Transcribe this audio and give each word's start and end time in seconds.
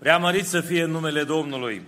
Preamărit 0.00 0.46
să 0.46 0.60
fie 0.60 0.84
numele 0.84 1.24
Domnului. 1.24 1.86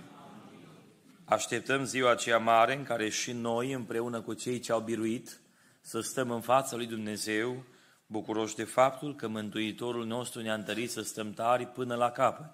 Așteptăm 1.25 1.85
ziua 1.85 2.11
aceea 2.11 2.39
mare 2.39 2.77
în 2.77 2.83
care 2.83 3.09
și 3.09 3.33
noi, 3.33 3.73
împreună 3.73 4.21
cu 4.21 4.35
cei 4.35 4.59
ce 4.59 4.73
au 4.73 4.81
biruit, 4.81 5.41
să 5.81 6.01
stăm 6.01 6.31
în 6.31 6.41
fața 6.41 6.77
lui 6.77 6.87
Dumnezeu, 6.87 7.65
bucuroși 8.07 8.55
de 8.55 8.65
faptul 8.65 9.15
că 9.15 9.29
Mântuitorul 9.29 10.07
nostru 10.07 10.41
ne-a 10.41 10.55
întărit 10.55 10.91
să 10.91 11.03
stăm 11.03 11.33
tari 11.33 11.67
până 11.67 11.95
la 11.95 12.11
capăt. 12.11 12.51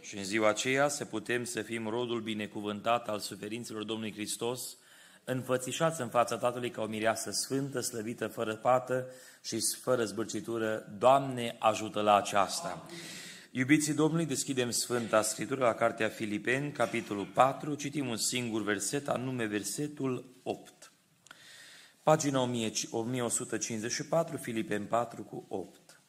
Și 0.00 0.16
în 0.16 0.24
ziua 0.24 0.48
aceea 0.48 0.88
să 0.88 1.04
putem 1.04 1.44
să 1.44 1.62
fim 1.62 1.88
rodul 1.88 2.20
binecuvântat 2.20 3.08
al 3.08 3.18
suferințelor 3.18 3.82
Domnului 3.82 4.12
Hristos, 4.12 4.76
înfățișați 5.24 6.00
în 6.00 6.08
fața 6.08 6.36
Tatălui 6.36 6.70
ca 6.70 6.82
o 6.82 6.86
mireasă 6.86 7.30
sfântă, 7.30 7.80
slăvită, 7.80 8.26
fără 8.26 8.54
pată 8.54 9.06
și 9.42 9.60
fără 9.82 10.04
zbârcitură. 10.04 10.86
Doamne, 10.98 11.56
ajută 11.58 12.00
la 12.00 12.16
aceasta! 12.16 12.86
Iubiții 13.50 13.94
Domnului, 13.94 14.26
deschidem 14.26 14.70
Sfânta 14.70 15.22
Scriptură 15.22 15.64
la 15.64 15.74
Cartea 15.74 16.08
Filipeni, 16.08 16.72
capitolul 16.72 17.26
4, 17.26 17.74
citim 17.74 18.08
un 18.08 18.16
singur 18.16 18.62
verset, 18.62 19.08
anume 19.08 19.46
versetul 19.46 20.40
8. 20.42 20.92
Pagina 22.02 22.40
1154, 22.40 24.36
Filipeni 24.36 24.86
4 24.86 25.22
cu 25.22 25.46
8. 25.48 26.00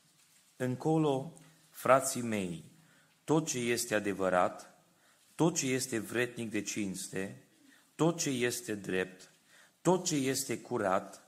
Încolo, 0.56 1.34
frații 1.70 2.22
mei, 2.22 2.64
tot 3.24 3.48
ce 3.48 3.58
este 3.58 3.96
adevărat, 3.96 4.84
tot 5.36 5.56
ce 5.56 5.66
este 5.66 6.00
vretnic 6.00 6.52
de 6.52 6.62
cinste, 6.62 7.48
tot 7.96 8.20
ce 8.20 8.30
este 8.30 8.76
drept, 8.76 9.32
tot 9.82 10.06
ce 10.06 10.16
este 10.16 10.58
curat, 10.58 11.28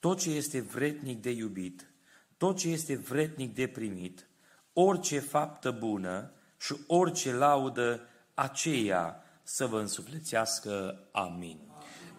tot 0.00 0.20
ce 0.20 0.30
este 0.30 0.60
vretnic 0.60 1.22
de 1.22 1.30
iubit, 1.30 1.90
tot 2.36 2.58
ce 2.58 2.68
este 2.68 2.96
vretnic 2.96 3.54
de 3.54 3.66
primit, 3.66 4.26
orice 4.72 5.18
faptă 5.18 5.70
bună 5.70 6.30
și 6.60 6.76
orice 6.86 7.32
laudă, 7.32 8.00
aceea 8.34 9.22
să 9.42 9.66
vă 9.66 9.78
însuflețească. 9.80 10.98
Amin. 11.12 11.58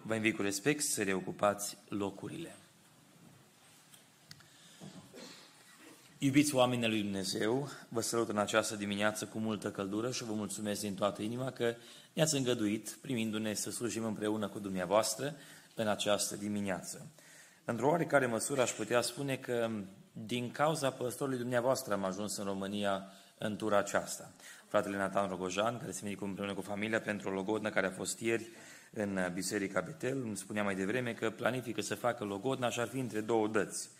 Vă 0.02 0.14
invit 0.14 0.36
cu 0.36 0.42
respect 0.42 0.82
să 0.82 1.02
reocupați 1.02 1.76
locurile. 1.88 2.56
Iubiți 6.18 6.54
oamenii 6.54 6.88
lui 6.88 7.02
Dumnezeu, 7.02 7.68
vă 7.88 8.00
salut 8.00 8.28
în 8.28 8.38
această 8.38 8.76
dimineață 8.76 9.26
cu 9.26 9.38
multă 9.38 9.70
căldură 9.70 10.10
și 10.10 10.24
vă 10.24 10.32
mulțumesc 10.32 10.80
din 10.80 10.94
toată 10.94 11.22
inima 11.22 11.50
că 11.50 11.74
ne-ați 12.12 12.36
îngăduit, 12.36 12.98
primindu-ne 13.00 13.54
să 13.54 13.70
slujim 13.70 14.04
împreună 14.04 14.48
cu 14.48 14.58
dumneavoastră 14.58 15.34
în 15.74 15.88
această 15.88 16.36
dimineață. 16.36 17.06
Într-o 17.64 17.88
oarecare 17.88 18.26
măsură 18.26 18.60
aș 18.60 18.70
putea 18.70 19.00
spune 19.00 19.36
că 19.36 19.70
din 20.16 20.50
cauza 20.50 20.90
păstorului 20.90 21.38
dumneavoastră 21.38 21.92
am 21.92 22.04
ajuns 22.04 22.36
în 22.36 22.44
România 22.44 23.06
în 23.38 23.56
tura 23.56 23.78
aceasta. 23.78 24.30
Fratele 24.68 24.96
Nathan 24.96 25.28
Rogojan, 25.28 25.78
care 25.78 25.90
se 25.90 26.00
medică 26.04 26.24
împreună 26.24 26.54
cu 26.54 26.60
familia 26.60 27.00
pentru 27.00 27.28
o 27.28 27.32
logodnă 27.32 27.70
care 27.70 27.86
a 27.86 27.90
fost 27.90 28.20
ieri 28.20 28.50
în 28.92 29.18
Biserica 29.32 29.80
Betel, 29.80 30.22
îmi 30.22 30.36
spunea 30.36 30.62
mai 30.62 30.74
devreme 30.74 31.12
că 31.12 31.30
planifică 31.30 31.80
să 31.80 31.94
facă 31.94 32.24
logodna 32.24 32.70
și 32.70 32.80
ar 32.80 32.86
fi 32.86 32.98
între 32.98 33.20
două 33.20 33.48
dăți. 33.48 33.90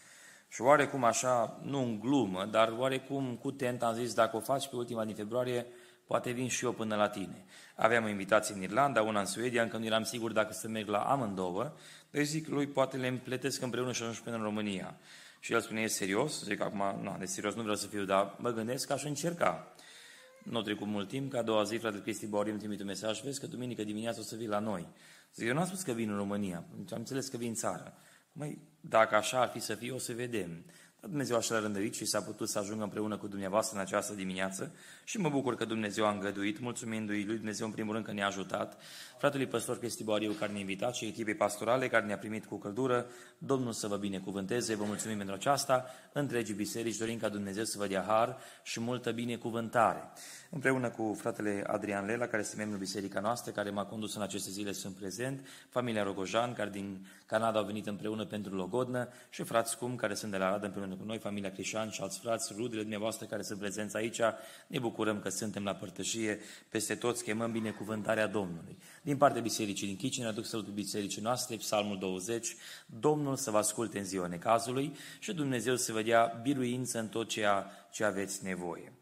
Și 0.48 0.62
oarecum 0.62 1.04
așa, 1.04 1.60
nu 1.62 1.82
în 1.82 2.00
glumă, 2.00 2.44
dar 2.50 2.74
oarecum 2.78 3.36
cu 3.36 3.50
tent 3.50 3.82
am 3.82 3.94
zis, 3.94 4.14
dacă 4.14 4.36
o 4.36 4.40
faci 4.40 4.68
pe 4.68 4.76
ultima 4.76 5.04
din 5.04 5.14
februarie, 5.14 5.66
poate 6.06 6.30
vin 6.30 6.48
și 6.48 6.64
eu 6.64 6.72
până 6.72 6.96
la 6.96 7.08
tine. 7.08 7.44
Aveam 7.74 8.04
o 8.04 8.08
invitație 8.08 8.54
în 8.54 8.62
Irlanda, 8.62 9.02
una 9.02 9.20
în 9.20 9.26
Suedia, 9.26 9.62
încă 9.62 9.76
nu 9.76 9.84
eram 9.84 10.02
sigur 10.02 10.32
dacă 10.32 10.52
să 10.52 10.68
merg 10.68 10.88
la 10.88 10.98
amândouă, 10.98 11.72
deci 12.10 12.26
zic 12.26 12.48
lui, 12.48 12.66
poate 12.66 12.96
le 12.96 13.06
împletesc 13.06 13.62
împreună 13.62 13.92
și 13.92 14.02
ajung 14.02 14.16
până 14.16 14.36
în 14.36 14.42
România. 14.42 14.96
Și 15.44 15.52
el 15.52 15.60
spune, 15.60 15.80
e 15.80 15.86
serios? 15.86 16.44
Zic, 16.44 16.60
acum, 16.60 17.00
nu, 17.02 17.16
de 17.18 17.24
serios 17.24 17.54
nu 17.54 17.60
vreau 17.60 17.76
să 17.76 17.86
fiu, 17.86 18.04
dar 18.04 18.36
mă 18.38 18.50
gândesc 18.50 18.86
că 18.86 18.92
aș 18.92 19.04
încerca. 19.04 19.74
Nu 20.42 20.62
trecut 20.62 20.86
mult 20.86 21.08
timp, 21.08 21.32
ca 21.32 21.38
a 21.38 21.42
doua 21.42 21.62
zi, 21.62 21.76
fratele 21.76 22.02
Cristi 22.02 22.26
Bauriu 22.26 22.50
îmi 22.50 22.60
trimite 22.60 22.82
un 22.82 22.88
mesaj, 22.88 23.22
vezi 23.22 23.40
că 23.40 23.46
duminică 23.46 23.84
dimineața 23.84 24.20
o 24.20 24.22
să 24.22 24.36
vii 24.36 24.46
la 24.46 24.58
noi. 24.58 24.88
Zic, 25.34 25.46
eu 25.46 25.54
nu 25.54 25.60
am 25.60 25.66
spus 25.66 25.82
că 25.82 25.92
vin 25.92 26.10
în 26.10 26.16
România, 26.16 26.64
am 26.76 26.86
înțeles 26.88 27.28
că 27.28 27.36
vin 27.36 27.48
în 27.48 27.54
țară. 27.54 27.94
Măi, 28.32 28.58
dacă 28.80 29.14
așa 29.14 29.40
ar 29.40 29.48
fi 29.48 29.58
să 29.58 29.74
fie, 29.74 29.92
o 29.92 29.98
să 29.98 30.12
vedem. 30.12 30.64
Dar 31.04 31.12
Dumnezeu 31.12 31.36
așa 31.36 31.54
l-a 31.54 31.60
rândărit 31.60 31.94
și 31.94 32.04
s-a 32.04 32.20
putut 32.22 32.48
să 32.48 32.58
ajungă 32.58 32.82
împreună 32.82 33.16
cu 33.16 33.26
dumneavoastră 33.26 33.76
în 33.76 33.82
această 33.82 34.14
dimineață 34.14 34.72
și 35.04 35.18
mă 35.18 35.28
bucur 35.28 35.54
că 35.54 35.64
Dumnezeu 35.64 36.06
a 36.06 36.10
îngăduit, 36.10 36.60
mulțumindu-i 36.60 37.24
lui 37.24 37.36
Dumnezeu 37.36 37.66
în 37.66 37.72
primul 37.72 37.92
rând 37.92 38.04
că 38.04 38.12
ne-a 38.12 38.26
ajutat, 38.26 38.82
fratelui 39.18 39.46
păstor 39.46 39.78
Cristi 39.78 40.04
Boariu 40.04 40.32
care 40.32 40.52
ne-a 40.52 40.60
invitat 40.60 40.94
și 40.94 41.06
echipei 41.06 41.34
pastorale 41.34 41.88
care 41.88 42.06
ne-a 42.06 42.18
primit 42.18 42.44
cu 42.44 42.58
căldură, 42.58 43.06
Domnul 43.38 43.72
să 43.72 43.86
vă 43.86 43.96
binecuvânteze, 43.96 44.74
vă 44.74 44.84
mulțumim 44.84 45.16
pentru 45.16 45.34
aceasta, 45.34 45.84
întregii 46.12 46.54
biserici, 46.54 46.96
dorim 46.96 47.18
ca 47.18 47.28
Dumnezeu 47.28 47.64
să 47.64 47.78
vă 47.78 47.86
dea 47.86 48.04
har 48.06 48.36
și 48.62 48.80
multă 48.80 49.10
binecuvântare. 49.10 50.12
Împreună 50.50 50.90
cu 50.90 51.16
fratele 51.18 51.64
Adrian 51.66 52.06
Lela, 52.06 52.26
care 52.26 52.42
este 52.42 52.56
membru 52.56 52.78
biserica 52.78 53.20
noastră, 53.20 53.52
care 53.52 53.70
m-a 53.70 53.84
condus 53.84 54.14
în 54.14 54.22
aceste 54.22 54.50
zile, 54.50 54.72
sunt 54.72 54.94
prezent, 54.94 55.46
familia 55.68 56.02
Rogojan, 56.02 56.52
care 56.52 56.70
din 56.70 57.06
Canada 57.26 57.58
au 57.58 57.64
venit 57.64 57.86
împreună 57.86 58.24
pentru 58.24 58.54
logodnă 58.54 59.08
și 59.30 59.42
frați 59.42 59.78
cum, 59.78 59.96
care 59.96 60.14
sunt 60.14 60.30
de 60.30 60.36
la 60.36 60.46
Arad 60.46 60.64
împreună 60.64 60.94
cu 60.94 61.04
noi, 61.04 61.18
familia 61.18 61.52
Crișan 61.52 61.90
și 61.90 62.00
alți 62.00 62.18
frați, 62.18 62.52
rudele 62.56 62.80
dumneavoastră 62.80 63.26
care 63.26 63.42
sunt 63.42 63.58
prezenți 63.58 63.96
aici, 63.96 64.20
ne 64.66 64.78
bucurăm 64.78 65.20
că 65.20 65.28
suntem 65.28 65.64
la 65.64 65.74
părtășie, 65.74 66.40
peste 66.68 66.94
toți 66.94 67.24
chemăm 67.24 67.52
binecuvântarea 67.52 68.26
Domnului. 68.26 68.78
Din 69.02 69.16
partea 69.16 69.40
bisericii 69.40 69.86
din 69.86 69.96
Chicine, 69.96 70.26
aduc 70.26 70.44
salutul 70.44 70.72
bisericii 70.72 71.22
noastre, 71.22 71.56
psalmul 71.56 71.98
20, 71.98 72.56
Domnul 72.86 73.36
să 73.36 73.50
vă 73.50 73.58
asculte 73.58 73.98
în 73.98 74.04
ziua 74.04 74.26
necazului 74.26 74.96
și 75.18 75.32
Dumnezeu 75.32 75.76
să 75.76 75.92
vă 75.92 76.02
dea 76.02 76.40
biruință 76.42 76.98
în 76.98 77.08
tot 77.08 77.28
ceea 77.28 77.70
ce 77.90 78.04
aveți 78.04 78.44
nevoie. 78.44 78.92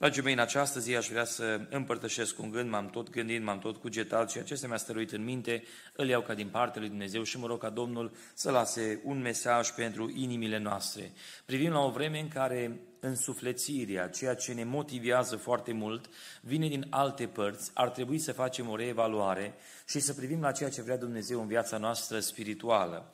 Dragii 0.00 0.22
mei, 0.22 0.32
în 0.32 0.38
această 0.38 0.80
zi 0.80 0.96
aș 0.96 1.08
vrea 1.08 1.24
să 1.24 1.60
împărtășesc 1.70 2.38
un 2.38 2.50
gând, 2.50 2.70
m-am 2.70 2.90
tot 2.90 3.10
gândit, 3.10 3.42
m-am 3.42 3.58
tot 3.58 3.76
cugetat 3.76 4.30
și 4.30 4.38
acesta 4.38 4.66
mi-a 4.66 4.76
stăruit 4.76 5.12
în 5.12 5.24
minte, 5.24 5.62
îl 5.96 6.08
iau 6.08 6.22
ca 6.22 6.34
din 6.34 6.48
partea 6.48 6.80
lui 6.80 6.88
Dumnezeu 6.88 7.22
și 7.22 7.38
mă 7.38 7.46
rog 7.46 7.60
ca 7.60 7.70
Domnul 7.70 8.12
să 8.34 8.50
lase 8.50 9.00
un 9.04 9.20
mesaj 9.20 9.70
pentru 9.70 10.12
inimile 10.14 10.58
noastre. 10.58 11.12
Privim 11.44 11.72
la 11.72 11.80
o 11.80 11.90
vreme 11.90 12.20
în 12.20 12.28
care 12.28 12.80
însuflețirea, 13.00 14.08
ceea 14.08 14.34
ce 14.34 14.52
ne 14.52 14.64
motivează 14.64 15.36
foarte 15.36 15.72
mult, 15.72 16.10
vine 16.40 16.68
din 16.68 16.86
alte 16.90 17.26
părți, 17.26 17.70
ar 17.74 17.90
trebui 17.90 18.18
să 18.18 18.32
facem 18.32 18.68
o 18.68 18.76
reevaluare 18.76 19.54
și 19.88 20.00
să 20.00 20.14
privim 20.14 20.40
la 20.40 20.52
ceea 20.52 20.70
ce 20.70 20.82
vrea 20.82 20.96
Dumnezeu 20.96 21.40
în 21.40 21.46
viața 21.46 21.78
noastră 21.78 22.20
spirituală. 22.20 23.10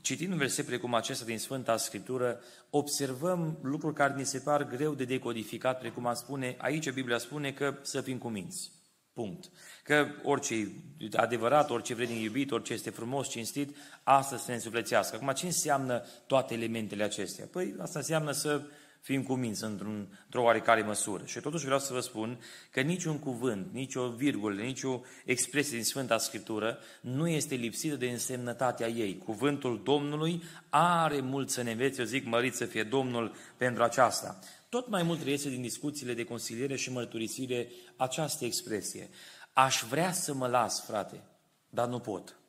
Citind 0.00 0.32
un 0.32 0.38
verset 0.38 0.66
precum 0.66 0.94
acesta 0.94 1.24
din 1.24 1.38
Sfânta 1.38 1.76
Scriptură, 1.76 2.40
observăm 2.74 3.58
lucruri 3.62 3.94
care 3.94 4.14
ni 4.16 4.24
se 4.24 4.38
par 4.38 4.64
greu 4.64 4.94
de 4.94 5.04
decodificat, 5.04 5.78
precum 5.78 6.06
a 6.06 6.14
spune, 6.14 6.54
aici 6.58 6.90
Biblia 6.90 7.18
spune 7.18 7.52
că 7.52 7.74
să 7.82 8.00
fim 8.00 8.18
cuminți. 8.18 8.70
Punct. 9.12 9.50
Că 9.84 10.06
orice 10.22 10.54
e 10.54 11.08
adevărat, 11.16 11.70
orice 11.70 11.94
vrednic 11.94 12.22
iubit, 12.22 12.50
orice 12.50 12.72
este 12.72 12.90
frumos, 12.90 13.28
cinstit, 13.28 13.76
asta 14.02 14.36
să 14.36 14.44
ne 14.48 14.54
însuflețească. 14.54 15.16
Acum, 15.16 15.32
ce 15.32 15.46
înseamnă 15.46 16.04
toate 16.26 16.54
elementele 16.54 17.02
acestea? 17.02 17.46
Păi, 17.50 17.74
asta 17.78 17.98
înseamnă 17.98 18.32
să 18.32 18.62
fim 19.02 19.22
cuminți 19.22 19.64
într-un, 19.64 20.20
într-o 20.24 20.42
oarecare 20.42 20.82
măsură. 20.82 21.24
Și 21.24 21.40
totuși 21.40 21.64
vreau 21.64 21.78
să 21.78 21.92
vă 21.92 22.00
spun 22.00 22.40
că 22.70 22.80
niciun 22.80 23.18
cuvânt, 23.18 23.72
nicio 23.72 24.08
virgulă, 24.08 24.62
nicio 24.62 25.00
expresie 25.24 25.76
din 25.76 25.84
Sfânta 25.84 26.18
Scriptură 26.18 26.78
nu 27.00 27.28
este 27.28 27.54
lipsită 27.54 27.96
de 27.96 28.10
însemnătatea 28.10 28.88
ei. 28.88 29.18
Cuvântul 29.18 29.82
Domnului 29.84 30.42
are 30.68 31.20
mult 31.20 31.50
să 31.50 31.62
ne 31.62 31.70
învețe, 31.70 32.00
eu 32.00 32.06
zic, 32.06 32.26
mărit 32.26 32.54
să 32.54 32.64
fie 32.64 32.82
Domnul 32.82 33.34
pentru 33.56 33.82
aceasta. 33.82 34.38
Tot 34.68 34.88
mai 34.88 35.02
mult 35.02 35.22
reiese 35.22 35.48
din 35.48 35.62
discuțiile 35.62 36.14
de 36.14 36.24
consiliere 36.24 36.76
și 36.76 36.92
mărturisire 36.92 37.68
această 37.96 38.44
expresie. 38.44 39.08
Aș 39.52 39.82
vrea 39.88 40.12
să 40.12 40.34
mă 40.34 40.46
las, 40.46 40.84
frate, 40.84 41.22
dar 41.68 41.88
nu 41.88 41.98
pot. 41.98 42.41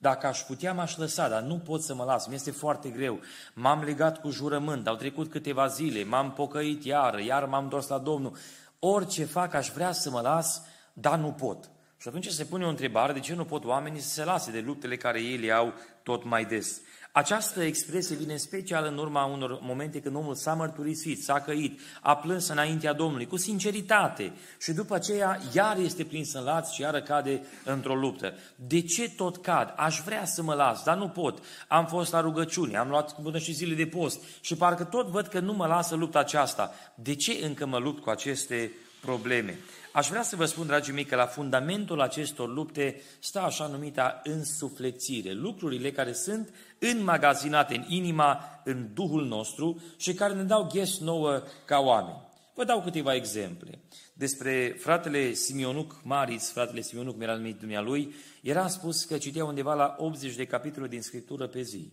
Dacă 0.00 0.26
aș 0.26 0.40
putea, 0.40 0.72
m-aș 0.72 0.96
lăsa, 0.96 1.28
dar 1.28 1.42
nu 1.42 1.58
pot 1.58 1.82
să 1.82 1.94
mă 1.94 2.04
las, 2.04 2.26
mi-este 2.26 2.50
foarte 2.50 2.88
greu. 2.88 3.20
M-am 3.54 3.82
legat 3.82 4.20
cu 4.20 4.30
jurământ, 4.30 4.86
au 4.86 4.96
trecut 4.96 5.30
câteva 5.30 5.66
zile, 5.66 6.04
m-am 6.04 6.32
pocăit 6.32 6.84
iar, 6.84 7.18
iar 7.18 7.44
m-am 7.44 7.62
întors 7.62 7.88
la 7.88 7.98
Domnul. 7.98 8.36
Orice 8.78 9.24
fac, 9.24 9.54
aș 9.54 9.68
vrea 9.68 9.92
să 9.92 10.10
mă 10.10 10.20
las, 10.20 10.62
dar 10.92 11.18
nu 11.18 11.32
pot. 11.32 11.70
Și 11.96 12.08
atunci 12.08 12.28
se 12.28 12.44
pune 12.44 12.64
o 12.64 12.68
întrebare, 12.68 13.12
de 13.12 13.20
ce 13.20 13.34
nu 13.34 13.44
pot 13.44 13.64
oamenii 13.64 14.00
să 14.00 14.08
se 14.08 14.24
lase 14.24 14.50
de 14.50 14.60
luptele 14.60 14.96
care 14.96 15.20
ei 15.20 15.36
le 15.36 15.50
au 15.50 15.74
tot 16.02 16.24
mai 16.24 16.44
des? 16.44 16.80
Această 17.12 17.62
expresie 17.62 18.16
vine 18.16 18.32
în 18.32 18.38
special 18.38 18.86
în 18.86 18.98
urma 18.98 19.24
unor 19.24 19.58
momente 19.60 20.00
când 20.00 20.16
omul 20.16 20.34
s-a 20.34 20.54
mărturisit, 20.54 21.22
s-a 21.22 21.40
căit, 21.40 21.80
a 22.00 22.16
plâns 22.16 22.48
înaintea 22.48 22.92
Domnului, 22.92 23.26
cu 23.26 23.36
sinceritate 23.36 24.32
și 24.60 24.72
după 24.72 24.94
aceea 24.94 25.40
iar 25.54 25.76
este 25.76 26.04
prins 26.04 26.32
în 26.32 26.44
laț 26.44 26.70
și 26.70 26.80
iară 26.80 27.02
cade 27.02 27.42
într-o 27.64 27.94
luptă. 27.94 28.34
De 28.54 28.80
ce 28.80 29.10
tot 29.10 29.36
cad? 29.36 29.74
Aș 29.76 30.00
vrea 30.04 30.24
să 30.24 30.42
mă 30.42 30.54
las, 30.54 30.82
dar 30.82 30.96
nu 30.96 31.08
pot. 31.08 31.42
Am 31.68 31.86
fost 31.86 32.12
la 32.12 32.20
rugăciune, 32.20 32.76
am 32.76 32.88
luat 32.88 33.22
până 33.22 33.38
și 33.38 33.52
zile 33.52 33.74
de 33.74 33.86
post 33.86 34.22
și 34.40 34.56
parcă 34.56 34.84
tot 34.84 35.06
văd 35.06 35.26
că 35.26 35.40
nu 35.40 35.52
mă 35.52 35.66
lasă 35.66 35.94
lupta 35.94 36.18
aceasta. 36.18 36.74
De 36.94 37.14
ce 37.14 37.38
încă 37.42 37.66
mă 37.66 37.78
lupt 37.78 38.02
cu 38.02 38.10
aceste 38.10 38.72
probleme? 39.00 39.58
Aș 39.98 40.08
vrea 40.08 40.22
să 40.22 40.36
vă 40.36 40.44
spun, 40.44 40.66
dragii 40.66 40.92
mei, 40.92 41.04
că 41.04 41.16
la 41.16 41.26
fundamentul 41.26 42.00
acestor 42.00 42.48
lupte 42.48 43.00
stă 43.18 43.40
așa 43.40 43.66
numita 43.66 44.20
însuflețire, 44.24 45.32
lucrurile 45.32 45.92
care 45.92 46.12
sunt 46.12 46.54
înmagazinate 46.78 47.74
în 47.74 47.84
inima, 47.88 48.60
în 48.64 48.88
Duhul 48.94 49.26
nostru 49.26 49.82
și 49.96 50.14
care 50.14 50.34
ne 50.34 50.42
dau 50.42 50.70
ghes 50.72 50.98
nouă 50.98 51.42
ca 51.64 51.78
oameni. 51.78 52.28
Vă 52.54 52.64
dau 52.64 52.82
câteva 52.82 53.14
exemple. 53.14 53.78
despre 54.12 54.76
fratele 54.78 55.32
Simionuc 55.32 56.00
Mariț, 56.04 56.50
fratele 56.50 56.80
Simionuc 56.80 57.16
mi 57.16 57.22
era 57.22 57.34
numit 57.34 57.58
dumnealui, 57.58 58.14
era 58.42 58.68
spus 58.68 59.04
că 59.04 59.18
citea 59.18 59.44
undeva 59.44 59.74
la 59.74 59.94
80 59.98 60.34
de 60.34 60.44
capitole 60.44 60.88
din 60.88 61.02
Scriptură 61.02 61.46
pe 61.46 61.62
zi. 61.62 61.92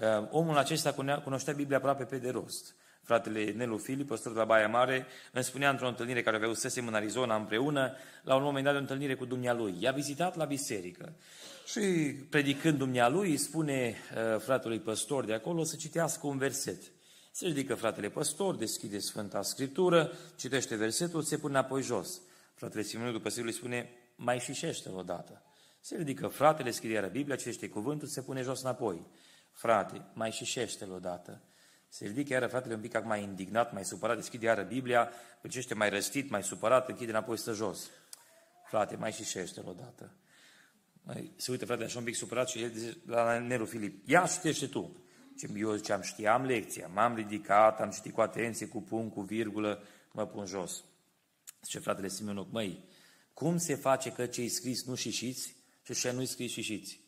Uh, 0.00 0.28
omul 0.30 0.56
acesta 0.56 1.20
cunoștea 1.24 1.52
Biblia 1.52 1.76
aproape 1.76 2.04
pe 2.04 2.16
de 2.16 2.30
rost. 2.30 2.74
Fratele 3.10 3.52
Nelu 3.52 3.76
Filip, 3.76 4.06
păstor 4.06 4.32
de 4.32 4.38
la 4.38 4.44
Baia 4.44 4.68
Mare, 4.68 5.06
îmi 5.32 5.44
spunea 5.44 5.70
într-o 5.70 5.88
întâlnire 5.88 6.22
care 6.22 6.36
avea 6.36 6.52
sesem 6.52 6.86
în 6.86 6.94
Arizona 6.94 7.36
împreună, 7.36 7.92
la 8.22 8.34
un 8.34 8.42
moment 8.42 8.64
dat 8.64 8.72
de 8.72 8.78
o 8.78 8.82
întâlnire 8.82 9.14
cu 9.14 9.24
dumnealui. 9.24 9.76
I-a 9.78 9.92
vizitat 9.92 10.36
la 10.36 10.44
biserică 10.44 11.12
și 11.66 11.80
predicând 12.30 12.78
dumnealui, 12.78 13.36
spune 13.36 13.94
uh, 13.94 14.40
fratelui 14.40 14.80
păstor 14.80 15.24
de 15.24 15.32
acolo 15.32 15.64
să 15.64 15.76
citească 15.76 16.26
un 16.26 16.38
verset. 16.38 16.82
Se 17.32 17.46
ridică 17.46 17.74
fratele 17.74 18.08
păstor, 18.08 18.56
deschide 18.56 18.98
Sfânta 18.98 19.42
Scriptură, 19.42 20.12
citește 20.36 20.76
versetul, 20.76 21.22
se 21.22 21.38
pune 21.38 21.58
apoi 21.58 21.82
jos. 21.82 22.20
Fratele 22.54 22.82
Simonul 22.82 23.12
după 23.12 23.28
se 23.28 23.40
îi 23.40 23.52
spune, 23.52 23.90
mai 24.16 24.38
șișește 24.38 24.88
odată. 24.88 25.42
Se 25.80 25.96
ridică 25.96 26.26
fratele, 26.26 26.70
scrie 26.70 26.92
iară 26.92 27.06
Biblia, 27.06 27.36
citește 27.36 27.68
cuvântul, 27.68 28.08
se 28.08 28.22
pune 28.22 28.42
jos 28.42 28.62
înapoi. 28.62 29.06
Frate, 29.52 30.04
mai 30.12 30.30
șișește 30.30 30.84
odată. 30.84 31.40
Se 31.92 32.06
ridică 32.06 32.32
iară 32.32 32.46
fratele 32.46 32.74
un 32.74 32.80
pic 32.80 33.04
mai 33.04 33.22
indignat, 33.22 33.72
mai 33.72 33.84
supărat, 33.84 34.16
deschide 34.16 34.46
iară 34.46 34.62
Biblia, 34.62 35.10
păcește 35.40 35.74
mai 35.74 35.90
răstit, 35.90 36.30
mai 36.30 36.42
supărat, 36.42 36.88
închide 36.88 37.10
înapoi 37.10 37.38
stă 37.38 37.52
jos. 37.52 37.90
Frate, 38.66 38.96
mai 38.96 39.12
șișește 39.12 39.62
odată. 39.64 40.12
Mai, 41.02 41.32
se 41.36 41.50
uită 41.50 41.64
fratele 41.64 41.86
așa 41.86 41.98
un 41.98 42.04
pic 42.04 42.14
supărat 42.14 42.48
și 42.48 42.62
el 42.62 42.70
zice 42.70 42.96
la 43.06 43.38
Neru 43.38 43.64
Filip, 43.64 44.08
ia 44.08 44.26
citește 44.26 44.66
tu. 44.66 44.96
Eu 45.56 45.74
ziceam, 45.74 46.00
știam 46.00 46.44
lecția, 46.44 46.90
m-am 46.94 47.14
ridicat, 47.14 47.80
am 47.80 47.90
citit 47.90 48.12
cu 48.12 48.20
atenție, 48.20 48.66
cu 48.66 48.82
punct, 48.82 49.14
cu 49.14 49.20
virgulă, 49.20 49.82
mă 50.12 50.26
pun 50.26 50.46
jos. 50.46 50.84
Zice 51.62 51.78
fratele 51.78 52.08
Simeonoc, 52.08 52.52
măi, 52.52 52.84
cum 53.34 53.58
se 53.58 53.74
face 53.74 54.12
că 54.12 54.26
cei 54.26 54.48
scris 54.48 54.84
nu 54.84 54.94
șișiți 54.94 55.56
și 55.82 55.94
ce 55.94 56.10
nu-i 56.10 56.26
scris 56.26 56.50
șișiți? 56.52 57.00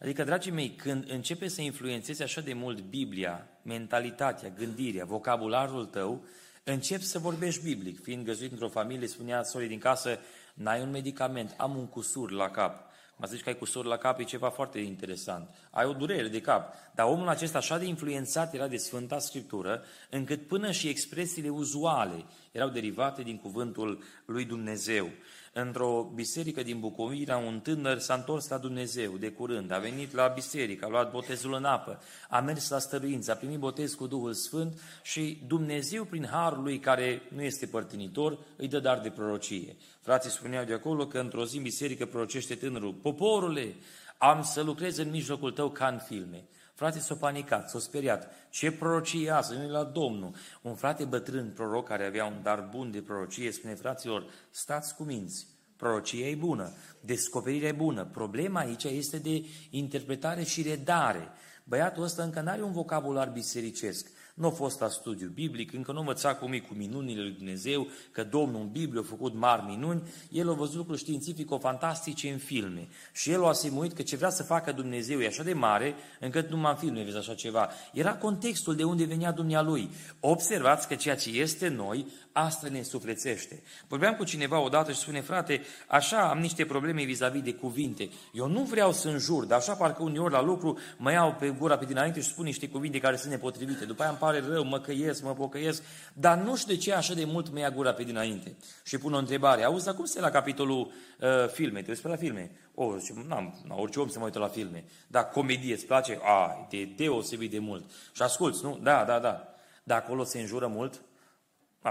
Adică, 0.00 0.24
dragii 0.24 0.52
mei, 0.52 0.74
când 0.74 1.10
începe 1.10 1.48
să 1.48 1.60
influențezi 1.60 2.22
așa 2.22 2.40
de 2.40 2.52
mult 2.52 2.80
Biblia, 2.80 3.48
mentalitatea, 3.68 4.48
gândirea, 4.48 5.04
vocabularul 5.04 5.84
tău, 5.84 6.24
încep 6.64 7.00
să 7.00 7.18
vorbești 7.18 7.62
biblic. 7.62 8.02
Fiind 8.02 8.24
găzuit 8.24 8.50
într-o 8.50 8.68
familie, 8.68 9.06
spunea 9.06 9.42
sorii 9.42 9.68
din 9.68 9.78
casă, 9.78 10.18
n-ai 10.54 10.82
un 10.82 10.90
medicament, 10.90 11.54
am 11.56 11.76
un 11.76 11.86
cusur 11.86 12.30
la 12.30 12.50
cap. 12.50 12.86
Mă 13.16 13.26
zici 13.26 13.42
că 13.42 13.48
ai 13.48 13.58
cusur 13.58 13.84
la 13.84 13.96
cap, 13.96 14.20
e 14.20 14.24
ceva 14.24 14.50
foarte 14.50 14.78
interesant. 14.78 15.48
Ai 15.70 15.84
o 15.84 15.92
durere 15.92 16.28
de 16.28 16.40
cap. 16.40 16.74
Dar 16.94 17.06
omul 17.06 17.28
acesta 17.28 17.58
așa 17.58 17.78
de 17.78 17.84
influențat 17.84 18.54
era 18.54 18.68
de 18.68 18.76
Sfânta 18.76 19.18
Scriptură, 19.18 19.82
încât 20.10 20.46
până 20.46 20.70
și 20.70 20.88
expresiile 20.88 21.48
uzuale 21.48 22.24
erau 22.52 22.68
derivate 22.68 23.22
din 23.22 23.38
cuvântul 23.38 24.02
lui 24.24 24.44
Dumnezeu 24.44 25.10
într-o 25.52 26.10
biserică 26.14 26.62
din 26.62 26.80
Bucovina, 26.80 27.36
un 27.36 27.60
tânăr 27.60 27.98
s-a 27.98 28.14
întors 28.14 28.48
la 28.48 28.58
Dumnezeu 28.58 29.16
de 29.16 29.30
curând, 29.30 29.70
a 29.70 29.78
venit 29.78 30.14
la 30.14 30.26
biserică, 30.26 30.84
a 30.84 30.88
luat 30.88 31.10
botezul 31.10 31.54
în 31.54 31.64
apă, 31.64 32.00
a 32.28 32.40
mers 32.40 32.68
la 32.68 32.78
stăruință, 32.78 33.30
a 33.30 33.34
primit 33.34 33.58
botez 33.58 33.94
cu 33.94 34.06
Duhul 34.06 34.32
Sfânt 34.32 34.80
și 35.02 35.42
Dumnezeu, 35.46 36.04
prin 36.04 36.26
harul 36.26 36.62
lui 36.62 36.78
care 36.78 37.22
nu 37.34 37.42
este 37.42 37.66
părtinitor, 37.66 38.38
îi 38.56 38.68
dă 38.68 38.78
dar 38.78 38.98
de 38.98 39.10
prorocie. 39.10 39.76
Frații 40.00 40.30
spuneau 40.30 40.64
de 40.64 40.72
acolo 40.72 41.06
că 41.06 41.18
într-o 41.18 41.44
zi 41.44 41.56
în 41.56 41.62
biserică 41.62 42.06
prorocește 42.06 42.54
tânărul, 42.54 42.92
poporule, 42.92 43.74
am 44.18 44.42
să 44.42 44.62
lucrez 44.62 44.96
în 44.96 45.10
mijlocul 45.10 45.52
tău 45.52 45.70
ca 45.70 45.86
în 45.86 45.98
filme. 45.98 46.44
Frații 46.78 47.00
s-au 47.00 47.16
panicat, 47.16 47.70
s-au 47.70 47.80
speriat. 47.80 48.30
Ce 48.50 48.72
prorocie 48.72 49.30
asta? 49.30 49.54
Nu 49.54 49.68
la 49.68 49.84
Domnul. 49.84 50.34
Un 50.62 50.74
frate 50.74 51.04
bătrân, 51.04 51.50
proroc, 51.54 51.86
care 51.86 52.06
avea 52.06 52.24
un 52.24 52.40
dar 52.42 52.68
bun 52.70 52.90
de 52.90 53.00
prorocie, 53.00 53.52
spune 53.52 53.74
fraților, 53.74 54.26
stați 54.50 54.94
cu 54.94 55.02
minți. 55.02 55.46
Prorocia 55.76 56.26
e 56.26 56.34
bună, 56.34 56.72
descoperirea 57.00 57.68
e 57.68 57.72
bună. 57.72 58.04
Problema 58.04 58.60
aici 58.60 58.84
este 58.84 59.18
de 59.18 59.44
interpretare 59.70 60.42
și 60.42 60.62
redare. 60.62 61.28
Băiatul 61.64 62.02
ăsta 62.02 62.22
încă 62.22 62.40
nu 62.40 62.50
are 62.50 62.62
un 62.62 62.72
vocabular 62.72 63.28
bisericesc 63.28 64.10
nu 64.38 64.46
a 64.46 64.50
fost 64.50 64.80
la 64.80 64.88
studiu 64.88 65.28
biblic, 65.28 65.72
încă 65.72 65.92
nu 65.92 65.98
învăța 65.98 66.34
cum 66.34 66.52
e 66.52 66.58
cu 66.58 66.74
minunile 66.74 67.22
lui 67.22 67.30
Dumnezeu, 67.30 67.86
că 68.12 68.24
Domnul 68.24 68.60
în 68.60 68.68
Biblie 68.68 69.00
a 69.00 69.08
făcut 69.08 69.34
mari 69.34 69.62
minuni, 69.66 70.02
el 70.30 70.50
a 70.50 70.52
văzut 70.52 70.76
lucruri 70.76 70.98
științifico-fantastice 70.98 72.30
în 72.30 72.38
filme. 72.38 72.88
Și 73.12 73.30
el 73.30 73.44
a 73.44 73.48
asimuit 73.48 73.92
că 73.92 74.02
ce 74.02 74.16
vrea 74.16 74.30
să 74.30 74.42
facă 74.42 74.72
Dumnezeu 74.72 75.20
e 75.20 75.26
așa 75.26 75.42
de 75.42 75.52
mare, 75.52 75.94
încât 76.20 76.50
numai 76.50 76.70
în 76.70 76.76
filme 76.76 77.02
vezi 77.02 77.16
așa 77.16 77.34
ceva. 77.34 77.70
Era 77.92 78.16
contextul 78.16 78.76
de 78.76 78.84
unde 78.84 79.04
venea 79.04 79.32
Dumnealui. 79.32 79.90
Observați 80.20 80.88
că 80.88 80.94
ceea 80.94 81.16
ce 81.16 81.30
este 81.30 81.68
noi, 81.68 82.06
asta 82.32 82.68
ne 82.68 82.82
suflețește. 82.82 83.62
Vorbeam 83.88 84.14
cu 84.14 84.24
cineva 84.24 84.60
odată 84.60 84.92
și 84.92 84.98
spune, 84.98 85.20
frate, 85.20 85.60
așa 85.86 86.28
am 86.28 86.38
niște 86.38 86.64
probleme 86.64 87.02
vis-a-vis 87.02 87.42
de 87.42 87.54
cuvinte. 87.54 88.08
Eu 88.32 88.48
nu 88.48 88.62
vreau 88.62 88.92
să 88.92 89.08
înjur, 89.08 89.44
dar 89.44 89.58
așa 89.58 89.72
parcă 89.72 90.02
uneori 90.02 90.32
la 90.32 90.42
lucru 90.42 90.78
mă 90.96 91.12
iau 91.12 91.36
pe 91.38 91.48
gura 91.48 91.78
pe 91.78 91.84
dinainte 91.84 92.20
și 92.20 92.28
spun 92.28 92.44
niște 92.44 92.68
cuvinte 92.68 92.98
care 92.98 93.16
sunt 93.16 93.30
nepotrivite. 93.30 93.84
După 93.84 94.02
aia 94.02 94.10
îmi 94.10 94.18
pare 94.30 94.44
rău, 94.48 94.64
mă 94.64 94.80
căiesc, 94.80 95.22
mă 95.22 95.34
pocăiesc, 95.34 95.82
dar 96.12 96.38
nu 96.38 96.56
știu 96.56 96.74
de 96.74 96.80
ce 96.80 96.92
așa 96.92 97.14
de 97.14 97.24
mult 97.24 97.50
mă 97.52 97.58
ia 97.58 97.70
gura 97.70 97.92
pe 97.92 98.02
dinainte. 98.02 98.56
Și 98.84 98.98
pun 98.98 99.12
o 99.12 99.18
întrebare, 99.18 99.62
auzi, 99.62 99.84
dar 99.84 99.94
cum 99.94 100.04
se 100.04 100.20
la 100.20 100.30
capitolul 100.30 100.92
uh, 101.20 101.48
filme? 101.52 101.82
Te 101.82 101.90
uiți 101.90 102.02
pe 102.02 102.08
la 102.08 102.16
filme? 102.16 102.50
O, 102.74 102.84
oh, 102.84 102.96
zice, 102.98 103.24
n-am, 103.28 103.60
n 103.66 103.70
orice 103.70 104.00
om 104.00 104.08
se 104.08 104.16
mai 104.16 104.26
uită 104.26 104.38
la 104.38 104.48
filme. 104.48 104.84
Dar 105.06 105.28
comedie 105.28 105.74
îți 105.74 105.86
place? 105.86 106.18
A, 106.22 106.66
de 106.70 106.84
deosebit 106.96 107.50
de 107.50 107.58
mult. 107.58 107.90
Și 108.12 108.22
asculți, 108.22 108.64
nu? 108.64 108.78
Da, 108.82 109.04
da, 109.04 109.18
da. 109.18 109.48
Dar 109.82 109.98
acolo 109.98 110.24
se 110.24 110.40
înjură 110.40 110.66
mult? 110.66 111.00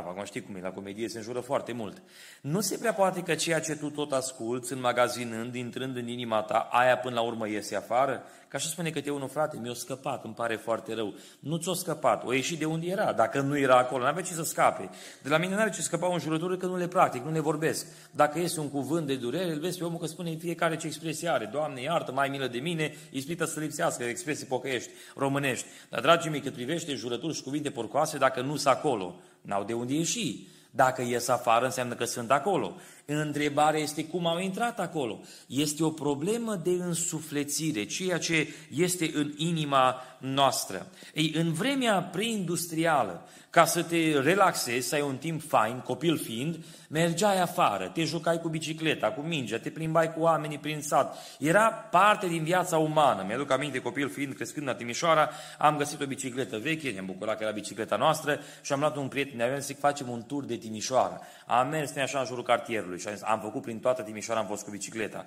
Acum 0.06 0.24
știi 0.24 0.42
cum 0.42 0.56
e, 0.56 0.60
la 0.62 0.70
comedie 0.70 1.08
se 1.08 1.18
înjură 1.18 1.40
foarte 1.40 1.72
mult. 1.72 2.02
Nu 2.42 2.62
se 2.62 2.78
prea 2.78 2.94
poate 2.94 3.22
că 3.22 3.36
ceea 3.36 3.60
ce 3.60 3.76
tu 3.76 3.90
tot 3.90 4.12
asculți, 4.12 4.74
înmagazinând, 4.74 5.56
intrând 5.56 5.96
în 5.96 6.08
inima 6.08 6.42
ta, 6.42 6.68
aia 6.72 6.98
până 6.98 7.16
la 7.16 7.22
urmă 7.22 7.48
iese 7.48 7.76
afară? 7.76 8.24
Ca 8.50 8.58
și 8.58 8.68
spune 8.68 8.90
că 8.90 9.02
te 9.02 9.10
unul, 9.10 9.28
frate, 9.28 9.60
mi-a 9.62 9.74
scăpat, 9.74 10.24
îmi 10.24 10.34
pare 10.34 10.56
foarte 10.56 10.94
rău. 10.94 11.14
Nu 11.40 11.58
ți-a 11.58 11.74
scăpat, 11.74 12.26
o 12.26 12.34
ieși 12.34 12.58
de 12.58 12.66
unde 12.66 12.88
era. 12.88 13.14
Dacă 13.14 13.42
nu 13.42 13.58
era 13.58 13.78
acolo, 13.78 14.02
nu 14.04 14.10
avea 14.10 14.24
ce 14.24 14.34
să 14.34 14.44
scape. 14.44 14.90
De 15.24 15.30
la 15.30 15.38
mine 15.38 15.54
nu 15.54 15.60
are 15.60 15.70
ce 15.70 15.82
scăpa 15.82 16.14
în 16.14 16.20
jurătură 16.20 16.58
că 16.58 16.66
nu 16.66 16.78
le 16.78 16.88
practic, 16.88 17.24
nu 17.24 17.32
le 17.32 17.40
vorbesc. 17.40 17.86
Dacă 18.12 18.40
este 18.40 18.60
un 18.60 18.70
cuvânt 18.70 19.08
de 19.08 19.16
durere, 19.16 19.52
îl 19.52 19.60
vezi 19.60 19.78
pe 19.78 19.84
omul 19.84 20.00
că 20.00 20.06
spune 20.06 20.36
fiecare 20.36 20.78
ce 20.78 20.88
expresie 20.88 21.30
are. 21.30 21.46
Doamne, 21.46 21.82
iartă, 21.82 22.12
mai 22.12 22.30
milă 22.30 22.48
de 22.48 22.60
mine, 22.60 22.96
ispită 23.12 23.46
să 23.46 23.60
lipsească, 23.60 24.04
expresii 24.04 24.46
pocăiești, 24.46 24.90
românești. 25.16 25.66
Dar, 25.90 26.02
dragii 26.02 26.30
mei, 26.30 26.42
cât 26.42 26.54
privește 26.54 26.94
jurături 26.94 27.36
și 27.36 27.44
cuvinte 27.44 27.70
porcoase, 27.70 28.18
dacă 28.18 28.42
nu 28.42 28.56
sunt 28.56 28.76
acolo, 28.76 29.16
n-au 29.48 29.64
de 29.64 29.74
unde 29.74 29.94
ieși. 29.94 30.48
Dacă 30.72 31.02
ies 31.02 31.28
afară, 31.28 31.66
înseamnă 31.66 31.96
că 31.96 32.06
sunt 32.06 32.32
acolo. 32.32 32.76
Întrebarea 33.10 33.80
este 33.80 34.06
cum 34.06 34.28
au 34.28 34.40
intrat 34.40 34.80
acolo. 34.80 35.20
Este 35.48 35.84
o 35.84 35.90
problemă 35.90 36.56
de 36.56 36.70
însuflețire, 36.70 37.86
ceea 37.86 38.18
ce 38.18 38.48
este 38.70 39.12
în 39.14 39.34
inima 39.38 40.02
noastră. 40.20 40.88
Ei, 41.14 41.32
în 41.36 41.54
vremea 41.54 42.02
preindustrială, 42.02 43.28
ca 43.50 43.66
să 43.66 43.84
te 43.84 44.20
relaxezi, 44.20 44.88
să 44.88 44.96
ai 44.96 45.02
un 45.02 45.18
timp 45.18 45.42
fain, 45.42 45.80
copil 45.80 46.18
fiind, 46.18 46.66
mergeai 46.90 47.42
afară, 47.42 47.88
te 47.94 48.04
jucai 48.04 48.40
cu 48.40 48.50
bicicleta, 48.50 49.12
cu 49.12 49.22
mingea, 49.22 49.60
te 49.60 49.70
plimbai 49.70 50.14
cu 50.14 50.20
oamenii 50.20 50.58
prin 50.58 50.82
sat. 50.82 51.18
Era 51.40 51.72
parte 51.72 52.28
din 52.28 52.44
viața 52.44 52.78
umană. 52.78 53.24
Mi-aduc 53.28 53.52
aminte, 53.52 53.80
copil 53.80 54.10
fiind, 54.10 54.34
crescând 54.34 54.68
la 54.68 54.76
Timișoara, 54.76 55.30
am 55.58 55.78
găsit 55.78 56.02
o 56.02 56.06
bicicletă 56.06 56.58
veche, 56.58 56.90
ne-am 56.90 57.06
bucurat 57.06 57.38
că 57.38 57.44
era 57.44 57.52
bicicleta 57.52 57.96
noastră 57.96 58.40
și 58.62 58.74
am 58.74 58.80
luat 58.80 58.96
un 58.96 59.08
prieten, 59.08 59.38
ne-avem 59.38 59.60
să 59.60 59.74
facem 59.74 60.10
un 60.10 60.24
tur 60.24 60.46
de 60.46 60.56
Timișoara. 60.56 61.20
Am 61.46 61.70
mers 61.70 61.92
ne 61.92 62.02
așa 62.02 62.20
în 62.20 62.26
jurul 62.26 62.44
cartierului 62.44 62.97
și 63.00 63.08
am, 63.08 63.14
zis, 63.14 63.24
am 63.24 63.40
făcut 63.40 63.62
prin 63.62 63.80
toată 63.80 64.02
Timișoara, 64.02 64.40
am 64.40 64.48
fost 64.48 64.64
cu 64.64 64.72
bicicleta. 64.72 65.26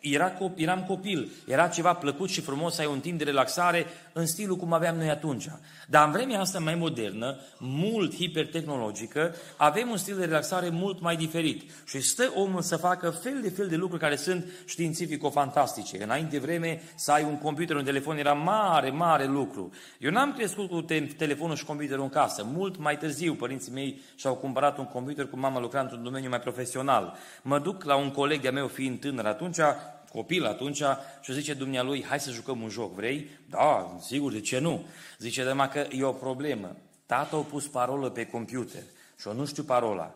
Era, 0.00 0.32
eram 0.54 0.84
copil, 0.84 1.30
era 1.46 1.68
ceva 1.68 1.94
plăcut 1.94 2.28
și 2.28 2.40
frumos 2.40 2.74
să 2.74 2.80
ai 2.80 2.86
un 2.86 3.00
timp 3.00 3.18
de 3.18 3.24
relaxare 3.24 3.86
în 4.12 4.26
stilul 4.26 4.56
cum 4.56 4.72
aveam 4.72 4.96
noi 4.96 5.10
atunci. 5.10 5.48
Dar 5.88 6.06
în 6.06 6.12
vremea 6.12 6.40
asta 6.40 6.58
mai 6.58 6.74
modernă, 6.74 7.38
mult 7.58 8.14
hipertehnologică, 8.14 9.34
avem 9.56 9.90
un 9.90 9.96
stil 9.96 10.16
de 10.16 10.24
relaxare 10.24 10.68
mult 10.68 11.00
mai 11.00 11.16
diferit. 11.16 11.70
Și 11.86 12.00
stă 12.00 12.32
omul 12.34 12.62
să 12.62 12.76
facă 12.76 13.10
fel 13.10 13.40
de 13.42 13.50
fel 13.50 13.68
de 13.68 13.76
lucruri 13.76 14.02
care 14.02 14.16
sunt 14.16 14.46
științifico-fantastice. 14.66 16.02
Înainte 16.02 16.30
de 16.30 16.38
vreme, 16.38 16.82
să 16.94 17.12
ai 17.12 17.24
un 17.24 17.38
computer, 17.38 17.76
un 17.76 17.84
telefon, 17.84 18.16
era 18.16 18.32
mare, 18.32 18.90
mare 18.90 19.24
lucru. 19.24 19.72
Eu 19.98 20.10
n-am 20.10 20.32
crescut 20.32 20.68
cu 20.68 20.82
te- 20.82 21.00
telefonul 21.00 21.56
și 21.56 21.64
computerul 21.64 22.02
în 22.02 22.08
casă. 22.08 22.44
Mult 22.52 22.76
mai 22.76 22.98
târziu, 22.98 23.34
părinții 23.34 23.72
mei 23.72 24.00
și-au 24.14 24.34
cumpărat 24.34 24.78
un 24.78 24.86
computer 24.86 25.26
cu 25.26 25.38
mama 25.38 25.60
lucrând 25.60 25.84
într-un 25.84 26.02
domeniu 26.02 26.28
mai 26.28 26.40
profesional. 26.40 27.09
Mă 27.42 27.58
duc 27.58 27.84
la 27.84 27.94
un 27.94 28.10
coleg 28.10 28.40
de-a 28.40 28.52
meu 28.52 28.68
fiind 28.68 29.00
tânăr 29.00 29.26
atunci, 29.26 29.58
copil 30.12 30.46
atunci 30.46 30.82
și 31.20 31.32
zice 31.32 31.54
dumnealui, 31.54 32.04
hai 32.04 32.20
să 32.20 32.30
jucăm 32.30 32.62
un 32.62 32.68
joc, 32.68 32.94
vrei? 32.94 33.28
Da, 33.48 33.96
sigur, 34.00 34.32
de 34.32 34.40
ce 34.40 34.58
nu? 34.58 34.86
Zice, 35.18 35.44
dar 35.44 35.68
că 35.68 35.86
e 35.90 36.04
o 36.04 36.12
problemă. 36.12 36.76
Tata 37.06 37.36
a 37.36 37.40
pus 37.40 37.66
parolă 37.66 38.10
pe 38.10 38.26
computer 38.26 38.82
și 39.20 39.28
eu 39.28 39.34
nu 39.34 39.46
știu 39.46 39.62
parola. 39.62 40.14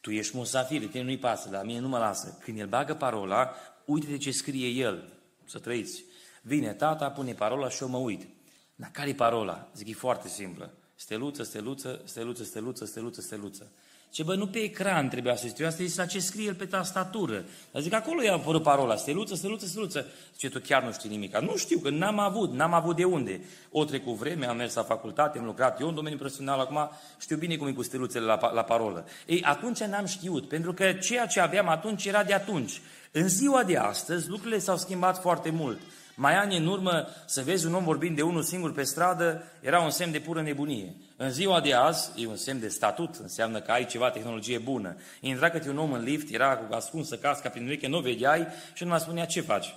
Tu 0.00 0.10
ești 0.10 0.36
musafir, 0.36 0.88
tine 0.88 1.02
nu-i 1.02 1.18
pasă, 1.18 1.48
dar 1.48 1.64
mine 1.64 1.78
nu 1.78 1.88
mă 1.88 1.98
lasă. 1.98 2.38
Când 2.40 2.58
el 2.58 2.66
bagă 2.66 2.94
parola, 2.94 3.54
uite 3.84 4.06
de 4.06 4.16
ce 4.16 4.30
scrie 4.30 4.68
el, 4.68 5.08
să 5.44 5.58
trăiți. 5.58 6.04
Vine 6.42 6.72
tata, 6.72 7.10
pune 7.10 7.32
parola 7.32 7.68
și 7.68 7.82
eu 7.82 7.88
mă 7.88 7.96
uit. 7.96 8.26
Dar 8.74 8.90
care 8.92 9.08
e 9.08 9.14
parola? 9.14 9.68
Zic, 9.74 9.88
e 9.88 9.92
foarte 9.92 10.28
simplă. 10.28 10.72
Steluță, 10.94 11.42
steluță, 11.42 12.02
steluță, 12.04 12.44
steluță, 12.44 12.84
steluță, 12.84 13.20
steluță. 13.20 13.72
Ce 14.14 14.22
bă, 14.22 14.34
nu 14.34 14.46
pe 14.46 14.58
ecran 14.58 15.08
trebuia 15.08 15.36
să 15.36 15.48
scrie, 15.48 15.66
asta 15.66 15.82
este 15.82 16.00
la 16.00 16.06
ce 16.06 16.18
scrie 16.18 16.46
el 16.46 16.54
pe 16.54 16.64
tastatură. 16.64 17.44
Dar 17.70 17.82
zic, 17.82 17.92
acolo 17.92 18.22
i-a 18.22 18.32
apărut 18.32 18.62
parola, 18.62 18.96
steluță, 18.96 19.34
steluță, 19.34 19.66
steluță. 19.66 20.06
Ce 20.36 20.48
tu 20.48 20.60
chiar 20.60 20.82
nu 20.82 20.92
știi 20.92 21.10
nimic. 21.10 21.38
Nu 21.38 21.56
știu, 21.56 21.78
că 21.78 21.90
n-am 21.90 22.18
avut, 22.18 22.52
n-am 22.52 22.74
avut 22.74 22.96
de 22.96 23.04
unde. 23.04 23.40
O 23.70 23.84
trecut 23.84 24.14
vreme, 24.14 24.46
am 24.46 24.56
mers 24.56 24.74
la 24.74 24.82
facultate, 24.82 25.38
am 25.38 25.44
lucrat 25.44 25.80
eu 25.80 25.88
în 25.88 25.94
domeniul 25.94 26.20
profesional, 26.20 26.60
acum 26.60 26.90
știu 27.18 27.36
bine 27.36 27.56
cum 27.56 27.66
e 27.66 27.72
cu 27.72 27.82
steluțele 27.82 28.24
la, 28.24 28.52
la 28.52 28.62
parolă. 28.62 29.06
Ei, 29.26 29.42
atunci 29.42 29.82
n-am 29.82 30.06
știut, 30.06 30.48
pentru 30.48 30.72
că 30.72 30.92
ceea 30.92 31.26
ce 31.26 31.40
aveam 31.40 31.68
atunci 31.68 32.04
era 32.04 32.24
de 32.24 32.34
atunci. 32.34 32.80
În 33.12 33.28
ziua 33.28 33.62
de 33.62 33.76
astăzi, 33.76 34.28
lucrurile 34.28 34.58
s-au 34.58 34.76
schimbat 34.76 35.20
foarte 35.20 35.50
mult. 35.50 35.80
Mai 36.14 36.34
ani 36.34 36.56
în 36.56 36.66
urmă, 36.66 37.06
să 37.26 37.42
vezi 37.42 37.66
un 37.66 37.74
om 37.74 37.84
vorbind 37.84 38.16
de 38.16 38.22
unul 38.22 38.42
singur 38.42 38.72
pe 38.72 38.82
stradă, 38.82 39.42
era 39.60 39.80
un 39.80 39.90
semn 39.90 40.12
de 40.12 40.18
pură 40.18 40.42
nebunie. 40.42 40.94
În 41.16 41.30
ziua 41.30 41.60
de 41.60 41.74
azi, 41.74 42.10
e 42.22 42.26
un 42.26 42.36
semn 42.36 42.60
de 42.60 42.68
statut, 42.68 43.14
înseamnă 43.14 43.60
că 43.60 43.70
ai 43.70 43.86
ceva 43.86 44.10
tehnologie 44.10 44.58
bună. 44.58 44.96
Intra 45.20 45.50
câte 45.50 45.68
un 45.68 45.78
om 45.78 45.92
în 45.92 46.02
lift, 46.02 46.32
era 46.32 46.56
cu 46.56 46.74
ascunsă 46.74 47.16
casca 47.16 47.48
prin 47.48 47.64
ureche, 47.64 47.86
nu 47.86 48.00
vedeai 48.00 48.46
și 48.74 48.82
nu 48.82 48.88
mai 48.88 49.00
spunea 49.00 49.26
ce 49.26 49.40
faci. 49.40 49.74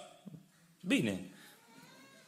Bine, 0.81 1.19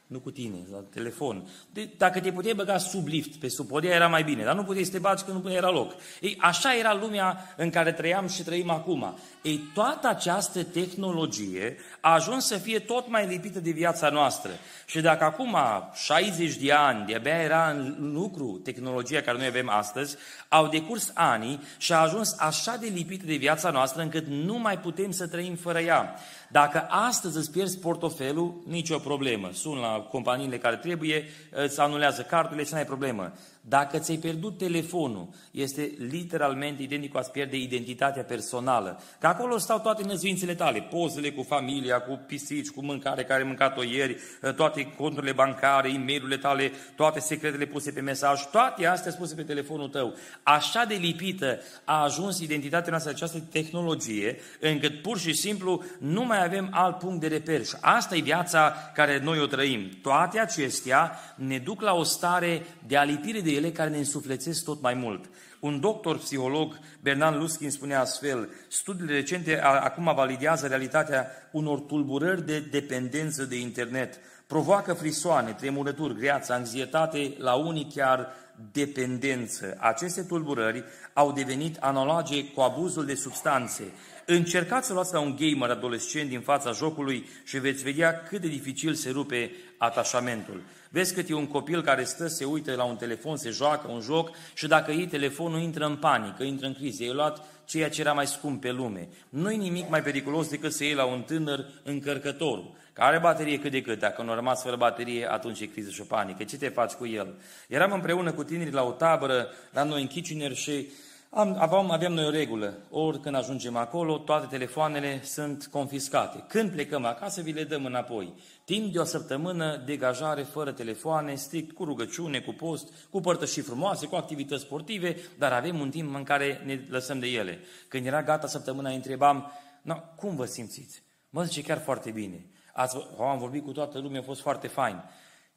nu 0.09 0.19
cu 0.19 0.31
tine, 0.31 0.57
la 0.71 0.83
telefon. 0.93 1.47
De, 1.73 1.89
dacă 1.97 2.19
te 2.19 2.31
puteai 2.31 2.53
băga 2.53 2.77
sub 2.77 3.07
lift, 3.07 3.35
pe 3.35 3.47
sub 3.47 3.67
podea, 3.67 3.95
era 3.95 4.07
mai 4.07 4.23
bine, 4.23 4.43
dar 4.43 4.55
nu 4.55 4.63
puteai 4.63 4.83
să 4.83 4.91
te 4.91 4.99
bagi 4.99 5.23
că 5.23 5.31
nu 5.31 5.51
era 5.51 5.69
loc. 5.69 5.95
Ei, 6.21 6.37
așa 6.39 6.75
era 6.75 6.93
lumea 6.93 7.53
în 7.57 7.69
care 7.69 7.91
trăiam 7.91 8.27
și 8.27 8.43
trăim 8.43 8.69
acum. 8.69 9.17
Ei, 9.41 9.59
toată 9.73 10.07
această 10.07 10.63
tehnologie 10.63 11.77
a 12.01 12.13
ajuns 12.13 12.45
să 12.45 12.57
fie 12.57 12.79
tot 12.79 13.09
mai 13.09 13.27
lipită 13.27 13.59
de 13.59 13.71
viața 13.71 14.09
noastră. 14.09 14.51
Și 14.85 15.01
dacă 15.01 15.23
acum 15.23 15.57
60 15.93 16.55
de 16.55 16.71
ani 16.71 17.05
de-abia 17.05 17.41
era 17.41 17.69
în 17.69 18.11
lucru 18.13 18.59
tehnologia 18.63 19.21
care 19.21 19.37
noi 19.37 19.47
avem 19.47 19.69
astăzi, 19.69 20.17
au 20.47 20.67
decurs 20.67 21.11
ani 21.13 21.63
și 21.77 21.93
a 21.93 21.97
ajuns 21.97 22.35
așa 22.39 22.77
de 22.79 22.87
lipită 22.87 23.25
de 23.25 23.35
viața 23.35 23.69
noastră 23.69 24.01
încât 24.01 24.25
nu 24.27 24.57
mai 24.57 24.79
putem 24.79 25.11
să 25.11 25.27
trăim 25.27 25.55
fără 25.55 25.79
ea. 25.79 26.15
Dacă 26.51 26.87
astăzi 26.89 27.37
îți 27.37 27.51
pierzi 27.51 27.79
portofelul, 27.79 28.61
nicio 28.67 28.97
problemă. 28.97 29.49
Sun 29.53 29.77
la 29.77 29.98
companiile 30.01 30.57
care 30.57 30.75
trebuie, 30.75 31.25
îți 31.51 31.79
anulează 31.79 32.21
cardurile 32.21 32.63
și 32.63 32.71
nu 32.71 32.77
ai 32.77 32.85
problemă. 32.85 33.33
Dacă 33.61 33.97
ți-ai 33.97 34.17
pierdut 34.17 34.57
telefonul, 34.57 35.27
este 35.51 35.91
literalmente 35.97 36.81
identic 36.81 37.11
cu 37.11 37.17
a-ți 37.17 37.31
pierde 37.31 37.57
identitatea 37.57 38.23
personală. 38.23 39.01
Că 39.19 39.27
acolo 39.27 39.57
stau 39.57 39.79
toate 39.79 40.03
năzuințele 40.03 40.55
tale, 40.55 40.81
pozele 40.81 41.31
cu 41.31 41.43
familia, 41.43 42.01
cu 42.01 42.19
pisici, 42.27 42.69
cu 42.69 42.83
mâncare 42.83 43.23
care 43.23 43.41
ai 43.41 43.47
mâncat-o 43.47 43.83
ieri, 43.83 44.17
toate 44.55 44.93
conturile 44.97 45.31
bancare, 45.31 45.89
e 45.89 45.97
mail 45.97 46.37
tale, 46.41 46.71
toate 46.95 47.19
secretele 47.19 47.65
puse 47.65 47.91
pe 47.91 48.01
mesaj, 48.01 48.41
toate 48.51 48.85
astea 48.85 49.11
spuse 49.11 49.35
pe 49.35 49.43
telefonul 49.43 49.89
tău. 49.89 50.15
Așa 50.43 50.85
de 50.85 50.95
lipită 50.95 51.59
a 51.83 52.03
ajuns 52.03 52.39
identitatea 52.39 52.89
noastră 52.89 53.11
această 53.11 53.39
tehnologie, 53.51 54.39
încât 54.59 55.01
pur 55.01 55.19
și 55.19 55.33
simplu 55.33 55.83
nu 55.99 56.23
mai 56.23 56.43
avem 56.43 56.69
alt 56.71 56.97
punct 56.97 57.19
de 57.19 57.27
reper. 57.27 57.65
Și 57.65 57.75
asta 57.81 58.15
e 58.15 58.21
viața 58.21 58.73
care 58.93 59.19
noi 59.23 59.39
o 59.39 59.45
trăim. 59.45 59.89
Toate 60.01 60.39
acestea 60.39 61.19
ne 61.35 61.57
duc 61.57 61.81
la 61.81 61.93
o 61.93 62.03
stare 62.03 62.65
de 62.87 62.97
alipire 62.97 63.39
de 63.39 63.48
ele 63.49 63.71
care 63.71 63.89
ne 63.89 63.97
însuflețesc 63.97 64.63
tot 64.63 64.81
mai 64.81 64.93
mult. 64.93 65.29
Un 65.59 65.79
doctor 65.79 66.17
psiholog, 66.17 66.79
Bernard 67.01 67.35
Luskin, 67.39 67.71
spunea 67.71 67.99
astfel, 68.01 68.49
studiile 68.67 69.13
recente 69.13 69.59
acum 69.61 70.11
validează 70.15 70.67
realitatea 70.67 71.27
unor 71.51 71.79
tulburări 71.79 72.45
de 72.45 72.59
dependență 72.59 73.43
de 73.43 73.59
internet. 73.59 74.19
Provoacă 74.47 74.93
frisoane, 74.93 75.51
tremurături, 75.51 76.17
greață, 76.17 76.53
anxietate, 76.53 77.35
la 77.37 77.53
unii 77.53 77.91
chiar 77.95 78.27
dependență. 78.71 79.77
Aceste 79.79 80.23
tulburări 80.23 80.83
au 81.13 81.31
devenit 81.31 81.77
analoge 81.77 82.45
cu 82.45 82.61
abuzul 82.61 83.05
de 83.05 83.15
substanțe. 83.15 83.83
Încercați 84.25 84.87
să 84.87 84.93
luați 84.93 85.13
la 85.13 85.19
un 85.19 85.35
gamer 85.39 85.69
adolescent 85.69 86.29
din 86.29 86.41
fața 86.41 86.71
jocului 86.71 87.29
și 87.43 87.59
veți 87.59 87.83
vedea 87.83 88.23
cât 88.23 88.41
de 88.41 88.47
dificil 88.47 88.93
se 88.93 89.09
rupe 89.09 89.51
atașamentul. 89.77 90.61
Vezi 90.89 91.13
cât 91.13 91.29
e 91.29 91.33
un 91.33 91.47
copil 91.47 91.81
care 91.81 92.03
stă, 92.03 92.27
se 92.27 92.45
uită 92.45 92.75
la 92.75 92.83
un 92.83 92.95
telefon, 92.95 93.37
se 93.37 93.49
joacă 93.49 93.91
un 93.91 94.01
joc 94.01 94.31
și 94.53 94.67
dacă 94.67 94.91
iei 94.91 95.07
telefonul, 95.07 95.59
intră 95.59 95.85
în 95.85 95.95
panică, 95.95 96.43
intră 96.43 96.67
în 96.67 96.73
criză. 96.73 97.03
Ei 97.03 97.13
luat 97.13 97.45
ceea 97.65 97.89
ce 97.89 98.01
era 98.01 98.13
mai 98.13 98.27
scump 98.27 98.61
pe 98.61 98.71
lume. 98.71 99.07
Nu-i 99.29 99.57
nimic 99.57 99.89
mai 99.89 100.01
periculos 100.01 100.49
decât 100.49 100.73
să 100.73 100.83
iei 100.83 100.93
la 100.93 101.05
un 101.05 101.21
tânăr 101.21 101.65
încărcătorul, 101.83 102.75
care 102.93 103.09
are 103.09 103.19
baterie 103.19 103.59
cât 103.59 103.71
de 103.71 103.81
cât. 103.81 103.99
Dacă 103.99 104.21
nu 104.21 104.31
a 104.31 104.35
rămas 104.35 104.61
fără 104.61 104.75
baterie, 104.75 105.31
atunci 105.31 105.59
e 105.59 105.65
criză 105.65 105.89
și 105.89 106.01
o 106.01 106.03
panică. 106.03 106.43
Ce 106.43 106.57
te 106.57 106.67
faci 106.67 106.91
cu 106.91 107.07
el? 107.07 107.35
Eram 107.67 107.91
împreună 107.91 108.31
cu 108.31 108.43
tinerii 108.43 108.73
la 108.73 108.83
o 108.83 108.91
tabără 108.91 109.47
la 109.71 109.83
noi 109.83 110.01
în 110.01 110.07
Kitchener 110.07 110.53
și 110.53 110.87
am, 111.31 111.55
aveam, 111.59 111.91
aveam 111.91 112.13
noi 112.13 112.25
o 112.25 112.29
regulă. 112.29 112.77
Ori 112.89 113.19
când 113.19 113.35
ajungem 113.35 113.75
acolo, 113.75 114.17
toate 114.17 114.45
telefoanele 114.45 115.23
sunt 115.23 115.67
confiscate. 115.67 116.43
Când 116.47 116.71
plecăm 116.71 117.05
acasă, 117.05 117.41
vi 117.41 117.51
le 117.51 117.63
dăm 117.63 117.85
înapoi. 117.85 118.33
Timp 118.65 118.93
de 118.93 118.99
o 118.99 119.03
săptămână, 119.03 119.77
degajare 119.85 120.43
fără 120.43 120.71
telefoane, 120.71 121.35
strict 121.35 121.75
cu 121.75 121.83
rugăciune, 121.83 122.39
cu 122.39 122.51
post, 122.51 122.93
cu 123.09 123.19
părtășii 123.19 123.61
frumoase, 123.61 124.07
cu 124.07 124.15
activități 124.15 124.63
sportive, 124.63 125.15
dar 125.37 125.51
avem 125.51 125.79
un 125.79 125.89
timp 125.89 126.15
în 126.15 126.23
care 126.23 126.61
ne 126.65 126.85
lăsăm 126.89 127.19
de 127.19 127.27
ele. 127.27 127.59
Când 127.87 128.05
era 128.05 128.23
gata 128.23 128.47
săptămâna, 128.47 128.89
îi 128.89 128.95
întrebam, 128.95 129.51
no, 129.81 129.95
cum 130.15 130.35
vă 130.35 130.45
simțiți? 130.45 131.03
Mă 131.29 131.43
zice 131.43 131.61
chiar 131.61 131.79
foarte 131.79 132.11
bine. 132.11 132.45
Ați, 132.73 132.97
am 133.19 133.37
vorbit 133.37 133.63
cu 133.63 133.71
toată 133.71 133.99
lumea, 133.99 134.19
a 134.19 134.23
fost 134.23 134.41
foarte 134.41 134.67
fain. 134.67 135.03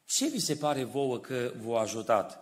Ce 0.05 0.29
vi 0.29 0.39
se 0.39 0.55
pare 0.55 0.85
vouă 0.85 1.19
că 1.19 1.53
v-a 1.65 1.81
ajutat? 1.81 2.39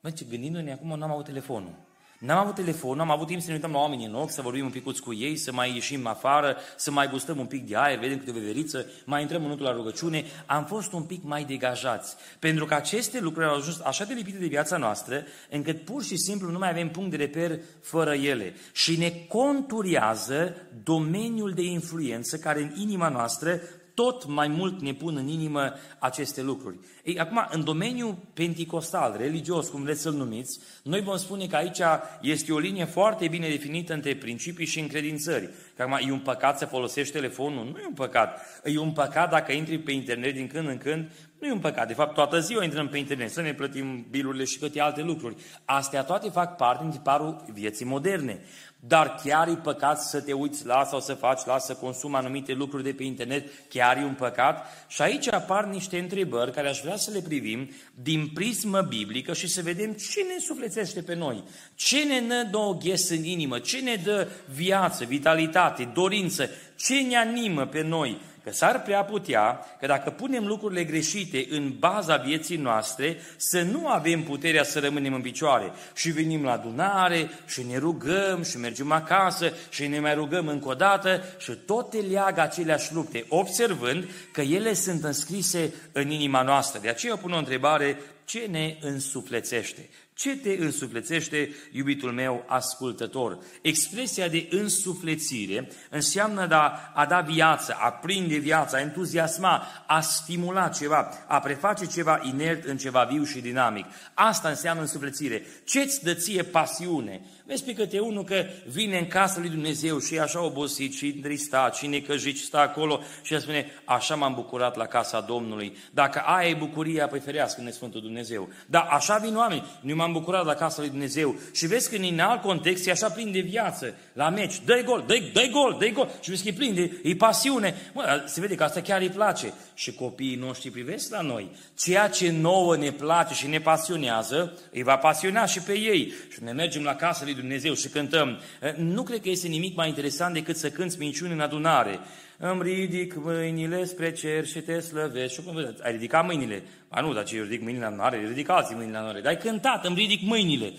Mă, 0.00 0.10
ce 0.10 0.24
gândindu-ne 0.24 0.72
acum, 0.72 0.98
n-am 0.98 1.10
avut 1.10 1.24
telefonul. 1.24 1.85
N-am 2.18 2.38
avut 2.38 2.54
telefon, 2.54 2.96
n-am 2.96 3.10
avut 3.10 3.26
timp 3.26 3.40
să 3.40 3.46
ne 3.46 3.54
uităm 3.54 3.70
la 3.70 3.78
oameni 3.78 4.04
în 4.04 4.14
ochi, 4.14 4.30
să 4.30 4.42
vorbim 4.42 4.64
un 4.64 4.70
pic 4.70 5.00
cu 5.00 5.14
ei, 5.14 5.36
să 5.36 5.52
mai 5.52 5.74
ieșim 5.74 6.06
afară, 6.06 6.56
să 6.76 6.90
mai 6.90 7.08
gustăm 7.08 7.38
un 7.38 7.46
pic 7.46 7.68
de 7.68 7.76
aer, 7.76 7.98
vedem 7.98 8.18
câte 8.18 8.30
o 8.30 8.32
veveriță, 8.32 8.86
mai 9.04 9.22
intrăm 9.22 9.44
în 9.44 9.58
la 9.58 9.72
rugăciune. 9.72 10.24
Am 10.46 10.64
fost 10.64 10.92
un 10.92 11.02
pic 11.02 11.22
mai 11.22 11.44
degajați. 11.44 12.16
Pentru 12.38 12.64
că 12.64 12.74
aceste 12.74 13.20
lucruri 13.20 13.46
au 13.46 13.54
ajuns 13.54 13.80
așa 13.80 14.04
de 14.04 14.14
lipite 14.14 14.38
de 14.38 14.46
viața 14.46 14.76
noastră, 14.76 15.24
încât 15.50 15.84
pur 15.84 16.02
și 16.02 16.16
simplu 16.16 16.50
nu 16.50 16.58
mai 16.58 16.70
avem 16.70 16.88
punct 16.88 17.10
de 17.10 17.16
reper 17.16 17.60
fără 17.80 18.14
ele. 18.14 18.54
Și 18.72 18.98
ne 18.98 19.10
conturează 19.28 20.56
domeniul 20.82 21.52
de 21.52 21.62
influență 21.62 22.36
care 22.36 22.60
în 22.60 22.80
inima 22.80 23.08
noastră 23.08 23.60
tot 23.96 24.26
mai 24.26 24.48
mult 24.48 24.80
ne 24.80 24.92
pun 24.92 25.16
în 25.16 25.28
inimă 25.28 25.72
aceste 25.98 26.42
lucruri. 26.42 26.78
Ei, 27.04 27.18
acum, 27.18 27.46
în 27.50 27.64
domeniul 27.64 28.16
penticostal, 28.34 29.16
religios, 29.18 29.68
cum 29.68 29.82
vreți 29.82 30.00
să-l 30.00 30.12
numiți, 30.12 30.58
noi 30.82 31.00
vom 31.00 31.16
spune 31.16 31.46
că 31.46 31.56
aici 31.56 31.80
este 32.20 32.52
o 32.52 32.58
linie 32.58 32.84
foarte 32.84 33.28
bine 33.28 33.48
definită 33.48 33.92
între 33.92 34.16
principii 34.16 34.66
și 34.66 34.80
încredințări. 34.80 35.50
Că 35.76 35.82
acum, 35.82 36.08
e 36.08 36.12
un 36.12 36.18
păcat 36.18 36.58
să 36.58 36.66
folosești 36.66 37.12
telefonul? 37.12 37.64
Nu 37.64 37.78
e 37.78 37.86
un 37.86 37.94
păcat. 37.94 38.40
E 38.64 38.78
un 38.78 38.92
păcat 38.92 39.30
dacă 39.30 39.52
intri 39.52 39.78
pe 39.78 39.92
internet 39.92 40.34
din 40.34 40.46
când 40.46 40.68
în 40.68 40.78
când? 40.78 41.10
Nu 41.38 41.46
e 41.46 41.52
un 41.52 41.58
păcat. 41.58 41.86
De 41.86 41.94
fapt, 41.94 42.14
toată 42.14 42.40
ziua 42.40 42.64
intrăm 42.64 42.88
pe 42.88 42.98
internet 42.98 43.30
să 43.30 43.40
ne 43.40 43.54
plătim 43.54 44.06
bilurile 44.10 44.44
și 44.44 44.58
câte 44.58 44.80
alte 44.80 45.02
lucruri. 45.02 45.36
Astea 45.64 46.04
toate 46.04 46.28
fac 46.28 46.56
parte 46.56 46.82
din 46.82 46.92
tiparul 46.92 47.44
vieții 47.52 47.84
moderne. 47.84 48.40
Dar 48.80 49.14
chiar 49.24 49.48
e 49.48 49.54
păcat 49.54 50.02
să 50.02 50.20
te 50.20 50.32
uiți 50.32 50.66
la 50.66 50.84
sau 50.84 51.00
să 51.00 51.14
faci 51.14 51.44
la, 51.44 51.58
să 51.58 51.74
consumi 51.74 52.14
anumite 52.14 52.52
lucruri 52.52 52.82
de 52.82 52.92
pe 52.92 53.02
internet, 53.02 53.48
chiar 53.68 53.96
e 53.96 54.04
un 54.04 54.14
păcat? 54.14 54.66
Și 54.88 55.02
aici 55.02 55.32
apar 55.32 55.64
niște 55.64 55.98
întrebări 55.98 56.52
care 56.52 56.68
aș 56.68 56.80
vrea 56.80 56.96
să 56.96 57.10
le 57.10 57.20
privim 57.20 57.70
din 57.94 58.30
prismă 58.34 58.80
biblică 58.80 59.32
și 59.32 59.48
să 59.48 59.62
vedem 59.62 59.92
ce 59.92 60.20
ne 60.22 60.38
sufletește 60.38 61.02
pe 61.02 61.14
noi, 61.14 61.44
ce 61.74 62.04
ne 62.04 62.42
dă 62.50 62.56
o 62.56 62.74
ghes 62.74 63.10
în 63.10 63.24
inimă, 63.24 63.58
ce 63.58 63.80
ne 63.80 63.94
dă 64.04 64.28
viață, 64.54 65.04
vitalitate, 65.04 65.90
dorință, 65.94 66.50
ce 66.76 67.00
ne 67.00 67.16
animă 67.16 67.66
pe 67.66 67.82
noi 67.82 68.20
Că 68.46 68.52
s-ar 68.52 68.82
prea 68.82 69.04
putea 69.04 69.60
că 69.80 69.86
dacă 69.86 70.10
punem 70.10 70.46
lucrurile 70.46 70.84
greșite 70.84 71.46
în 71.50 71.74
baza 71.78 72.16
vieții 72.16 72.56
noastre, 72.56 73.16
să 73.36 73.62
nu 73.62 73.88
avem 73.88 74.22
puterea 74.22 74.62
să 74.62 74.78
rămânem 74.78 75.14
în 75.14 75.20
picioare. 75.20 75.72
Și 75.94 76.10
venim 76.10 76.44
la 76.44 76.52
adunare 76.52 77.30
și 77.46 77.62
ne 77.62 77.78
rugăm 77.78 78.42
și 78.42 78.58
mergem 78.58 78.92
acasă 78.92 79.52
și 79.68 79.86
ne 79.86 80.00
mai 80.00 80.14
rugăm 80.14 80.48
încă 80.48 80.68
o 80.68 80.74
dată 80.74 81.24
și 81.38 81.52
tot 81.52 81.90
te 81.90 81.98
leagă 81.98 82.40
aceleași 82.40 82.94
lupte, 82.94 83.24
observând 83.28 84.04
că 84.32 84.40
ele 84.40 84.74
sunt 84.74 85.04
înscrise 85.04 85.74
în 85.92 86.10
inima 86.10 86.42
noastră. 86.42 86.80
De 86.80 86.88
aceea 86.88 87.16
pun 87.16 87.32
o 87.32 87.38
întrebare, 87.38 87.98
ce 88.24 88.46
ne 88.50 88.76
însuflețește? 88.80 89.88
Ce 90.18 90.36
te 90.36 90.56
însuflețește, 90.58 91.50
iubitul 91.72 92.12
meu 92.12 92.44
ascultător? 92.46 93.38
Expresia 93.62 94.28
de 94.28 94.46
însuflețire 94.50 95.68
înseamnă 95.90 96.46
da, 96.46 96.92
a 96.94 97.06
da 97.06 97.20
viață, 97.20 97.76
a 97.80 97.90
prinde 97.90 98.36
viață, 98.36 98.76
a 98.76 98.80
entuziasma, 98.80 99.66
a 99.86 100.00
stimula 100.00 100.68
ceva, 100.68 101.24
a 101.26 101.40
preface 101.40 101.86
ceva 101.86 102.20
inert 102.22 102.64
în 102.64 102.76
ceva 102.76 103.04
viu 103.04 103.24
și 103.24 103.40
dinamic. 103.40 103.86
Asta 104.14 104.48
înseamnă 104.48 104.82
însuflețire. 104.82 105.46
Ce-ți 105.64 106.04
dă 106.04 106.14
ție 106.14 106.42
pasiune? 106.42 107.20
Vezi 107.46 107.64
pe 107.64 107.74
câte 107.74 107.98
unul 107.98 108.24
că 108.24 108.44
vine 108.68 108.98
în 108.98 109.06
casa 109.06 109.40
lui 109.40 109.48
Dumnezeu 109.48 109.98
și 109.98 110.14
e 110.14 110.20
așa 110.20 110.44
obosit 110.44 110.94
și 110.94 111.06
întristat 111.06 111.76
și 111.76 111.86
necăjit 111.86 112.36
și 112.36 112.44
stă 112.44 112.58
acolo 112.58 113.00
și 113.22 113.34
el 113.34 113.40
spune, 113.40 113.66
așa 113.84 114.14
m-am 114.14 114.34
bucurat 114.34 114.76
la 114.76 114.86
casa 114.86 115.20
Domnului. 115.20 115.76
Dacă 115.92 116.18
aia 116.18 116.48
e 116.48 116.54
bucuria, 116.54 117.08
păi 117.08 117.20
ferească 117.20 117.60
ne 117.60 117.70
Sfântul 117.70 118.00
Dumnezeu. 118.00 118.48
Dar 118.66 118.86
așa 118.90 119.16
vin 119.16 119.36
oameni. 119.36 119.64
Nu 119.80 119.94
m-am 119.94 120.05
bucurat 120.12 120.44
la 120.44 120.54
casa 120.54 120.80
lui 120.80 120.90
Dumnezeu. 120.90 121.34
Și 121.54 121.66
vezi 121.66 121.90
că 121.90 121.96
în 121.96 122.18
alt 122.18 122.42
context 122.42 122.86
e 122.86 122.90
așa 122.90 123.08
plin 123.08 123.32
de 123.32 123.40
viață. 123.40 123.94
La 124.12 124.28
meci, 124.28 124.60
dă 124.64 124.82
gol, 124.84 125.04
dă 125.06 125.18
dă 125.32 125.48
gol, 125.50 125.76
dă 125.78 125.88
gol. 125.88 126.10
Și 126.20 126.30
vezi 126.30 126.42
că 126.42 126.48
e 126.48 126.52
plin 126.52 126.74
de, 126.74 127.00
e 127.02 127.14
pasiune. 127.14 127.74
Mă, 127.94 128.24
se 128.26 128.40
vede 128.40 128.54
că 128.54 128.64
asta 128.64 128.80
chiar 128.80 129.00
îi 129.00 129.08
place. 129.08 129.52
Și 129.74 129.92
copiii 129.92 130.36
noștri 130.36 130.70
privesc 130.70 131.10
la 131.10 131.20
noi. 131.20 131.50
Ceea 131.78 132.08
ce 132.08 132.30
nouă 132.30 132.76
ne 132.76 132.90
place 132.90 133.34
și 133.34 133.46
ne 133.46 133.60
pasionează, 133.60 134.58
îi 134.72 134.82
va 134.82 134.96
pasiona 134.96 135.46
și 135.46 135.60
pe 135.60 135.78
ei. 135.78 136.12
Și 136.32 136.42
ne 136.42 136.52
mergem 136.52 136.82
la 136.82 136.94
casa 136.94 137.24
lui 137.24 137.34
Dumnezeu 137.34 137.74
și 137.74 137.88
cântăm. 137.88 138.40
Nu 138.76 139.02
cred 139.02 139.20
că 139.20 139.28
este 139.28 139.48
nimic 139.48 139.76
mai 139.76 139.88
interesant 139.88 140.34
decât 140.34 140.56
să 140.56 140.70
cânți 140.70 140.98
minciuni 140.98 141.32
în 141.32 141.40
adunare 141.40 142.00
îmi 142.38 142.62
ridic 142.62 143.14
mâinile 143.14 143.84
spre 143.84 144.12
cer 144.12 144.46
și 144.46 144.60
te 144.60 144.80
slăvesc. 144.80 145.34
Și 145.34 145.42
cum 145.42 145.56
ai 145.82 145.92
ridicat 145.92 146.24
mâinile? 146.24 146.62
A, 146.88 147.00
nu, 147.00 147.12
dar 147.12 147.24
ce 147.24 147.36
eu 147.36 147.42
ridic 147.42 147.62
mâinile 147.62 147.84
la 147.84 147.90
mare, 147.90 148.26
ridicați 148.26 148.74
mâinile 148.74 148.98
la 148.98 149.04
mare. 149.04 149.20
Dar 149.20 149.32
ai 149.32 149.38
cântat, 149.38 149.84
îmi 149.84 149.96
ridic 149.96 150.20
mâinile. 150.22 150.72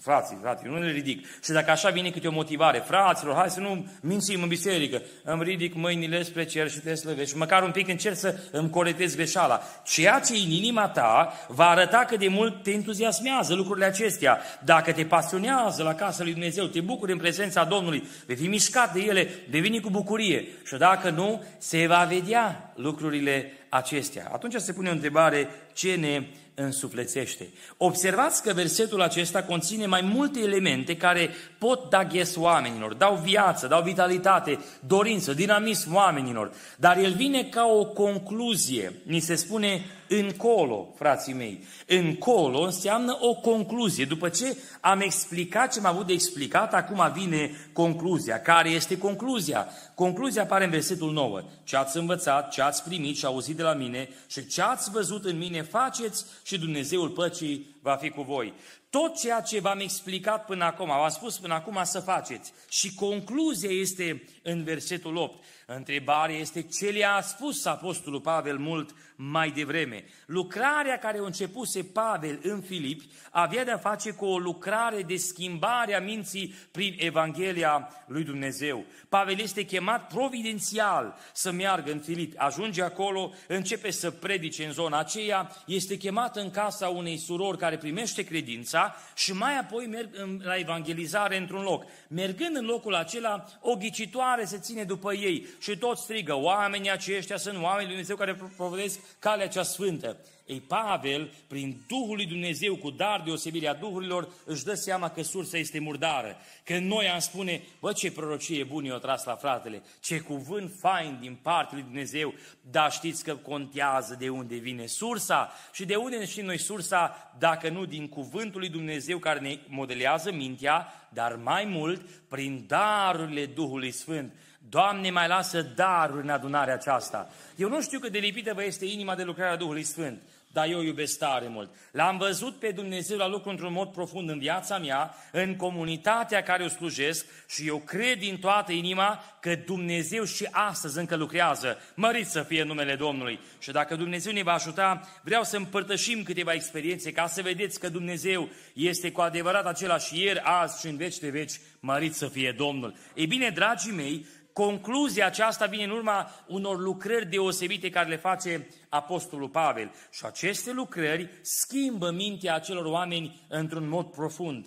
Frații, 0.00 0.38
frații, 0.40 0.68
nu 0.68 0.78
le 0.78 0.90
ridic. 0.90 1.26
Și 1.44 1.50
dacă 1.50 1.70
așa 1.70 1.90
vine 1.90 2.10
câte 2.10 2.28
o 2.28 2.32
motivare, 2.32 2.78
fraților, 2.78 3.34
hai 3.34 3.50
să 3.50 3.60
nu 3.60 3.86
mințim 4.00 4.42
în 4.42 4.48
biserică, 4.48 5.02
îmi 5.24 5.42
ridic 5.42 5.74
mâinile 5.74 6.22
spre 6.22 6.44
cer 6.44 6.70
și 6.70 6.78
te 6.78 6.94
slăvești. 6.94 7.30
Și 7.30 7.36
măcar 7.36 7.62
un 7.62 7.70
pic 7.70 7.88
încerc 7.88 8.16
să 8.16 8.38
îmi 8.50 8.70
corectez 8.70 9.14
greșeala. 9.14 9.62
Ceea 9.84 10.20
ce 10.20 10.32
în 10.32 10.50
inima 10.50 10.88
ta 10.88 11.32
va 11.48 11.68
arăta 11.68 12.04
cât 12.08 12.18
de 12.18 12.28
mult 12.28 12.62
te 12.62 12.70
entuziasmează 12.70 13.54
lucrurile 13.54 13.84
acestea. 13.84 14.40
Dacă 14.64 14.92
te 14.92 15.04
pasionează 15.04 15.82
la 15.82 15.94
casa 15.94 16.22
lui 16.22 16.32
Dumnezeu, 16.32 16.64
te 16.64 16.80
bucuri 16.80 17.12
în 17.12 17.18
prezența 17.18 17.64
Domnului, 17.64 18.04
vei 18.26 18.36
fi 18.36 18.46
mișcat 18.46 18.92
de 18.92 19.00
ele, 19.00 19.28
vei 19.50 19.60
veni 19.60 19.80
cu 19.80 19.90
bucurie. 19.90 20.46
Și 20.64 20.76
dacă 20.76 21.10
nu, 21.10 21.42
se 21.58 21.86
va 21.86 22.06
vedea 22.08 22.72
lucrurile 22.74 23.52
acestea. 23.68 24.30
Atunci 24.32 24.54
se 24.54 24.72
pune 24.72 24.88
o 24.88 24.92
întrebare, 24.92 25.48
ce 25.72 25.94
ne 25.94 26.26
însuflețește. 26.56 27.48
Observați 27.76 28.42
că 28.42 28.52
versetul 28.52 29.02
acesta 29.02 29.42
conține 29.42 29.86
mai 29.86 30.00
multe 30.00 30.40
elemente 30.40 30.96
care 30.96 31.30
pot 31.58 31.90
da 31.90 32.04
ghes 32.04 32.36
oamenilor, 32.36 32.94
dau 32.94 33.14
viață, 33.14 33.66
dau 33.66 33.82
vitalitate, 33.82 34.58
dorință, 34.86 35.32
dinamism 35.32 35.94
oamenilor, 35.94 36.52
dar 36.76 36.98
el 36.98 37.12
vine 37.12 37.42
ca 37.42 37.64
o 37.64 37.84
concluzie. 37.84 38.92
Ni 39.02 39.20
se 39.20 39.34
spune 39.34 39.84
încolo, 40.08 40.94
frații 40.96 41.32
mei. 41.32 41.64
Încolo 41.86 42.60
înseamnă 42.60 43.16
o 43.20 43.34
concluzie. 43.34 44.04
După 44.04 44.28
ce 44.28 44.56
am 44.80 45.00
explicat 45.00 45.72
ce 45.72 45.78
am 45.78 45.86
avut 45.86 46.06
de 46.06 46.12
explicat, 46.12 46.74
acum 46.74 47.12
vine 47.14 47.50
concluzia. 47.72 48.40
Care 48.40 48.68
este 48.68 48.98
concluzia? 48.98 49.68
Concluzia 49.96 50.42
apare 50.42 50.64
în 50.64 50.70
versetul 50.70 51.12
9. 51.12 51.42
Ce 51.64 51.76
ați 51.76 51.96
învățat, 51.96 52.50
ce 52.50 52.62
ați 52.62 52.84
primit 52.84 53.16
și 53.16 53.24
auzit 53.24 53.56
de 53.56 53.62
la 53.62 53.72
mine 53.72 54.08
și 54.26 54.46
ce 54.46 54.62
ați 54.62 54.90
văzut 54.90 55.24
în 55.24 55.38
mine 55.38 55.62
faceți 55.62 56.24
și 56.44 56.58
Dumnezeul 56.58 57.08
păcii 57.08 57.76
va 57.80 57.94
fi 57.94 58.10
cu 58.10 58.22
voi. 58.22 58.54
Tot 58.90 59.18
ceea 59.18 59.40
ce 59.40 59.60
v-am 59.60 59.80
explicat 59.80 60.44
până 60.44 60.64
acum, 60.64 60.86
v-am 60.86 61.08
spus 61.08 61.38
până 61.38 61.54
acum 61.54 61.80
să 61.82 62.00
faceți. 62.00 62.52
Și 62.68 62.94
concluzia 62.94 63.70
este 63.70 64.24
în 64.42 64.64
versetul 64.64 65.16
8. 65.16 65.44
Întrebarea 65.66 66.36
este 66.36 66.62
ce 66.62 66.86
le-a 66.86 67.20
spus 67.20 67.64
Apostolul 67.64 68.20
Pavel 68.20 68.58
mult 68.58 68.94
mai 69.16 69.50
devreme. 69.50 70.04
Lucrarea 70.26 70.98
care 70.98 71.18
a 71.18 71.24
începuse 71.24 71.82
Pavel 71.82 72.38
în 72.42 72.60
Filipi 72.60 73.08
avea 73.30 73.64
de-a 73.64 73.78
face 73.78 74.10
cu 74.10 74.24
o 74.24 74.38
lucrare 74.38 75.02
de 75.02 75.16
schimbare 75.16 75.94
a 75.94 76.00
minții 76.00 76.54
prin 76.70 76.94
Evanghelia 76.98 77.88
lui 78.06 78.24
Dumnezeu. 78.24 78.84
Pavel 79.08 79.38
este 79.38 79.64
chemat 79.64 79.85
providențial 79.94 81.16
să 81.32 81.50
meargă 81.50 81.92
în 81.92 81.98
Filipi. 81.98 82.36
Ajunge 82.36 82.82
acolo, 82.82 83.32
începe 83.48 83.90
să 83.90 84.10
predice 84.10 84.64
în 84.64 84.72
zona 84.72 84.98
aceea, 84.98 85.50
este 85.66 85.96
chemat 85.96 86.36
în 86.36 86.50
casa 86.50 86.88
unei 86.88 87.18
surori 87.18 87.58
care 87.58 87.76
primește 87.76 88.24
credința 88.24 88.96
și 89.14 89.32
mai 89.32 89.58
apoi 89.58 89.86
merg 89.86 90.08
la 90.42 90.56
evangelizare 90.56 91.36
într-un 91.36 91.62
loc. 91.62 91.84
Mergând 92.08 92.56
în 92.56 92.64
locul 92.64 92.94
acela, 92.94 93.44
o 93.60 93.74
ghicitoare 93.74 94.44
se 94.44 94.58
ține 94.58 94.84
după 94.84 95.14
ei 95.14 95.46
și 95.60 95.76
tot 95.76 95.98
strigă, 95.98 96.34
oamenii 96.34 96.90
aceștia 96.90 97.36
sunt 97.36 97.54
oamenii 97.54 97.76
lui 97.76 97.86
Dumnezeu 97.86 98.16
care 98.16 98.34
propovădesc 98.34 98.98
calea 99.18 99.48
cea 99.48 99.62
sfântă. 99.62 100.16
Ei, 100.46 100.60
Pavel, 100.60 101.32
prin 101.46 101.80
Duhul 101.88 102.16
lui 102.16 102.26
Dumnezeu, 102.26 102.76
cu 102.76 102.90
dar 102.90 103.22
deosebirea 103.24 103.74
Duhurilor, 103.74 104.28
își 104.44 104.64
dă 104.64 104.74
seama 104.74 105.10
că 105.10 105.22
sursa 105.22 105.58
este 105.58 105.78
murdară. 105.78 106.36
Că 106.64 106.78
noi 106.78 107.08
am 107.08 107.18
spune, 107.18 107.62
bă, 107.80 107.92
ce 107.92 108.12
prorocie 108.12 108.64
bună 108.64 108.86
i-o 108.86 108.98
tras 108.98 109.24
la 109.24 109.34
fratele, 109.34 109.82
ce 110.00 110.18
cuvânt 110.18 110.72
fain 110.80 111.18
din 111.20 111.38
partea 111.42 111.70
lui 111.72 111.82
Dumnezeu, 111.82 112.34
dar 112.70 112.92
știți 112.92 113.24
că 113.24 113.36
contează 113.36 114.16
de 114.18 114.28
unde 114.28 114.56
vine 114.56 114.86
sursa 114.86 115.52
și 115.72 115.84
de 115.84 115.96
unde 115.96 116.16
ne 116.16 116.26
știm 116.26 116.44
noi 116.44 116.58
sursa, 116.58 117.32
dacă 117.38 117.68
nu 117.68 117.84
din 117.84 118.08
cuvântul 118.08 118.60
lui 118.60 118.68
Dumnezeu 118.68 119.18
care 119.18 119.40
ne 119.40 119.58
modelează 119.68 120.32
mintea, 120.32 121.08
dar 121.08 121.36
mai 121.36 121.64
mult 121.64 122.00
prin 122.28 122.64
darurile 122.66 123.46
Duhului 123.46 123.90
Sfânt. 123.90 124.32
Doamne, 124.68 125.10
mai 125.10 125.28
lasă 125.28 125.62
daruri 125.62 126.22
în 126.22 126.28
adunarea 126.28 126.74
aceasta. 126.74 127.30
Eu 127.56 127.68
nu 127.68 127.82
știu 127.82 127.98
cât 127.98 128.12
de 128.12 128.18
lipită 128.18 128.54
vă 128.54 128.64
este 128.64 128.84
inima 128.84 129.14
de 129.14 129.22
lucrarea 129.22 129.56
Duhului 129.56 129.82
Sfânt, 129.82 130.22
dar 130.56 130.68
eu 130.68 130.82
iubesc 130.82 131.18
tare 131.18 131.48
mult. 131.48 131.70
L-am 131.92 132.16
văzut 132.16 132.58
pe 132.58 132.70
Dumnezeu 132.70 133.16
la 133.16 133.28
lucru 133.28 133.50
într-un 133.50 133.72
mod 133.72 133.92
profund 133.92 134.28
în 134.28 134.38
viața 134.38 134.78
mea, 134.78 135.14
în 135.32 135.56
comunitatea 135.56 136.42
care 136.42 136.64
o 136.64 136.68
slujesc 136.68 137.26
și 137.48 137.66
eu 137.66 137.78
cred 137.78 138.18
din 138.18 138.38
toată 138.38 138.72
inima 138.72 139.24
că 139.40 139.54
Dumnezeu 139.54 140.24
și 140.24 140.48
astăzi 140.50 140.98
încă 140.98 141.16
lucrează. 141.16 141.78
Mărit 141.94 142.26
să 142.26 142.42
fie 142.42 142.62
numele 142.62 142.94
Domnului. 142.94 143.40
Și 143.58 143.70
dacă 143.70 143.96
Dumnezeu 143.96 144.32
ne 144.32 144.42
va 144.42 144.52
ajuta, 144.52 145.00
vreau 145.22 145.42
să 145.44 145.56
împărtășim 145.56 146.22
câteva 146.22 146.52
experiențe 146.52 147.12
ca 147.12 147.26
să 147.26 147.42
vedeți 147.42 147.80
că 147.80 147.88
Dumnezeu 147.88 148.48
este 148.72 149.10
cu 149.10 149.20
adevărat 149.20 149.66
același 149.66 150.22
ieri, 150.22 150.40
azi 150.42 150.80
și 150.80 150.86
în 150.86 150.96
veci 150.96 151.18
de 151.18 151.30
veci. 151.30 151.52
Mărit 151.80 152.14
să 152.14 152.28
fie 152.28 152.54
Domnul. 152.56 152.94
Ei 153.14 153.26
bine, 153.26 153.48
dragii 153.48 153.92
mei, 153.92 154.26
Concluzia 154.56 155.26
aceasta 155.26 155.66
vine 155.66 155.84
în 155.84 155.90
urma 155.90 156.30
unor 156.46 156.78
lucrări 156.78 157.26
deosebite 157.26 157.90
care 157.90 158.08
le 158.08 158.16
face 158.16 158.68
Apostolul 158.88 159.48
Pavel. 159.48 159.92
Și 160.10 160.24
aceste 160.24 160.72
lucrări 160.72 161.30
schimbă 161.42 162.10
mintea 162.10 162.54
acelor 162.54 162.84
oameni 162.84 163.46
într-un 163.48 163.88
mod 163.88 164.06
profund. 164.06 164.66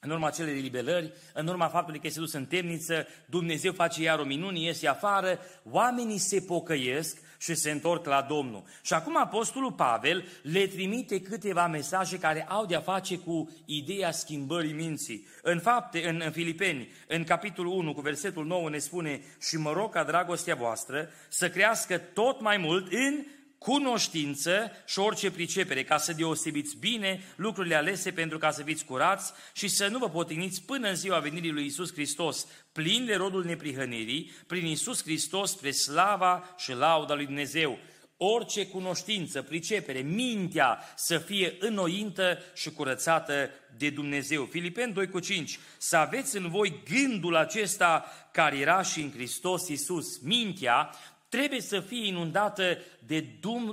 În 0.00 0.10
urma 0.10 0.26
acelei 0.26 0.58
eliberări, 0.58 1.12
în 1.34 1.46
urma 1.46 1.68
faptului 1.68 2.00
că 2.00 2.06
este 2.06 2.18
dus 2.20 2.32
în 2.32 2.46
temniță, 2.46 3.06
Dumnezeu 3.26 3.72
face 3.72 4.02
iar 4.02 4.18
o 4.18 4.24
minune, 4.24 4.58
iese 4.58 4.88
afară, 4.88 5.38
oamenii 5.70 6.18
se 6.18 6.40
pocăiesc 6.40 7.18
și 7.40 7.54
se 7.54 7.70
întorc 7.70 8.06
la 8.06 8.26
Domnul. 8.28 8.62
Și 8.82 8.92
acum 8.92 9.16
Apostolul 9.16 9.72
Pavel 9.72 10.24
le 10.42 10.66
trimite 10.66 11.20
câteva 11.20 11.66
mesaje 11.66 12.18
care 12.18 12.46
au 12.48 12.66
de-a 12.66 12.80
face 12.80 13.18
cu 13.18 13.50
ideea 13.64 14.10
schimbării 14.10 14.72
minții. 14.72 15.26
În 15.42 15.58
fapte, 15.58 16.08
în, 16.08 16.20
în 16.24 16.30
Filipeni, 16.30 16.88
în 17.06 17.24
capitolul 17.24 17.72
1, 17.72 17.94
cu 17.94 18.00
versetul 18.00 18.46
9, 18.46 18.70
ne 18.70 18.78
spune 18.78 19.20
și 19.40 19.56
mă 19.56 19.72
rog 19.72 19.92
ca 19.92 20.04
dragostea 20.04 20.54
voastră 20.54 21.10
să 21.28 21.50
crească 21.50 21.98
tot 21.98 22.40
mai 22.40 22.56
mult 22.56 22.92
în 22.92 23.24
cunoștință 23.60 24.72
și 24.86 24.98
orice 24.98 25.30
pricepere, 25.30 25.84
ca 25.84 25.98
să 25.98 26.12
deosebiți 26.12 26.76
bine 26.76 27.20
lucrurile 27.36 27.74
alese 27.74 28.10
pentru 28.10 28.38
ca 28.38 28.50
să 28.50 28.62
fiți 28.62 28.84
curați 28.84 29.32
și 29.52 29.68
să 29.68 29.88
nu 29.88 29.98
vă 29.98 30.08
potigniți 30.08 30.62
până 30.62 30.88
în 30.88 30.94
ziua 30.94 31.18
venirii 31.18 31.50
lui 31.50 31.64
Isus 31.64 31.92
Hristos, 31.92 32.46
plin 32.72 33.04
de 33.04 33.14
rodul 33.14 33.44
neprihănirii, 33.44 34.30
prin 34.46 34.66
Isus 34.66 35.02
Hristos, 35.02 35.50
spre 35.50 35.70
slava 35.70 36.54
și 36.58 36.72
lauda 36.72 37.14
lui 37.14 37.24
Dumnezeu. 37.24 37.78
Orice 38.16 38.66
cunoștință, 38.66 39.42
pricepere, 39.42 40.00
mintea 40.00 40.78
să 40.96 41.18
fie 41.18 41.56
înnoită 41.58 42.38
și 42.54 42.70
curățată 42.70 43.50
de 43.76 43.90
Dumnezeu. 43.90 44.44
Filipeni 44.44 44.92
2 44.92 45.08
cu 45.08 45.18
5. 45.18 45.58
Să 45.78 45.96
aveți 45.96 46.36
în 46.36 46.48
voi 46.48 46.82
gândul 46.90 47.36
acesta 47.36 48.04
care 48.32 48.58
era 48.58 48.82
și 48.82 49.00
în 49.00 49.12
Hristos 49.12 49.68
Isus. 49.68 50.18
Mintea 50.18 50.90
trebuie 51.30 51.60
să 51.60 51.80
fie 51.80 52.06
inundată 52.06 52.78
de 53.06 53.26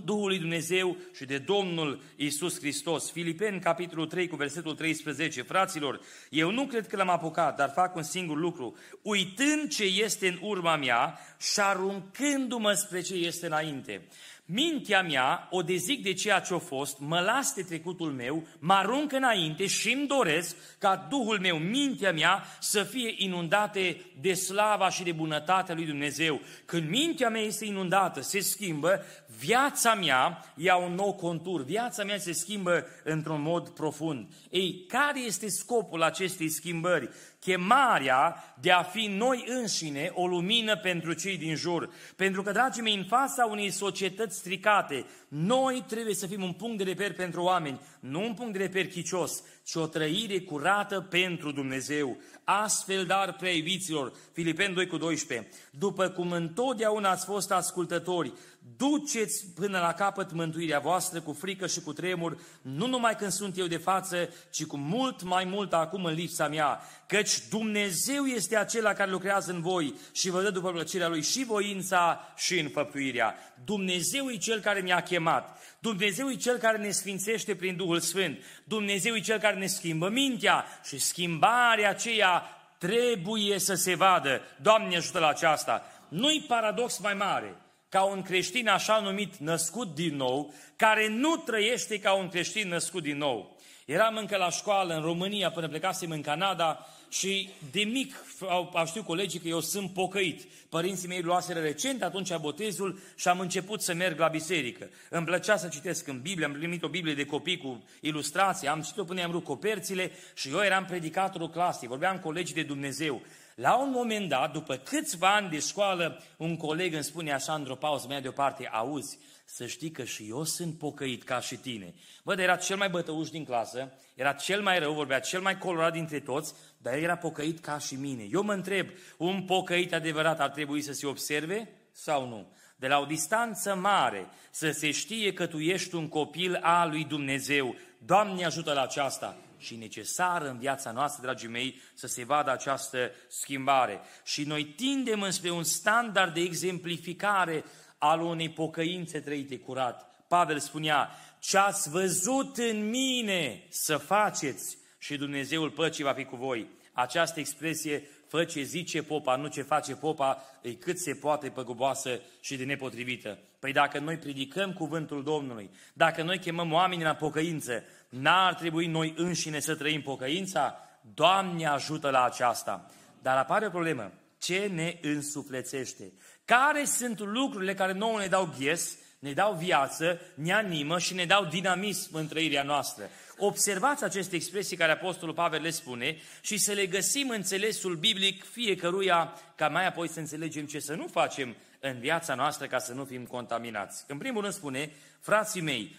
Duhul 0.04 0.28
lui 0.28 0.39
Dumnezeu 0.39 0.98
și 1.15 1.26
de 1.26 1.38
Domnul 1.38 2.02
Isus 2.15 2.60
Hristos. 2.60 3.12
Filipeni, 3.12 3.60
capitolul 3.60 4.08
3, 4.08 4.28
cu 4.28 4.36
versetul 4.36 4.76
13. 4.76 5.41
Fraților, 5.41 6.00
eu 6.30 6.52
nu 6.52 6.65
cred 6.65 6.88
că 6.88 6.96
l-am 6.96 7.10
apucat, 7.10 7.56
dar 7.56 7.72
fac 7.76 7.96
un 7.96 8.04
singur 8.04 8.38
lucru. 8.38 8.78
Uitând 9.02 9.70
ce 9.70 9.84
este 9.84 10.28
în 10.28 10.38
urma 10.41 10.76
mea 10.76 11.20
și 11.38 11.60
aruncându-mă 11.60 12.74
spre 12.74 13.02
ce 13.02 13.13
este 13.13 13.46
înainte. 13.46 14.08
Mintea 14.50 15.02
mea 15.02 15.48
o 15.52 15.62
dezic 15.62 16.04
de 16.04 16.14
ceea 16.14 16.40
ce 16.40 16.54
a 16.54 16.58
fost, 16.58 17.00
mă 17.00 17.20
las 17.20 17.54
de 17.54 17.62
trecutul 17.62 18.12
meu, 18.12 18.48
mă 18.60 18.74
arunc 18.74 19.12
înainte 19.12 19.68
și 19.68 19.94
îmi 19.94 20.08
doresc 20.08 20.56
ca 20.80 21.08
Duhul 21.10 21.40
meu, 21.40 21.58
mintea 21.58 22.12
mea, 22.12 22.44
să 22.60 22.84
fie 22.84 23.14
inundate 23.18 24.02
de 24.22 24.34
slava 24.34 24.90
și 24.90 25.04
de 25.04 25.12
bunătatea 25.12 25.76
lui 25.76 25.86
Dumnezeu. 25.86 26.42
Când 26.66 26.90
mintea 26.90 27.30
mea 27.30 27.42
este 27.42 27.66
inundată, 27.66 28.22
se 28.22 28.40
schimbă, 28.40 29.06
viața 29.40 29.94
mea 29.94 30.54
ia 30.56 30.76
un 30.76 30.94
nou 30.94 31.14
contur, 31.14 31.64
viața 31.64 32.04
mea 32.04 32.18
se 32.18 32.32
schimbă 32.32 32.86
într-un 33.04 33.42
mod 33.42 33.70
profund. 33.70 34.28
Ei, 34.50 34.86
care 34.88 35.20
este 35.20 35.50
scopul 35.50 36.04
acestei 36.04 36.50
schimbări? 36.50 37.10
Chemarea 37.39 38.56
de 38.60 38.71
a 38.71 38.84
fi 38.84 39.08
noi 39.08 39.43
înșine 39.47 40.12
o 40.13 40.28
lumină 40.28 40.78
pentru 40.78 41.13
cei 41.13 41.38
din 41.38 41.56
jur. 41.56 41.89
Pentru 42.15 42.43
că, 42.43 42.52
dragii 42.52 42.82
mei, 42.82 42.95
în 42.95 43.04
fața 43.04 43.45
unei 43.45 43.71
societăți 43.71 44.38
stricate, 44.38 45.06
noi 45.28 45.84
trebuie 45.88 46.13
să 46.13 46.28
fim 46.28 46.43
un 46.43 46.54
punct 46.54 46.78
de 46.78 46.84
reper 46.84 47.13
pentru 47.13 47.41
oameni, 47.43 47.80
nu 48.00 48.23
un 48.23 48.34
punct 48.34 48.54
de 48.54 48.60
reper 48.60 48.88
chicios, 48.88 49.43
ci 49.63 49.76
o 49.76 49.88
trăire 49.88 50.39
curată 50.39 51.02
pentru 51.10 51.52
Dumnezeu. 51.52 52.17
Astfel, 52.43 53.06
dar, 53.06 53.34
prea 53.34 53.52
iubiților, 53.52 54.13
Filipeni 54.34 54.73
2 54.73 54.88
cu 54.88 54.97
12, 54.97 55.50
după 55.71 56.10
cum 56.10 56.32
întotdeauna 56.32 57.10
ați 57.10 57.26
fost 57.26 57.52
ascultători, 57.52 58.34
duceți 58.76 59.46
până 59.56 59.80
la 59.80 59.94
capăt 59.94 60.32
mântuirea 60.32 60.80
voastră 60.80 61.22
cu 61.22 61.34
frică 61.34 61.68
și 61.68 61.82
cu 61.82 61.94
tremur, 61.94 62.38
nu 62.62 62.88
numai 62.88 63.16
când 63.16 63.32
sunt 63.32 63.58
eu 63.58 63.68
de 63.68 63.78
față, 63.78 64.30
ci 64.50 64.66
cu 64.66 64.78
mult 64.78 65.24
mai 65.24 65.44
mult 65.44 65.74
acum 65.74 66.06
în 66.06 66.14
lipsa 66.14 66.48
mea, 66.48 66.82
căci 67.08 67.48
Dumnezeu 67.50 68.26
este 68.26 68.58
acela 68.58 68.94
care 68.94 69.12
lucrează 69.12 69.52
în 69.52 69.62
voi 69.62 69.94
și 70.12 70.30
vă 70.30 70.42
dă 70.42 70.50
după 70.50 70.72
plăcerea 70.72 71.08
Lui 71.08 71.22
și 71.22 71.44
voința 71.44 72.34
și 72.38 72.60
înfăptuirea. 72.60 73.36
Dumnezeu 73.64 74.30
e 74.30 74.38
Cel 74.38 74.60
care 74.60 74.82
ne-a 74.82 75.02
chemat. 75.04 75.60
Dumnezeu 75.80 76.30
e 76.30 76.36
Cel 76.36 76.58
care 76.58 76.78
ne 76.78 76.92
sfințește 76.92 77.56
prin 77.56 77.76
Duhul 77.76 78.00
Sfânt. 78.00 78.38
Dumnezeu 78.64 79.16
e 79.16 79.20
Cel 79.20 79.40
care 79.40 79.58
ne 79.58 79.68
schimbă 79.68 80.10
mintea 80.10 80.66
și 80.84 81.00
schimbarea 81.00 81.90
aceea 81.90 82.44
trebuie 82.78 83.60
să 83.60 83.74
se 83.74 83.96
vadă. 83.96 84.42
Doamne 84.62 84.96
ajută 84.96 85.20
la 85.20 85.28
aceasta! 85.28 85.84
Nu-i 86.10 86.46
paradox 86.48 86.98
mai 86.98 87.14
mare 87.14 87.56
ca 87.89 88.04
un 88.04 88.21
creștin 88.21 88.67
așa 88.67 89.00
numit 89.00 89.36
născut 89.36 89.95
din 89.95 90.15
nou, 90.15 90.54
care 90.76 91.08
nu 91.08 91.36
trăiește 91.36 92.00
ca 92.00 92.13
un 92.13 92.30
creștin 92.30 92.67
născut 92.67 93.04
din 93.04 93.17
nou. 93.17 93.58
Eram 93.86 94.15
încă 94.15 94.38
la 94.38 94.50
școală 94.50 94.95
în 94.95 95.02
România 95.02 95.52
până 95.52 95.67
plecasem 95.67 96.12
în 96.12 96.21
Canada 96.21 96.88
și 97.10 97.50
de 97.71 97.82
mic 97.82 98.15
au, 98.41 98.71
au 98.73 98.86
știu 98.86 99.04
colegii 99.04 99.39
că 99.39 99.47
eu 99.47 99.60
sunt 99.60 99.93
pocăit. 99.93 100.43
Părinții 100.69 101.08
mei 101.08 101.21
luaseră 101.21 101.60
recent 101.60 102.04
atunci 102.04 102.36
botezul 102.36 103.00
și 103.15 103.28
am 103.28 103.39
început 103.39 103.82
să 103.82 103.93
merg 103.93 104.19
la 104.19 104.28
biserică. 104.28 104.89
Îmi 105.10 105.26
plăcea 105.26 105.58
să 105.58 105.67
citesc 105.67 106.08
în 106.08 106.21
Biblie, 106.21 106.45
am 106.45 106.52
primit 106.52 106.84
o 106.84 106.88
Biblie 106.88 107.13
de 107.13 107.26
copii 107.26 107.58
cu 107.58 107.84
ilustrații, 108.02 108.67
am 108.67 108.82
citit-o 108.82 109.04
până 109.04 109.23
am 109.23 109.32
rupt 109.32 109.45
coperțile 109.45 110.12
și 110.36 110.50
eu 110.50 110.62
eram 110.62 110.86
predicatorul 110.86 111.50
clasei, 111.50 111.88
vorbeam 111.88 112.19
colegii 112.19 112.56
de 112.56 112.63
Dumnezeu. 112.63 113.21
La 113.58 113.76
un 113.76 113.89
moment 113.89 114.30
dat, 114.30 114.52
după 114.52 114.76
câțiva 114.76 115.36
ani 115.36 115.50
de 115.50 115.60
școală, 115.60 116.22
un 116.38 116.58
coleg 116.58 116.93
îmi 116.93 117.04
spune 117.04 117.34
așa 117.34 117.54
într-o 117.54 117.76
pauză 117.76 118.06
mea 118.08 118.22
deoparte, 118.22 118.70
auzi, 118.72 119.20
să 119.46 119.65
știi 119.65 119.91
că 119.91 120.04
și 120.04 120.28
eu 120.30 120.43
sunt 120.43 120.78
pocăit 120.78 121.24
ca 121.24 121.39
și 121.39 121.56
tine. 121.56 121.93
Bă, 122.24 122.36
dar 122.36 122.43
era 122.43 122.56
cel 122.56 122.78
mai 122.78 122.89
bătăuș 122.89 123.30
din 123.30 123.46
clasă, 123.46 123.91
era 124.15 124.34
cel 124.34 124.62
mai 124.62 124.80
rău, 124.80 124.93
vorbea 124.93 125.20
cel 125.20 125.41
mai 125.41 125.58
colorat 125.58 125.91
dintre 125.91 126.20
toți, 126.20 126.54
dar 126.78 126.93
el 126.93 127.04
era 127.04 127.17
pocăit 127.17 127.60
ca 127.60 127.80
și 127.80 127.96
mine. 127.96 128.28
Eu 128.32 128.43
mă 128.43 128.54
întreb, 128.54 128.88
un 129.17 129.43
pocăit 129.43 129.93
adevărat 129.93 130.39
ar 130.39 130.50
trebui 130.50 130.82
să 130.82 130.93
se 130.93 131.08
observe 131.08 131.70
sau 131.91 132.28
nu? 132.28 132.48
De 132.76 132.88
la 132.88 133.00
o 133.00 133.06
distanță 133.06 133.76
mare 133.76 134.28
să 134.52 134.72
se 134.72 134.91
știe 134.91 135.34
că 135.34 135.46
tu 135.46 135.60
ești 135.60 135.96
un 135.96 136.08
copil 136.08 136.60
al 136.62 136.89
lui 136.89 137.04
Dumnezeu. 137.04 137.76
Doamne 137.98 138.46
ajută 138.46 138.74
la 138.74 138.82
aceasta! 138.82 139.38
Și 139.58 139.76
necesară 139.76 140.50
în 140.50 140.58
viața 140.58 140.91
noastră, 140.91 141.22
dragii 141.22 141.48
mei, 141.48 141.82
să 141.93 142.08
se 142.08 142.24
vadă 142.24 142.52
această 142.52 143.12
schimbare. 143.28 144.00
Și 144.24 144.43
noi 144.43 144.65
tindem 144.65 145.22
înspre 145.22 145.50
un 145.50 145.63
standard 145.63 146.34
de 146.34 146.39
exemplificare 146.39 147.63
al 147.98 148.22
unei 148.22 148.50
pocăințe 148.50 149.20
trăite 149.20 149.60
curat. 149.60 150.26
Pavel 150.28 150.60
spunea, 150.60 151.10
ce 151.39 151.58
ați 151.58 151.89
văzut 151.89 152.58
în 152.58 152.89
mine 152.89 153.63
să 153.70 153.98
faceți 153.98 154.78
și 154.98 155.17
Dumnezeul 155.17 155.70
păcii 155.70 156.04
va 156.04 156.13
fi 156.13 156.24
cu 156.24 156.36
voi. 156.36 156.67
Această 156.91 157.39
expresie, 157.39 158.08
fă 158.28 158.43
ce 158.43 158.62
zice 158.62 159.04
popa, 159.04 159.36
nu 159.36 159.48
ce 159.48 159.62
face 159.62 159.96
popa, 159.96 160.43
e 160.62 160.74
cât 160.74 161.00
se 161.00 161.13
poate 161.13 161.50
păguboasă 161.50 162.22
și 162.39 162.56
de 162.56 162.63
nepotrivită. 162.63 163.39
Păi 163.60 163.72
dacă 163.72 164.00
noi 164.00 164.17
predicăm 164.17 164.74
cuvântul 164.74 165.24
Domnului, 165.24 165.70
dacă 165.93 166.24
noi 166.24 166.39
chemăm 166.39 166.72
oamenii 166.72 167.06
la 167.06 167.15
pocăință, 167.15 167.84
n-ar 168.10 168.54
trebui 168.54 168.88
noi 168.88 169.13
înșine 169.17 169.60
să 169.60 169.76
trăim 169.76 170.02
pocăința? 170.02 170.76
Doamne 171.13 171.67
ajută 171.67 172.10
la 172.10 172.24
aceasta! 172.24 172.91
Dar 173.22 173.38
apare 173.38 173.65
o 173.65 173.70
problemă. 173.70 174.12
Ce 174.38 174.70
ne 174.74 174.98
însuflețește? 175.02 176.13
Care 176.46 176.86
sunt 176.86 177.20
lucrurile 177.20 177.74
care 177.74 177.93
nouă 177.93 178.20
ne 178.20 178.28
dau 178.28 178.54
ghes, 178.60 178.98
ne 179.20 179.32
dau 179.32 179.54
viață, 179.54 180.20
ne 180.34 180.54
animă 180.54 181.00
și 181.00 181.13
ne 181.13 181.26
dau 181.26 181.46
dinamism 181.46 182.15
în 182.15 182.28
trăirea 182.28 182.63
noastră? 182.63 183.10
Observați 183.38 184.04
aceste 184.04 184.36
expresii 184.36 184.78
care 184.78 184.91
Apostolul 184.91 185.34
Pavel 185.34 185.62
le 185.62 185.70
spune 185.70 186.17
și 186.41 186.58
să 186.58 186.72
le 186.72 186.86
găsim 186.86 187.30
înțelesul 187.30 187.96
biblic 187.96 188.43
fiecăruia, 188.43 189.34
ca 189.56 189.67
mai 189.67 189.88
apoi 189.88 190.10
să 190.10 190.20
înțelegem 190.20 190.65
ce 190.65 190.80
să 190.80 190.93
nu 190.93 191.08
facem 191.08 191.56
în 191.80 192.00
viața 192.00 192.36
noastră 192.36 192.67
ca 192.67 192.80
să 192.80 192.93
nu 192.93 193.06
fim 193.06 193.26
contaminați. 193.26 194.04
În 194.08 194.17
primul 194.17 194.41
rând 194.41 194.54
spune, 194.54 194.91
frații 195.20 195.62
mei, 195.62 195.96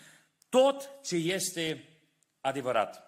tot 0.48 0.90
ce 1.04 1.16
este 1.16 1.87
adevărat. 2.48 3.02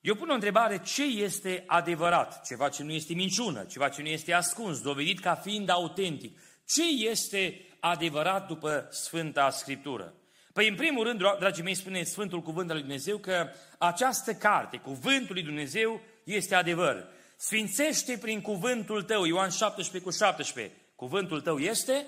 Eu 0.00 0.14
pun 0.14 0.28
o 0.28 0.34
întrebare, 0.34 0.80
ce 0.84 1.04
este 1.04 1.64
adevărat? 1.66 2.44
Ceva 2.44 2.68
ce 2.68 2.82
nu 2.82 2.92
este 2.92 3.14
minciună, 3.14 3.64
ceva 3.64 3.88
ce 3.88 4.02
nu 4.02 4.08
este 4.08 4.32
ascuns, 4.32 4.80
dovedit 4.80 5.20
ca 5.20 5.34
fiind 5.34 5.68
autentic. 5.68 6.38
Ce 6.66 7.08
este 7.08 7.66
adevărat 7.80 8.46
după 8.46 8.88
Sfânta 8.90 9.50
Scriptură? 9.50 10.14
Păi, 10.52 10.68
în 10.68 10.74
primul 10.74 11.04
rând, 11.04 11.18
dragii 11.38 11.62
mei, 11.62 11.74
spune 11.74 12.02
Sfântul 12.02 12.42
Cuvânt 12.42 12.68
al 12.68 12.74
lui 12.74 12.84
Dumnezeu 12.84 13.18
că 13.18 13.48
această 13.78 14.34
carte, 14.34 14.76
Cuvântul 14.76 15.34
lui 15.34 15.42
Dumnezeu, 15.42 16.00
este 16.24 16.54
adevăr. 16.54 17.08
Sfințește 17.36 18.18
prin 18.18 18.40
cuvântul 18.40 19.02
tău, 19.02 19.24
Ioan 19.24 19.50
17 19.50 20.10
cu 20.10 20.10
17. 20.10 20.74
Cuvântul 20.94 21.40
tău 21.40 21.58
este 21.58 22.06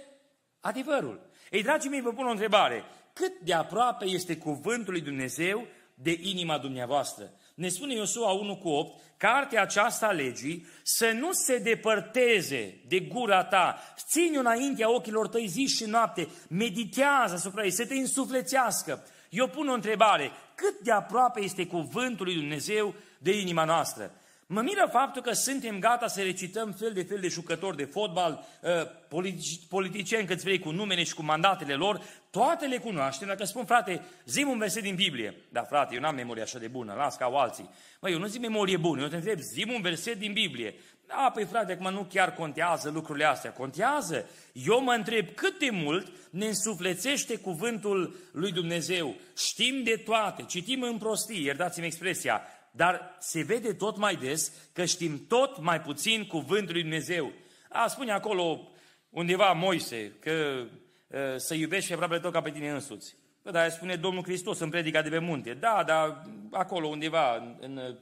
adevărul. 0.61 1.31
Ei, 1.51 1.63
dragii 1.63 1.91
mei, 1.91 2.01
vă 2.01 2.13
pun 2.13 2.27
o 2.27 2.31
întrebare. 2.31 2.85
Cât 3.13 3.41
de 3.41 3.55
aproape 3.55 4.05
este 4.05 4.37
cuvântul 4.37 4.93
lui 4.93 5.03
Dumnezeu 5.03 5.67
de 6.03 6.19
inima 6.23 6.59
dumneavoastră? 6.59 7.33
Ne 7.55 7.69
spune 7.69 7.95
Iosua 7.95 8.31
1 8.31 8.57
cu 8.57 8.69
8, 8.69 9.01
cartea 9.17 9.63
aceasta 9.63 10.07
a 10.07 10.11
legii 10.11 10.67
să 10.83 11.11
nu 11.11 11.33
se 11.33 11.59
depărteze 11.59 12.81
de 12.89 13.01
gura 13.01 13.45
ta, 13.45 13.79
ține-o 13.97 14.41
înaintea 14.41 14.95
ochilor 14.95 15.29
tăi 15.29 15.47
zi 15.47 15.67
și 15.67 15.85
noapte, 15.85 16.29
meditează 16.49 17.35
asupra 17.35 17.65
ei, 17.65 17.71
să 17.71 17.87
te 17.87 17.95
însuflețească. 17.95 19.07
Eu 19.31 19.49
pun 19.49 19.69
o 19.69 19.73
întrebare, 19.73 20.31
cât 20.55 20.79
de 20.81 20.93
aproape 20.93 21.41
este 21.41 21.67
cuvântul 21.67 22.27
lui 22.27 22.35
Dumnezeu 22.35 22.95
de 23.19 23.39
inima 23.41 23.65
noastră? 23.65 24.13
Mă 24.51 24.61
miră 24.61 24.89
faptul 24.93 25.23
că 25.23 25.33
suntem 25.33 25.79
gata 25.79 26.07
să 26.07 26.23
recităm 26.23 26.73
fel 26.73 26.93
de 26.93 27.03
fel 27.03 27.21
de 27.21 27.29
jucători 27.29 27.77
de 27.77 27.85
fotbal, 27.85 28.45
uh, 28.63 29.51
politicieni 29.69 30.27
câți 30.27 30.45
vrei 30.45 30.59
cu 30.59 30.71
numele 30.71 31.05
și 31.05 31.15
cu 31.15 31.23
mandatele 31.23 31.75
lor, 31.75 32.03
toate 32.31 32.67
le 32.67 32.79
cunoaștem. 32.79 33.29
Dacă 33.29 33.45
spun, 33.45 33.65
frate, 33.65 34.05
zi 34.25 34.43
un 34.43 34.59
verset 34.59 34.83
din 34.83 34.95
Biblie. 34.95 35.35
Da, 35.49 35.63
frate, 35.63 35.95
eu 35.95 36.01
n-am 36.01 36.15
memoria 36.15 36.43
așa 36.43 36.59
de 36.59 36.67
bună, 36.67 36.95
las 36.97 37.17
ca 37.17 37.31
alții. 37.35 37.71
Măi, 38.01 38.13
eu 38.13 38.19
nu 38.19 38.27
zic 38.27 38.41
memorie 38.41 38.77
bună, 38.77 39.03
eu 39.03 39.09
te 39.09 39.17
întreb, 39.17 39.39
zi 39.39 39.67
un 39.75 39.83
verset 39.83 40.19
din 40.19 40.33
Biblie. 40.33 40.75
Da, 41.07 41.31
păi 41.35 41.45
frate, 41.45 41.73
acum 41.73 41.93
nu 41.93 42.07
chiar 42.13 42.33
contează 42.33 42.91
lucrurile 42.91 43.25
astea. 43.25 43.53
Contează. 43.53 44.29
Eu 44.53 44.83
mă 44.83 44.93
întreb 44.93 45.29
cât 45.35 45.59
de 45.59 45.71
mult 45.71 46.13
ne 46.31 46.47
însuflețește 46.47 47.37
cuvântul 47.37 48.17
lui 48.33 48.53
Dumnezeu. 48.53 49.15
Știm 49.37 49.83
de 49.83 50.03
toate, 50.05 50.43
citim 50.43 50.83
în 50.83 50.99
prostii, 50.99 51.45
iertați-mi 51.45 51.87
expresia, 51.87 52.43
dar 52.79 53.17
se 53.19 53.43
vede 53.43 53.73
tot 53.73 53.97
mai 53.97 54.17
des 54.17 54.53
că 54.73 54.85
știm 54.85 55.27
tot 55.27 55.61
mai 55.61 55.81
puțin 55.81 56.27
cuvântul 56.27 56.73
lui 56.73 56.83
Dumnezeu. 56.83 57.33
A, 57.69 57.87
spune 57.87 58.13
acolo 58.13 58.71
undeva 59.11 59.53
Moise 59.53 60.13
că 60.21 60.65
ă, 61.13 61.39
să 61.39 61.55
iubești 61.55 61.89
pe 61.89 61.95
aproape 61.95 62.19
tot 62.19 62.33
ca 62.33 62.41
pe 62.41 62.51
tine 62.51 62.71
însuți. 62.71 63.17
Bă, 63.43 63.51
dar 63.51 63.71
spune 63.71 63.97
Domnul 63.97 64.23
Hristos 64.23 64.59
în 64.59 64.71
predica 64.71 65.03
de 65.03 65.09
pe 65.09 65.19
munte. 65.19 65.55
Da, 65.55 65.83
dar 65.87 66.23
acolo 66.51 66.87
undeva 66.87 67.37
în, 67.37 67.57
în, 67.61 67.99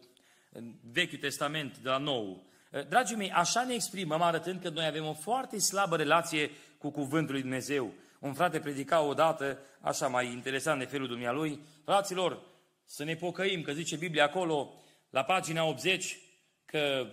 în 0.52 0.74
Vechiul 0.92 1.18
Testament, 1.18 1.78
de 1.78 1.88
la 1.88 1.98
Nou. 1.98 2.44
Ă, 2.72 2.82
dragii 2.88 3.16
mei, 3.16 3.30
așa 3.30 3.64
ne 3.64 3.74
exprimăm 3.74 4.22
arătând 4.22 4.60
că 4.60 4.68
noi 4.68 4.86
avem 4.86 5.06
o 5.06 5.12
foarte 5.12 5.58
slabă 5.58 5.96
relație 5.96 6.50
cu 6.78 6.90
cuvântul 6.90 7.32
lui 7.32 7.42
Dumnezeu. 7.42 7.92
Un 8.18 8.34
frate 8.34 8.58
predica 8.58 9.00
odată, 9.00 9.58
așa 9.80 10.06
mai 10.06 10.26
interesant 10.32 10.78
de 10.78 10.84
felul 10.84 11.06
dumnealui, 11.06 11.60
fraților, 11.84 12.40
să 12.86 13.04
ne 13.04 13.14
pocăim, 13.14 13.62
că 13.62 13.72
zice 13.72 13.96
Biblia 13.96 14.24
acolo, 14.24 14.74
la 15.10 15.24
pagina 15.24 15.64
80, 15.64 16.18
că 16.64 17.06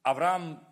Avram, 0.00 0.68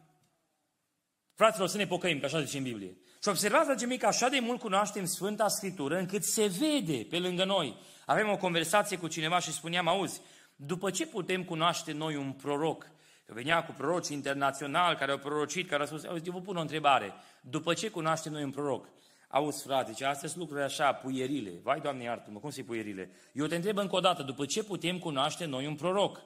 fraților, 1.35 1.69
să 1.69 1.77
ne 1.77 1.87
pocăim, 1.87 2.19
că 2.19 2.25
așa 2.25 2.43
zice 2.43 2.57
în 2.57 2.63
Biblie. 2.63 2.97
Și 3.23 3.29
observați, 3.29 3.67
dragii 3.67 3.87
mei, 3.87 3.99
că 3.99 4.07
așa 4.07 4.29
de 4.29 4.39
mult 4.39 4.61
cunoaștem 4.61 5.05
Sfânta 5.05 5.49
Scriptură, 5.49 5.99
încât 5.99 6.25
se 6.25 6.47
vede 6.47 7.07
pe 7.11 7.19
lângă 7.19 7.45
noi. 7.45 7.77
Avem 8.07 8.31
o 8.31 8.37
conversație 8.37 8.99
cu 8.99 9.09
cineva 9.09 9.39
și 9.39 9.53
spuneam, 9.53 9.89
auzi, 9.89 10.21
după 10.57 10.91
ce 10.91 11.07
putem 11.07 11.45
cunoaște 11.45 11.93
noi 11.93 12.17
un 12.17 12.33
proroc? 12.33 12.91
Că 13.27 13.33
venea 13.35 13.65
cu 13.65 13.73
proroci 13.73 14.09
internaționali 14.09 14.97
care 14.97 15.11
au 15.11 15.19
prorocit, 15.19 15.69
care 15.69 15.81
au 15.81 15.87
spus, 15.87 16.05
auzi, 16.05 16.27
eu 16.27 16.33
vă 16.33 16.41
pun 16.41 16.57
o 16.57 16.61
întrebare, 16.61 17.13
după 17.43 17.75
ce 17.75 17.89
cunoaștem 17.89 18.33
noi 18.33 18.43
un 18.43 18.51
proroc? 18.51 18.89
Auzi, 19.29 19.63
frate, 19.63 19.93
ce 19.93 20.05
astea 20.05 20.29
sunt 20.29 20.41
lucruri 20.41 20.63
așa, 20.63 20.93
puierile. 20.93 21.51
Vai, 21.63 21.81
Doamne, 21.81 22.03
iartă-mă, 22.03 22.39
cum 22.39 22.51
se 22.51 22.63
puierile? 22.63 23.11
Eu 23.33 23.47
te 23.47 23.55
întreb 23.55 23.77
încă 23.77 23.97
o 23.97 24.01
dată, 24.01 24.23
după 24.23 24.47
ce 24.47 24.63
putem 24.63 24.99
cunoaște 24.99 25.45
noi 25.45 25.67
un 25.67 25.75
proroc? 25.75 26.21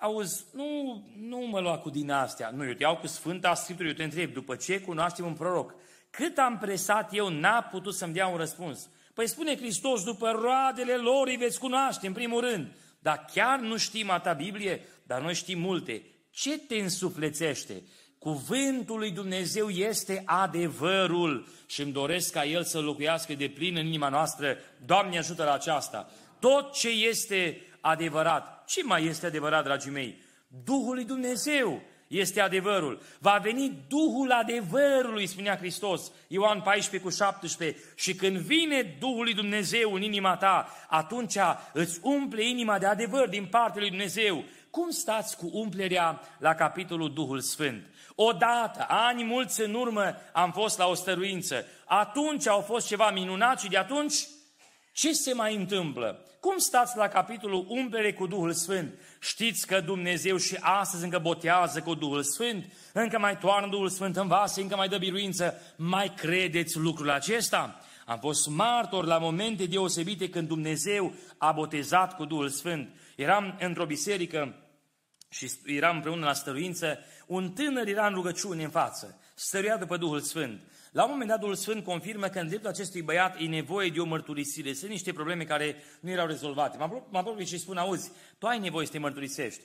auzi, 0.00 0.44
nu, 0.52 1.02
nu 1.16 1.38
mă 1.38 1.60
lua 1.60 1.78
cu 1.78 1.90
din 1.90 2.10
astea. 2.10 2.50
Nu, 2.50 2.66
eu 2.66 2.72
te 2.72 2.82
iau 2.82 2.96
cu 2.96 3.06
Sfânta 3.06 3.54
Scriptură, 3.54 3.88
eu 3.88 3.94
te 3.94 4.02
întreb, 4.02 4.32
după 4.32 4.56
ce 4.56 4.80
cunoaștem 4.80 5.26
un 5.26 5.34
proroc, 5.34 5.74
cât 6.10 6.38
am 6.38 6.58
presat 6.58 7.14
eu, 7.14 7.28
n-a 7.28 7.62
putut 7.62 7.94
să-mi 7.94 8.12
dea 8.12 8.26
un 8.26 8.36
răspuns. 8.36 8.88
Păi 9.14 9.28
spune 9.28 9.56
Hristos, 9.56 10.04
după 10.04 10.30
roadele 10.30 10.96
lor 10.96 11.26
îi 11.26 11.36
veți 11.36 11.58
cunoaște, 11.58 12.06
în 12.06 12.12
primul 12.12 12.40
rând. 12.40 12.72
Dar 12.98 13.24
chiar 13.32 13.58
nu 13.58 13.76
știm 13.76 14.10
a 14.10 14.18
ta 14.18 14.32
Biblie, 14.32 14.84
dar 15.02 15.20
noi 15.20 15.34
știm 15.34 15.58
multe. 15.58 16.02
Ce 16.30 16.58
te 16.58 16.74
însuflețește? 16.74 17.82
Cuvântul 18.20 18.98
lui 18.98 19.10
Dumnezeu 19.10 19.68
este 19.68 20.22
adevărul 20.24 21.46
și 21.66 21.82
îmi 21.82 21.92
doresc 21.92 22.32
ca 22.32 22.44
El 22.44 22.64
să 22.64 22.80
locuiască 22.80 23.34
de 23.34 23.48
plin 23.48 23.76
în 23.76 23.86
inima 23.86 24.08
noastră. 24.08 24.56
Doamne 24.86 25.18
ajută 25.18 25.44
la 25.44 25.52
aceasta! 25.52 26.10
Tot 26.38 26.72
ce 26.72 26.88
este 26.88 27.62
adevărat, 27.80 28.64
ce 28.66 28.82
mai 28.84 29.04
este 29.04 29.26
adevărat, 29.26 29.64
dragii 29.64 29.90
mei? 29.90 30.22
Duhul 30.64 30.94
lui 30.94 31.04
Dumnezeu 31.04 31.82
este 32.08 32.40
adevărul. 32.40 33.00
Va 33.18 33.38
veni 33.42 33.84
Duhul 33.88 34.32
adevărului, 34.32 35.26
spunea 35.26 35.56
Hristos, 35.56 36.12
Ioan 36.28 36.60
14 36.60 37.08
cu 37.08 37.14
17, 37.14 37.80
și 37.94 38.14
când 38.14 38.36
vine 38.36 38.96
Duhul 38.98 39.22
lui 39.22 39.34
Dumnezeu 39.34 39.94
în 39.94 40.02
inima 40.02 40.36
ta, 40.36 40.68
atunci 40.88 41.36
îți 41.72 41.98
umple 42.02 42.48
inima 42.48 42.78
de 42.78 42.86
adevăr 42.86 43.28
din 43.28 43.46
partea 43.46 43.80
lui 43.80 43.88
Dumnezeu. 43.88 44.44
Cum 44.70 44.90
stați 44.90 45.36
cu 45.36 45.50
umplerea 45.52 46.20
la 46.38 46.54
capitolul 46.54 47.12
Duhul 47.12 47.40
Sfânt? 47.40 47.84
Odată, 48.22 48.84
ani 48.88 49.24
mulți 49.24 49.60
în 49.60 49.74
urmă, 49.74 50.16
am 50.32 50.52
fost 50.52 50.78
la 50.78 50.86
o 50.86 50.94
stăruință. 50.94 51.64
Atunci 51.84 52.46
au 52.46 52.60
fost 52.60 52.86
ceva 52.86 53.10
minunat 53.10 53.60
și 53.60 53.68
de 53.68 53.76
atunci 53.76 54.14
ce 54.92 55.12
se 55.12 55.32
mai 55.32 55.54
întâmplă? 55.54 56.24
Cum 56.40 56.58
stați 56.58 56.96
la 56.96 57.08
capitolul 57.08 57.66
umplere 57.68 58.12
cu 58.12 58.26
Duhul 58.26 58.52
Sfânt? 58.52 58.94
Știți 59.20 59.66
că 59.66 59.80
Dumnezeu 59.80 60.36
și 60.36 60.56
astăzi 60.60 61.04
încă 61.04 61.18
botează 61.18 61.80
cu 61.80 61.94
Duhul 61.94 62.22
Sfânt? 62.22 62.72
Încă 62.92 63.18
mai 63.18 63.38
toarnă 63.38 63.68
Duhul 63.68 63.88
Sfânt 63.88 64.16
în 64.16 64.26
vase, 64.26 64.60
încă 64.60 64.76
mai 64.76 64.88
dă 64.88 64.98
biruință? 64.98 65.54
Mai 65.76 66.12
credeți 66.16 66.76
lucrul 66.78 67.10
acesta? 67.10 67.80
Am 68.06 68.18
fost 68.18 68.48
martor 68.48 69.04
la 69.04 69.18
momente 69.18 69.66
deosebite 69.66 70.28
când 70.28 70.48
Dumnezeu 70.48 71.12
a 71.38 71.52
botezat 71.52 72.16
cu 72.16 72.24
Duhul 72.24 72.48
Sfânt. 72.48 72.88
Eram 73.16 73.56
într-o 73.60 73.84
biserică 73.86 74.54
și 75.30 75.50
eram 75.64 75.94
împreună 75.94 76.24
la 76.24 76.32
stăruință, 76.32 76.98
un 77.30 77.52
tânăr 77.52 77.86
era 77.86 78.06
în 78.06 78.14
rugăciune 78.14 78.64
în 78.64 78.70
față, 78.70 79.18
stăruia 79.34 79.76
după 79.76 79.96
Duhul 79.96 80.20
Sfânt. 80.20 80.62
La 80.92 81.04
un 81.04 81.10
moment 81.10 81.28
dat, 81.28 81.40
Duhul 81.40 81.54
Sfânt 81.54 81.84
confirmă 81.84 82.26
că 82.26 82.38
în 82.38 82.48
dreptul 82.48 82.68
acestui 82.68 83.02
băiat 83.02 83.40
e 83.40 83.44
nevoie 83.44 83.90
de 83.90 84.00
o 84.00 84.04
mărturisire. 84.04 84.72
Sunt 84.72 84.90
niște 84.90 85.12
probleme 85.12 85.44
care 85.44 85.76
nu 86.00 86.10
erau 86.10 86.26
rezolvate. 86.26 86.76
M-a 86.76 87.18
apropie 87.18 87.44
și 87.44 87.58
spun, 87.58 87.76
auzi, 87.76 88.10
tu 88.38 88.46
ai 88.46 88.58
nevoie 88.58 88.86
să 88.86 88.92
te 88.92 88.98
mărturisești. 88.98 89.60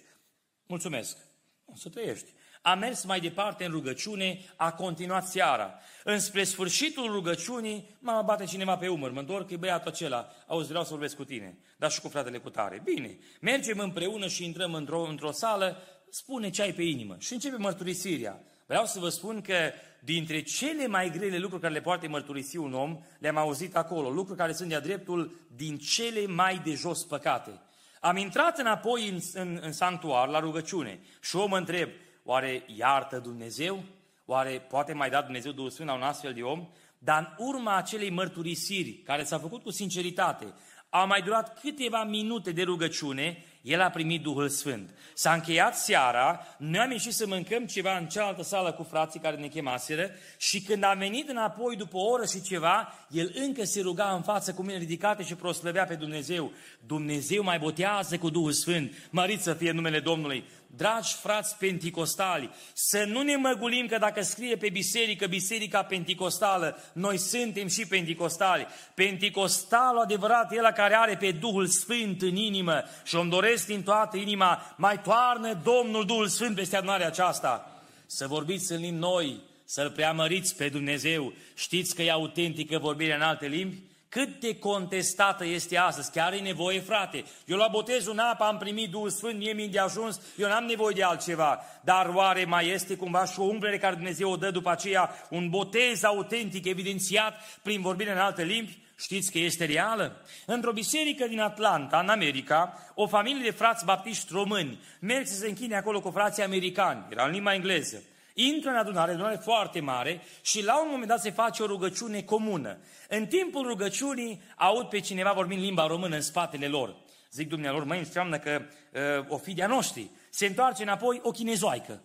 Mulțumesc. 0.66 1.18
O 1.66 1.76
să 1.76 1.90
trăiești. 1.90 2.30
A 2.62 2.76
mers 2.76 3.04
mai 3.04 3.20
departe 3.20 3.66
în 3.66 3.72
rugăciune, 3.72 4.40
a 4.56 4.72
continuat 4.72 5.28
seara. 5.28 5.74
Înspre 6.04 6.44
sfârșitul 6.44 7.12
rugăciunii, 7.12 7.98
mă 8.00 8.22
bate 8.26 8.46
cineva 8.46 8.78
pe 8.78 8.88
umăr, 8.88 9.12
mă 9.12 9.20
întorc, 9.20 9.50
e 9.50 9.58
băiatul 9.58 9.92
acela, 9.92 10.32
auzi, 10.48 10.68
vreau 10.68 10.84
să 10.84 10.90
vorbesc 10.90 11.16
cu 11.16 11.24
tine, 11.24 11.58
dar 11.78 11.92
și 11.92 12.02
cu 12.02 12.08
fratele 12.08 12.38
cu 12.38 12.50
tare. 12.50 12.82
Bine, 12.84 13.18
mergem 13.42 13.80
împreună 13.80 14.28
și 14.28 14.46
intrăm 14.46 14.74
într-o, 14.74 15.02
într-o 15.02 15.32
sală, 15.32 15.78
spune 16.16 16.50
ce 16.50 16.62
ai 16.62 16.74
pe 16.74 16.82
inimă 16.82 17.16
și 17.20 17.34
începe 17.34 17.56
mărturisirea. 17.56 18.42
Vreau 18.66 18.86
să 18.86 19.00
vă 19.00 19.10
spun 19.10 19.42
că 19.42 19.72
dintre 20.00 20.42
cele 20.42 20.88
mai 20.88 21.10
grele 21.10 21.38
lucruri 21.38 21.62
care 21.62 21.74
le 21.74 21.82
poate 21.82 22.08
mărturisi 22.08 22.58
un 22.58 22.74
om, 22.74 23.00
le-am 23.20 23.38
auzit 23.38 23.76
acolo, 23.76 24.10
lucruri 24.10 24.38
care 24.38 24.54
sunt 24.54 24.70
de-a 24.70 24.80
dreptul 24.80 25.36
din 25.56 25.78
cele 25.78 26.28
mai 26.28 26.62
de 26.64 26.74
jos 26.74 27.04
păcate. 27.04 27.62
Am 28.00 28.18
intrat 28.18 28.58
înapoi 28.58 29.10
în, 29.10 29.20
în, 29.34 29.60
în 29.62 29.72
sanctuar, 29.72 30.28
la 30.28 30.40
rugăciune, 30.40 31.00
și 31.22 31.38
eu 31.38 31.48
mă 31.48 31.58
întreb, 31.58 31.90
oare 32.24 32.64
iartă 32.76 33.20
Dumnezeu? 33.20 33.84
Oare 34.26 34.66
poate 34.70 34.94
mai 34.94 35.10
da 35.10 35.22
Dumnezeu 35.22 35.52
Duhul 35.52 35.70
Sfânt 35.70 35.88
la 35.88 35.96
un 35.96 36.02
astfel 36.02 36.34
de 36.34 36.42
om? 36.42 36.68
Dar 36.98 37.36
în 37.38 37.46
urma 37.46 37.76
acelei 37.76 38.10
mărturisiri, 38.10 38.92
care 38.92 39.24
s-a 39.24 39.40
făcut 39.40 39.64
cu 39.64 39.72
sinceritate, 39.72 40.54
a 40.90 41.04
mai 41.04 41.22
durat 41.22 41.60
câteva 41.60 42.04
minute 42.04 42.52
de 42.52 42.64
rugăciune, 42.64 43.44
el 43.66 43.82
a 43.82 43.90
primit 43.90 44.22
Duhul 44.22 44.50
Sfânt. 44.50 44.90
S-a 45.14 45.34
încheiat 45.34 45.78
seara, 45.78 46.48
noi 46.58 46.80
am 46.80 46.92
ieșit 46.92 47.14
să 47.14 47.28
mâncăm 47.28 47.66
ceva 47.66 47.98
în 47.98 48.06
cealaltă 48.06 48.44
sală 48.44 48.72
cu 48.72 48.84
frații 48.84 49.20
care 49.20 49.36
ne 49.36 49.48
chemaseră 49.48 50.10
și 50.38 50.62
când 50.62 50.84
a 50.84 50.94
venit 50.94 51.30
înapoi 51.30 51.76
după 51.76 51.98
o 51.98 52.10
oră 52.10 52.26
și 52.26 52.42
ceva, 52.42 52.94
el 53.10 53.32
încă 53.34 53.64
se 53.64 53.82
ruga 53.82 54.14
în 54.16 54.22
față 54.22 54.54
cu 54.54 54.62
mine 54.62 54.78
ridicate 54.78 55.24
și 55.24 55.36
proslăvea 55.36 55.86
pe 55.86 55.96
Dumnezeu. 55.96 56.52
Dumnezeu 56.86 57.44
mai 57.44 57.60
botează 57.60 58.18
cu 58.18 58.30
Duhul 58.30 58.52
Sfânt, 58.52 58.94
mărit 59.10 59.42
să 59.42 59.54
fie 59.54 59.72
numele 59.72 60.00
Domnului 60.00 60.44
dragi 60.76 61.14
frați 61.14 61.58
penticostali, 61.58 62.50
să 62.74 63.04
nu 63.08 63.22
ne 63.22 63.36
măgulim 63.36 63.88
că 63.88 63.98
dacă 63.98 64.22
scrie 64.22 64.56
pe 64.56 64.70
biserică, 64.70 65.28
biserica 65.28 65.84
penticostală, 65.84 66.78
noi 66.94 67.18
suntem 67.18 67.68
și 67.68 67.86
penticostali. 67.86 68.68
Penticostalul 68.94 70.02
adevărat 70.02 70.52
e 70.52 70.56
el 70.56 70.72
care 70.76 70.96
are 70.96 71.18
pe 71.18 71.32
Duhul 71.32 71.68
Sfânt 71.68 72.22
în 72.22 72.36
inimă 72.36 72.84
și 73.04 73.16
îmi 73.16 73.30
doresc 73.30 73.55
din 73.64 73.84
toată 73.84 74.18
inima, 74.18 74.76
mai 74.78 75.02
toarnă 75.02 75.60
Domnul 75.64 76.06
Duhul 76.06 76.28
Sfânt 76.28 76.56
peste 76.56 76.76
adunarea 76.76 77.08
aceasta. 77.08 77.82
Să 78.06 78.28
vorbiți 78.28 78.72
în 78.72 78.80
limbi 78.80 79.00
noi, 79.00 79.42
să-L 79.66 79.92
preamăriți 79.92 80.56
pe 80.56 80.70
Dumnezeu. 80.70 81.34
Știți 81.54 81.96
că 81.96 82.02
e 82.02 82.12
autentică 82.12 82.78
vorbirea 82.78 83.16
în 83.16 83.22
alte 83.22 83.48
limbi? 83.48 83.78
Cât 84.10 84.40
de 84.40 84.60
contestată 84.60 85.46
este 85.46 85.78
astăzi, 85.78 86.12
chiar 86.12 86.34
e 86.34 86.40
nevoie, 86.40 86.80
frate. 86.80 87.24
Eu 87.46 87.58
la 87.58 87.68
botezul 87.68 88.12
în 88.12 88.20
apă 88.20 88.44
am 88.44 88.58
primit 88.58 88.90
Duhul 88.90 89.10
Sfânt, 89.10 89.38
mie 89.38 89.54
mi 89.54 89.68
de 89.68 89.80
ajuns, 89.80 90.20
eu 90.38 90.48
n-am 90.48 90.64
nevoie 90.64 90.94
de 90.96 91.04
altceva. 91.04 91.60
Dar 91.82 92.12
oare 92.14 92.46
mai 92.46 92.70
este 92.70 92.96
cumva 92.96 93.26
și 93.26 93.40
o 93.40 93.44
umplere 93.44 93.78
care 93.78 93.96
Dumnezeu 93.96 94.32
o 94.32 94.36
dă 94.36 94.52
după 94.52 94.70
aceea, 94.70 95.10
un 95.30 95.50
botez 95.50 96.04
autentic, 96.04 96.66
evidențiat 96.66 97.60
prin 97.62 97.82
vorbire 97.82 98.12
în 98.12 98.18
alte 98.18 98.44
limbi? 98.44 98.78
Știți 98.98 99.32
că 99.32 99.38
este 99.38 99.66
reală? 99.66 100.26
Într-o 100.46 100.72
biserică 100.72 101.28
din 101.28 101.40
Atlanta, 101.40 102.00
în 102.00 102.10
America, 102.10 102.92
o 102.94 103.08
familie 103.08 103.44
de 103.44 103.52
frați 103.52 103.86
baptiști 103.86 104.28
români 104.32 104.80
merge 105.00 105.26
să 105.26 105.40
se 105.40 105.48
închine 105.48 105.76
acolo 105.76 106.02
cu 106.02 106.10
frații 106.10 106.44
americani, 106.44 107.06
era 107.10 107.26
în 107.26 107.32
limba 107.32 107.54
engleză 107.54 108.04
intră 108.36 108.70
în 108.70 108.76
adunare, 108.76 109.12
adunare 109.12 109.36
foarte 109.36 109.80
mare 109.80 110.22
și 110.42 110.64
la 110.64 110.82
un 110.82 110.88
moment 110.90 111.08
dat 111.08 111.22
se 111.22 111.32
face 111.32 111.64
o 111.64 111.66
rugăciune 111.66 112.22
comună. 112.22 112.78
În 113.10 113.26
timpul 113.26 113.68
rugăciunii 113.68 114.42
aud 114.56 114.90
pe 114.90 115.00
cineva 115.00 115.32
vorbind 115.32 115.62
limba 115.62 115.88
română 115.88 116.16
în 116.16 116.22
spatele 116.22 116.68
lor. 116.68 116.96
Zic 117.32 117.50
dumnealor, 117.50 117.84
măi, 117.84 118.00
înseamnă 118.00 118.40
că 118.40 118.62
uh, 118.62 119.26
o 119.28 119.38
fi 119.38 119.54
de-a 119.54 119.68
noștri. 119.68 120.10
Se 120.30 120.46
întoarce 120.46 120.84
înapoi 120.84 121.20
o 121.24 121.32
chinezoaică. 121.32 122.02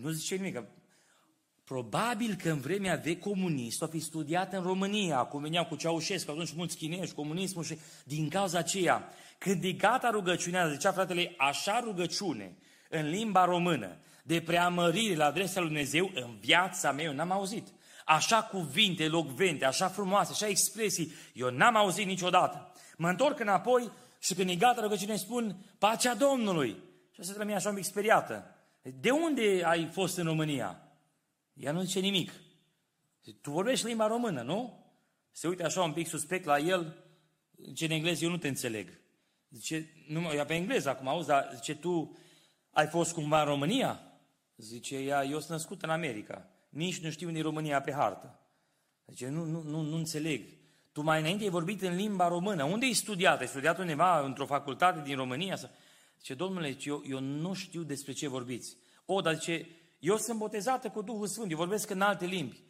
Nu 0.00 0.10
zice 0.10 0.34
nimic. 0.34 0.62
Probabil 1.70 2.34
că 2.34 2.50
în 2.50 2.60
vremea 2.60 3.00
vechi 3.04 3.20
comunist 3.20 3.82
o 3.82 3.86
fi 3.86 4.00
studiat 4.00 4.52
în 4.52 4.62
România, 4.62 5.18
cum 5.18 5.42
veneau 5.42 5.64
cu 5.64 5.76
Ceaușescu, 5.76 6.30
atunci 6.30 6.52
mulți 6.52 6.76
chinezi, 6.76 7.14
comunismul 7.14 7.64
și 7.64 7.78
din 8.04 8.28
cauza 8.28 8.58
aceea, 8.58 9.08
când 9.38 9.64
e 9.64 9.72
gata 9.72 10.10
rugăciunea, 10.10 10.68
zicea 10.68 10.92
fratele, 10.92 11.34
așa 11.36 11.80
rugăciune 11.80 12.56
în 12.88 13.08
limba 13.08 13.44
română, 13.44 13.96
de 14.22 14.40
preamărire 14.40 15.14
la 15.14 15.24
adresa 15.24 15.60
lui 15.60 15.68
Dumnezeu 15.68 16.10
în 16.14 16.36
viața 16.40 16.92
mea, 16.92 17.04
eu 17.04 17.12
n-am 17.12 17.30
auzit. 17.30 17.66
Așa 18.04 18.42
cuvinte 18.42 19.08
locvente, 19.08 19.64
așa 19.64 19.88
frumoase, 19.88 20.30
așa 20.32 20.46
expresii, 20.46 21.12
eu 21.32 21.50
n-am 21.50 21.76
auzit 21.76 22.06
niciodată. 22.06 22.72
Mă 22.96 23.08
întorc 23.08 23.40
înapoi 23.40 23.90
și 24.18 24.34
când 24.34 24.50
e 24.50 24.54
gata 24.54 24.80
rugăciune 24.80 25.16
spun, 25.16 25.56
pacea 25.78 26.14
Domnului. 26.14 26.76
Și 27.12 27.20
asta 27.20 27.44
mine 27.44 27.56
așa 27.56 27.68
un 27.68 27.74
pic 27.74 27.84
speriată. 27.84 28.56
De 28.82 29.10
unde 29.10 29.62
ai 29.64 29.88
fost 29.92 30.16
în 30.16 30.24
România? 30.24 30.84
Ea 31.60 31.72
nu 31.72 31.82
zice 31.82 32.00
nimic. 32.00 32.32
Tu 33.40 33.50
vorbești 33.50 33.86
limba 33.86 34.06
română, 34.06 34.42
nu? 34.42 34.84
Se 35.30 35.48
uite 35.48 35.64
așa 35.64 35.82
un 35.82 35.92
pic 35.92 36.06
suspect 36.06 36.44
la 36.44 36.58
el, 36.58 37.04
zice 37.66 37.84
în 37.84 37.90
engleză, 37.90 38.24
eu 38.24 38.30
nu 38.30 38.36
te 38.36 38.48
înțeleg. 38.48 39.00
Zice, 39.50 39.92
nu, 40.08 40.20
ea 40.20 40.44
pe 40.44 40.54
engleză 40.54 40.88
acum, 40.88 41.08
auzi, 41.08 41.26
dar 41.26 41.50
zice, 41.54 41.74
tu 41.74 42.16
ai 42.70 42.86
fost 42.86 43.12
cumva 43.12 43.40
în 43.40 43.46
România? 43.46 44.00
Zice 44.56 44.96
ea, 44.96 45.24
eu 45.24 45.38
sunt 45.38 45.50
născut 45.50 45.82
în 45.82 45.90
America. 45.90 46.48
Nici 46.68 46.98
nu 46.98 47.10
știu 47.10 47.26
unde 47.26 47.38
e 47.38 47.42
România 47.42 47.80
pe 47.80 47.92
hartă. 47.92 48.40
Zice, 49.06 49.28
nu, 49.28 49.44
nu, 49.44 49.62
nu, 49.62 49.80
nu 49.80 49.96
înțeleg. 49.96 50.46
Tu 50.92 51.02
mai 51.02 51.20
înainte 51.20 51.44
ai 51.44 51.50
vorbit 51.50 51.82
în 51.82 51.96
limba 51.96 52.28
română. 52.28 52.64
Unde 52.64 52.84
ai 52.84 52.92
studiat? 52.92 53.40
Ai 53.40 53.48
studiat 53.48 53.78
undeva 53.78 54.24
într-o 54.24 54.46
facultate 54.46 55.02
din 55.02 55.16
România? 55.16 55.58
Zice, 56.18 56.34
domnule, 56.34 56.76
eu, 56.84 57.02
eu 57.08 57.20
nu 57.20 57.52
știu 57.52 57.82
despre 57.82 58.12
ce 58.12 58.28
vorbiți. 58.28 58.76
O, 59.04 59.20
dar 59.20 59.34
zice, 59.34 59.66
eu 60.00 60.16
sunt 60.16 60.38
botezată 60.38 60.88
cu 60.88 61.02
Duhul 61.02 61.26
Sfânt, 61.26 61.50
eu 61.50 61.56
vorbesc 61.56 61.90
în 61.90 62.00
alte 62.00 62.24
limbi. 62.24 62.60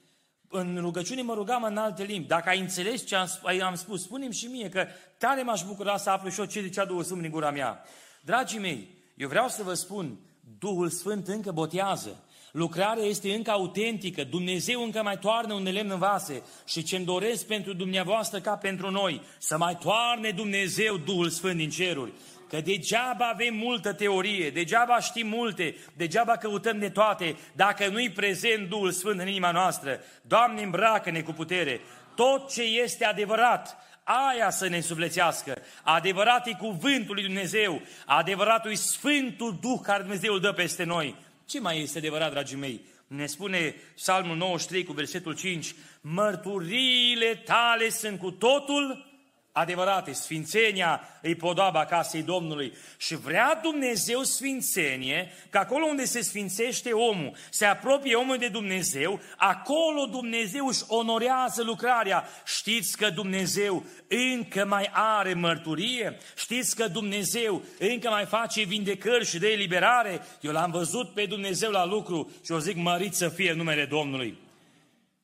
În 0.49 0.79
rugăciune 0.81 1.23
mă 1.23 1.35
rugam 1.35 1.63
în 1.63 1.77
alte 1.77 2.03
limbi. 2.03 2.27
Dacă 2.27 2.49
ai 2.49 2.61
înțeles 2.61 3.07
ce 3.07 3.17
am, 3.17 3.29
am 3.63 3.75
spus, 3.75 4.03
spune 4.03 4.31
și 4.31 4.47
mie 4.47 4.69
că 4.69 4.87
tare 5.19 5.43
m-aș 5.43 5.63
bucura 5.65 5.97
să 5.97 6.11
aflu 6.11 6.29
și 6.29 6.41
eu 6.41 6.47
ce 6.47 6.61
zicea 6.61 6.85
Duhul 6.85 7.03
Sfânt 7.03 7.21
din 7.21 7.31
gura 7.31 7.51
mea. 7.51 7.85
Dragii 8.25 8.59
mei, 8.59 8.89
eu 9.17 9.29
vreau 9.29 9.49
să 9.49 9.63
vă 9.63 9.75
spun, 9.75 10.19
Duhul 10.59 10.89
Sfânt 10.89 11.29
încă 11.29 11.53
botează. 11.53 12.25
Lucrarea 12.53 13.05
este 13.05 13.35
încă 13.35 13.51
autentică, 13.51 14.25
Dumnezeu 14.25 14.83
încă 14.83 15.03
mai 15.03 15.19
toarnă 15.19 15.55
un 15.55 15.63
lemn 15.63 15.91
în 15.91 15.99
vase 15.99 16.43
și 16.67 16.83
ce-mi 16.83 17.05
doresc 17.05 17.47
pentru 17.47 17.73
dumneavoastră 17.73 18.41
ca 18.41 18.57
pentru 18.57 18.91
noi, 18.91 19.23
să 19.39 19.57
mai 19.57 19.77
toarne 19.77 20.31
Dumnezeu 20.31 20.97
Duhul 20.97 21.29
Sfânt 21.29 21.57
din 21.57 21.71
ceruri. 21.71 22.13
Că 22.51 22.61
degeaba 22.61 23.29
avem 23.29 23.55
multă 23.55 23.93
teorie, 23.93 24.51
degeaba 24.51 25.01
știm 25.01 25.27
multe, 25.27 25.77
degeaba 25.97 26.37
căutăm 26.37 26.79
de 26.79 26.89
toate, 26.89 27.37
dacă 27.53 27.89
nu-i 27.89 28.11
prezent 28.11 28.69
Duhul 28.69 28.91
Sfânt 28.91 29.21
în 29.21 29.29
inima 29.29 29.51
noastră. 29.51 30.01
Doamne, 30.23 30.63
îmbracă-ne 30.63 31.21
cu 31.21 31.33
putere. 31.33 31.81
Tot 32.15 32.53
ce 32.53 32.63
este 32.63 33.05
adevărat, 33.05 33.77
aia 34.05 34.51
să 34.51 34.69
ne 34.69 34.81
sufletească. 34.81 35.63
Adevărat 35.83 36.47
e 36.47 36.53
cuvântul 36.53 37.15
lui 37.15 37.25
Dumnezeu, 37.25 37.81
adevăratul 38.07 38.71
e 38.71 38.75
Sfântul 38.75 39.59
Duh 39.61 39.81
care 39.83 40.03
Dumnezeu 40.03 40.33
îl 40.33 40.41
dă 40.41 40.53
peste 40.53 40.85
noi. 40.85 41.17
Ce 41.47 41.61
mai 41.61 41.81
este 41.81 41.99
adevărat, 41.99 42.31
dragii 42.31 42.57
mei? 42.57 42.81
Ne 43.07 43.27
spune 43.27 43.75
Psalmul 43.95 44.37
93 44.37 44.85
cu 44.85 44.93
versetul 44.93 45.35
5, 45.35 45.75
mărturiile 46.01 47.35
tale 47.45 47.89
sunt 47.89 48.19
cu 48.19 48.31
totul 48.31 49.10
adevărate. 49.53 50.13
Sfințenia 50.13 51.01
îi 51.23 51.35
podoaba 51.35 51.85
casei 51.85 52.23
Domnului. 52.23 52.73
Și 52.97 53.17
vrea 53.17 53.61
Dumnezeu 53.63 54.23
sfințenie, 54.23 55.33
că 55.51 55.59
acolo 55.59 55.85
unde 55.85 56.05
se 56.05 56.21
sfințește 56.21 56.93
omul, 56.93 57.33
se 57.51 57.65
apropie 57.65 58.15
omul 58.15 58.37
de 58.39 58.49
Dumnezeu, 58.49 59.21
acolo 59.37 60.07
Dumnezeu 60.11 60.67
își 60.67 60.83
onorează 60.87 61.63
lucrarea. 61.63 62.29
Știți 62.47 62.97
că 62.97 63.11
Dumnezeu 63.11 63.85
încă 64.09 64.67
mai 64.67 64.91
are 64.93 65.35
mărturie? 65.35 66.19
Știți 66.37 66.77
că 66.77 66.89
Dumnezeu 66.89 67.63
încă 67.79 68.09
mai 68.09 68.25
face 68.25 68.63
vindecări 68.63 69.27
și 69.27 69.39
de 69.39 69.49
eliberare? 69.49 70.21
Eu 70.41 70.53
l-am 70.53 70.71
văzut 70.71 71.15
pe 71.15 71.25
Dumnezeu 71.25 71.71
la 71.71 71.85
lucru 71.85 72.31
și 72.45 72.53
o 72.53 72.59
zic 72.59 72.77
mărit 72.77 73.15
să 73.15 73.29
fie 73.29 73.53
numele 73.53 73.85
Domnului. 73.85 74.39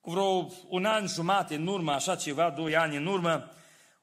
Cu 0.01 0.11
vreo 0.11 0.49
un 0.69 0.85
an 0.85 1.07
jumate 1.07 1.55
în 1.55 1.67
urmă, 1.67 1.93
așa 1.93 2.15
ceva, 2.15 2.55
doi 2.57 2.77
ani 2.77 2.97
în 2.97 3.07
urmă, 3.07 3.51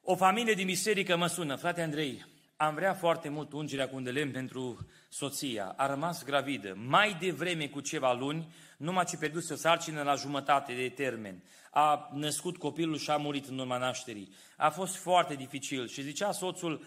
o 0.06 0.16
familie 0.16 0.54
din 0.54 0.66
biserică 0.66 1.16
mă 1.16 1.26
sună, 1.26 1.56
frate 1.56 1.82
Andrei, 1.82 2.24
am 2.56 2.74
vrea 2.74 2.94
foarte 2.94 3.28
mult 3.28 3.52
ungerea 3.52 3.88
cu 3.88 3.96
un 3.96 4.02
de 4.02 4.10
lemn 4.10 4.30
pentru 4.30 4.86
soția. 5.08 5.74
A 5.76 5.86
rămas 5.86 6.24
gravidă. 6.24 6.74
Mai 6.86 7.16
devreme 7.20 7.66
cu 7.66 7.80
ceva 7.80 8.12
luni, 8.12 8.54
numai 8.76 9.04
ce 9.04 9.16
pierduse 9.16 9.52
o 9.52 9.56
sarcină 9.56 10.02
la 10.02 10.14
jumătate 10.14 10.72
de 10.72 10.88
termen. 10.88 11.42
A 11.70 12.10
născut 12.14 12.56
copilul 12.56 12.96
și 12.96 13.10
a 13.10 13.16
murit 13.16 13.48
în 13.48 13.58
urma 13.58 13.78
nașterii. 13.78 14.34
A 14.56 14.70
fost 14.70 14.96
foarte 14.96 15.34
dificil 15.34 15.88
și 15.88 16.02
zicea 16.02 16.32
soțul, 16.32 16.84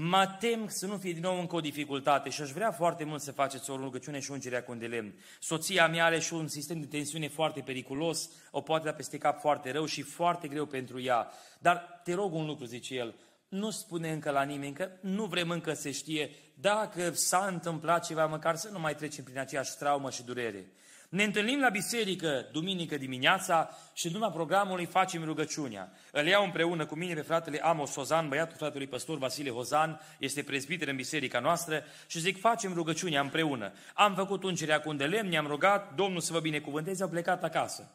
mă 0.00 0.36
tem 0.40 0.68
să 0.68 0.86
nu 0.86 0.96
fie 0.96 1.12
din 1.12 1.22
nou 1.22 1.38
încă 1.38 1.56
o 1.56 1.60
dificultate 1.60 2.30
și 2.30 2.42
aș 2.42 2.50
vrea 2.50 2.72
foarte 2.72 3.04
mult 3.04 3.22
să 3.22 3.32
faceți 3.32 3.70
o 3.70 3.76
rugăciune 3.76 4.20
și 4.20 4.30
ungerea 4.30 4.62
cu 4.62 4.72
un 4.72 4.78
de 4.78 4.86
lemn. 4.86 5.14
Soția 5.40 5.88
mea 5.88 6.04
are 6.04 6.18
și 6.18 6.34
un 6.34 6.48
sistem 6.48 6.80
de 6.80 6.86
tensiune 6.86 7.28
foarte 7.28 7.60
periculos, 7.60 8.30
o 8.50 8.60
poate 8.60 8.84
da 8.84 8.92
peste 8.92 9.18
cap 9.18 9.40
foarte 9.40 9.72
rău 9.72 9.84
și 9.84 10.02
foarte 10.02 10.48
greu 10.48 10.66
pentru 10.66 11.00
ea. 11.00 11.30
Dar 11.58 12.00
te 12.04 12.14
rog 12.14 12.34
un 12.34 12.46
lucru, 12.46 12.64
zice 12.64 12.94
el, 12.94 13.14
nu 13.48 13.70
spune 13.70 14.12
încă 14.12 14.30
la 14.30 14.42
nimeni, 14.42 14.74
că 14.74 14.90
nu 15.00 15.24
vrem 15.24 15.50
încă 15.50 15.74
să 15.74 15.90
știe 15.90 16.30
dacă 16.54 17.10
s-a 17.10 17.46
întâmplat 17.46 18.06
ceva, 18.06 18.26
măcar 18.26 18.56
să 18.56 18.68
nu 18.72 18.78
mai 18.78 18.94
trecem 18.94 19.24
prin 19.24 19.38
aceeași 19.38 19.76
traumă 19.76 20.10
și 20.10 20.22
durere. 20.22 20.72
Ne 21.08 21.24
întâlnim 21.24 21.60
la 21.60 21.68
biserică 21.68 22.48
duminică 22.52 22.96
dimineața 22.96 23.70
și 23.92 24.06
în 24.06 24.14
urma 24.14 24.30
programului 24.30 24.84
facem 24.84 25.24
rugăciunea. 25.24 25.92
Îl 26.12 26.26
iau 26.26 26.44
împreună 26.44 26.86
cu 26.86 26.94
mine 26.94 27.14
pe 27.14 27.20
fratele 27.20 27.58
Amos 27.58 27.94
Hozan, 27.94 28.28
băiatul 28.28 28.56
fratelui 28.56 28.86
păstor 28.86 29.18
Vasile 29.18 29.50
Hozan, 29.50 30.00
este 30.18 30.42
prezbiter 30.42 30.88
în 30.88 30.96
biserica 30.96 31.40
noastră 31.40 31.84
și 32.06 32.20
zic 32.20 32.40
facem 32.40 32.72
rugăciunea 32.72 33.20
împreună. 33.20 33.72
Am 33.94 34.14
făcut 34.14 34.42
ungerea 34.42 34.80
cu 34.80 34.88
un 34.88 34.96
de 34.96 35.04
lemn, 35.04 35.28
ne-am 35.28 35.46
rugat, 35.46 35.94
Domnul 35.94 36.20
să 36.20 36.32
vă 36.32 36.40
binecuvânteze, 36.40 37.02
au 37.02 37.08
plecat 37.08 37.44
acasă. 37.44 37.90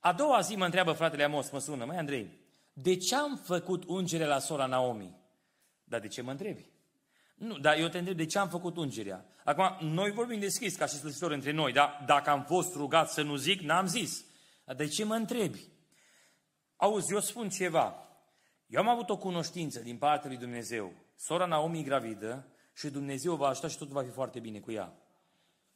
A 0.00 0.12
doua 0.12 0.40
zi 0.40 0.56
mă 0.56 0.64
întreabă 0.64 0.92
fratele 0.92 1.24
Amos, 1.24 1.50
mă 1.50 1.58
sună, 1.58 1.84
mai 1.84 1.96
Andrei, 1.96 2.30
de 2.72 2.96
ce 2.96 3.14
am 3.14 3.40
făcut 3.44 3.84
ungere 3.86 4.24
la 4.24 4.38
sora 4.38 4.66
Naomi? 4.66 5.16
Dar 5.84 6.00
de 6.00 6.08
ce 6.08 6.22
mă 6.22 6.30
întrebi? 6.30 6.75
Nu, 7.36 7.58
dar 7.58 7.78
eu 7.78 7.88
te 7.88 7.98
întreb 7.98 8.16
de 8.16 8.26
ce 8.26 8.38
am 8.38 8.48
făcut 8.48 8.76
ungerea. 8.76 9.24
Acum, 9.44 9.88
noi 9.88 10.10
vorbim 10.10 10.38
deschis 10.38 10.76
ca 10.76 10.86
și 10.86 10.94
slăjitori 10.94 11.34
între 11.34 11.52
noi, 11.52 11.72
dar 11.72 12.02
dacă 12.06 12.30
am 12.30 12.44
fost 12.44 12.74
rugat 12.74 13.10
să 13.10 13.22
nu 13.22 13.36
zic, 13.36 13.60
n-am 13.60 13.86
zis. 13.86 14.24
Dar 14.64 14.76
de 14.76 14.86
ce 14.86 15.04
mă 15.04 15.14
întrebi? 15.14 15.68
Auzi, 16.76 17.12
eu 17.12 17.20
spun 17.20 17.48
ceva. 17.48 18.08
Eu 18.66 18.80
am 18.80 18.88
avut 18.88 19.10
o 19.10 19.16
cunoștință 19.16 19.80
din 19.80 19.96
partea 19.96 20.28
lui 20.28 20.38
Dumnezeu. 20.38 20.92
Sora 21.16 21.46
Naomi 21.46 21.84
gravidă 21.84 22.46
și 22.74 22.88
Dumnezeu 22.88 23.34
va 23.34 23.48
ajuta 23.48 23.68
și 23.68 23.78
totul 23.78 23.94
va 23.94 24.02
fi 24.02 24.10
foarte 24.10 24.40
bine 24.40 24.58
cu 24.58 24.72
ea. 24.72 24.92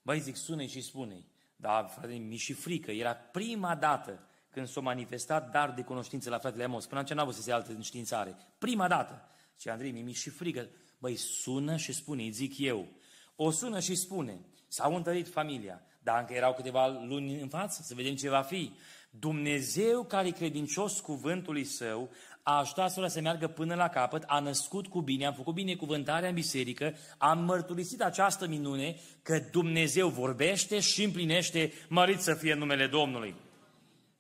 Băi, 0.03 0.21
zic, 0.21 0.37
sună 0.37 0.65
și 0.65 0.81
spune 0.81 1.27
Da, 1.57 1.83
frate, 1.83 2.13
mi 2.13 2.37
și 2.37 2.53
frică. 2.53 2.91
Era 2.91 3.15
prima 3.15 3.75
dată 3.75 4.25
când 4.51 4.69
s-a 4.69 4.81
manifestat 4.81 5.51
dar 5.51 5.71
de 5.71 5.83
cunoștință 5.83 6.31
la 6.31 6.39
fratele 6.39 6.65
Amos. 6.65 6.87
Până 6.87 7.01
atunci 7.01 7.17
n-a 7.17 7.23
avut 7.23 7.35
să 7.35 7.43
se 7.43 7.53
altă 7.53 7.73
înștiințare. 7.73 8.37
Prima 8.59 8.89
dată. 8.89 9.29
Și 9.59 9.69
Andrei, 9.69 9.91
mi 9.91 10.13
și 10.13 10.31
frică. 10.31 10.69
Băi, 11.01 11.17
sună 11.17 11.77
și 11.77 11.93
spune, 11.93 12.23
îi 12.23 12.31
zic 12.31 12.59
eu. 12.59 12.89
O 13.37 13.51
sună 13.51 13.81
și 13.81 13.95
spune, 13.95 14.41
s-au 14.69 14.95
întărit 14.95 15.29
familia, 15.29 15.83
dar 16.03 16.21
încă 16.21 16.33
erau 16.33 16.55
câteva 16.55 16.89
luni 16.89 17.41
în 17.41 17.49
față, 17.49 17.83
să 17.83 17.95
vedem 17.95 18.15
ce 18.15 18.29
va 18.29 18.43
fi. 18.43 18.73
Dumnezeu 19.11 20.05
care 20.05 20.29
e 20.29 20.31
credincios 20.31 21.01
cuvântului 21.01 21.65
său, 21.65 22.11
a 22.43 22.59
ajutat 22.59 22.91
sora 22.91 23.09
să 23.09 23.21
meargă 23.21 23.49
până 23.49 23.75
la 23.75 23.89
capăt, 23.89 24.25
a 24.27 24.39
născut 24.39 24.87
cu 24.87 25.01
bine, 25.01 25.27
am 25.27 25.35
făcut 25.35 25.55
binecuvântarea 25.55 26.29
în 26.29 26.35
biserică, 26.35 26.95
am 27.19 27.45
mărturisit 27.45 28.03
această 28.03 28.47
minune 28.47 28.97
că 29.23 29.39
Dumnezeu 29.51 30.09
vorbește 30.09 30.81
și 30.81 31.05
împlinește, 31.05 31.73
mărit 31.89 32.21
să 32.21 32.35
fie 32.35 32.55
numele 32.55 32.87
Domnului. 32.87 33.35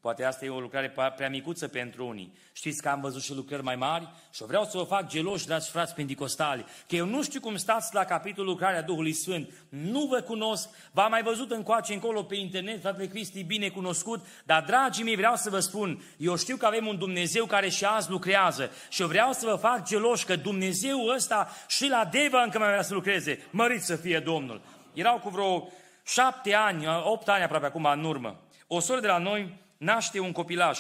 Poate 0.01 0.25
asta 0.25 0.45
e 0.45 0.49
o 0.49 0.61
lucrare 0.61 0.95
prea 1.17 1.29
micuță 1.29 1.69
pentru 1.69 2.07
unii. 2.07 2.33
Știți 2.53 2.83
că 2.83 2.89
am 2.89 3.01
văzut 3.01 3.23
și 3.23 3.35
lucrări 3.35 3.63
mai 3.63 3.77
mari 3.77 4.09
și 4.33 4.45
vreau 4.45 4.65
să 4.65 4.79
vă 4.79 4.83
fac 4.83 5.09
geloși, 5.09 5.47
dragi 5.47 5.71
frați 5.71 5.95
pentecostali, 5.95 6.65
că 6.89 6.97
eu 6.97 7.07
nu 7.07 7.23
știu 7.23 7.41
cum 7.41 7.57
stați 7.57 7.95
la 7.95 8.05
capitolul 8.05 8.51
lucrarea 8.51 8.83
Duhului 8.83 9.13
Sfânt. 9.13 9.53
Nu 9.69 10.07
vă 10.07 10.21
cunosc, 10.21 10.69
v-am 10.93 11.11
mai 11.11 11.23
văzut 11.23 11.51
încoace 11.51 11.93
încolo 11.93 12.23
pe 12.23 12.37
internet, 12.37 12.81
fratele 12.81 13.07
Cristi 13.07 13.43
bine 13.43 13.69
cunoscut, 13.69 14.27
dar 14.45 14.63
dragii 14.63 15.05
mei 15.05 15.17
vreau 15.17 15.37
să 15.37 15.51
vă 15.51 15.59
spun, 15.59 16.03
eu 16.17 16.37
știu 16.37 16.57
că 16.57 16.67
avem 16.67 16.87
un 16.87 16.99
Dumnezeu 16.99 17.47
care 17.47 17.69
și 17.69 17.85
azi 17.85 18.11
lucrează 18.11 18.71
și 18.89 19.03
eu 19.03 19.09
vreau 19.09 19.33
să 19.33 19.47
vă 19.47 19.55
fac 19.55 19.87
geloși 19.87 20.25
că 20.25 20.37
Dumnezeu 20.37 21.07
ăsta 21.07 21.49
și 21.69 21.89
la 21.89 22.05
Deva 22.05 22.43
încă 22.43 22.59
mai 22.59 22.69
vrea 22.69 22.83
să 22.83 22.95
lucreze. 22.95 23.47
Mărit 23.51 23.83
să 23.83 23.97
fie 23.97 24.19
Domnul. 24.19 24.61
Erau 24.93 25.19
cu 25.19 25.29
vreo 25.29 25.69
șapte 26.07 26.55
ani, 26.55 26.87
opt 27.05 27.29
ani 27.29 27.45
aproape 27.45 27.67
acum 27.67 27.85
în 27.85 28.05
urmă. 28.05 28.41
O 28.67 28.81
soră 28.81 29.01
de 29.01 29.07
la 29.07 29.19
noi 29.19 29.59
naște 29.81 30.19
un 30.19 30.33
copilaj. 30.33 30.79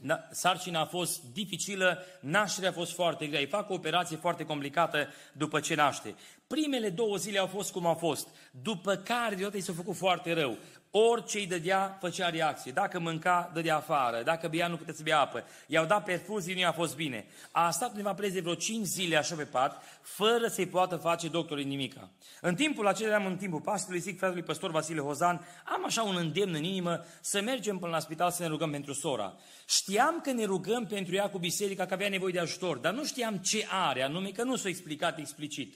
Da, 0.00 0.28
sarcina 0.30 0.80
a 0.80 0.84
fost 0.86 1.22
dificilă, 1.32 2.04
nașterea 2.20 2.70
a 2.70 2.72
fost 2.72 2.92
foarte 2.92 3.26
grea. 3.26 3.40
Îi 3.40 3.46
fac 3.46 3.70
o 3.70 3.74
operație 3.74 4.16
foarte 4.16 4.44
complicată 4.44 5.08
după 5.32 5.60
ce 5.60 5.74
naște. 5.74 6.14
Primele 6.46 6.90
două 6.90 7.16
zile 7.16 7.38
au 7.38 7.46
fost 7.46 7.72
cum 7.72 7.86
au 7.86 7.94
fost, 7.94 8.28
după 8.50 8.96
care 8.96 9.34
deodată 9.34 9.56
i 9.56 9.60
s-a 9.60 9.72
făcut 9.72 9.96
foarte 9.96 10.32
rău. 10.32 10.58
Orice 10.96 11.38
îi 11.38 11.46
dădea, 11.46 11.96
făcea 12.00 12.28
reacție. 12.28 12.72
Dacă 12.72 13.00
mânca, 13.00 13.50
dădea 13.54 13.76
afară. 13.76 14.22
Dacă 14.22 14.48
bea, 14.48 14.68
nu 14.68 14.76
putea 14.76 14.94
să 14.94 15.02
bea 15.02 15.20
apă. 15.20 15.44
I-au 15.66 15.84
dat 15.84 16.04
perfuzii, 16.04 16.54
nu 16.54 16.60
i-a 16.60 16.72
fost 16.72 16.96
bine. 16.96 17.26
A 17.50 17.70
stat 17.70 17.90
undeva 17.90 18.14
preț 18.14 18.32
de 18.32 18.40
vreo 18.40 18.54
5 18.54 18.86
zile 18.86 19.16
așa 19.16 19.34
pe 19.34 19.44
pat, 19.44 19.82
fără 20.02 20.46
să-i 20.46 20.66
poată 20.66 20.96
face 20.96 21.28
doctorii 21.28 21.64
nimica. 21.64 22.10
În 22.40 22.54
timpul 22.54 22.86
acela 22.86 23.08
eram 23.08 23.26
în 23.26 23.36
timpul 23.36 23.60
Paștelui, 23.60 24.00
zic 24.00 24.18
fratului 24.18 24.42
păstor 24.42 24.70
Vasile 24.70 25.00
Hozan, 25.00 25.46
am 25.64 25.84
așa 25.84 26.02
un 26.02 26.16
îndemn 26.16 26.54
în 26.54 26.64
inimă 26.64 27.04
să 27.20 27.40
mergem 27.40 27.78
până 27.78 27.92
la 27.92 27.98
spital 27.98 28.30
să 28.30 28.42
ne 28.42 28.48
rugăm 28.48 28.70
pentru 28.70 28.92
sora. 28.92 29.36
Știam 29.68 30.20
că 30.22 30.32
ne 30.32 30.44
rugăm 30.44 30.86
pentru 30.86 31.14
ea 31.14 31.30
cu 31.30 31.38
biserica, 31.38 31.86
că 31.86 31.94
avea 31.94 32.08
nevoie 32.08 32.32
de 32.32 32.40
ajutor, 32.40 32.76
dar 32.76 32.92
nu 32.92 33.04
știam 33.04 33.36
ce 33.36 33.66
are, 33.70 34.02
anume 34.02 34.28
că 34.28 34.42
nu 34.42 34.56
s-a 34.56 34.68
explicat 34.68 35.18
explicit. 35.18 35.74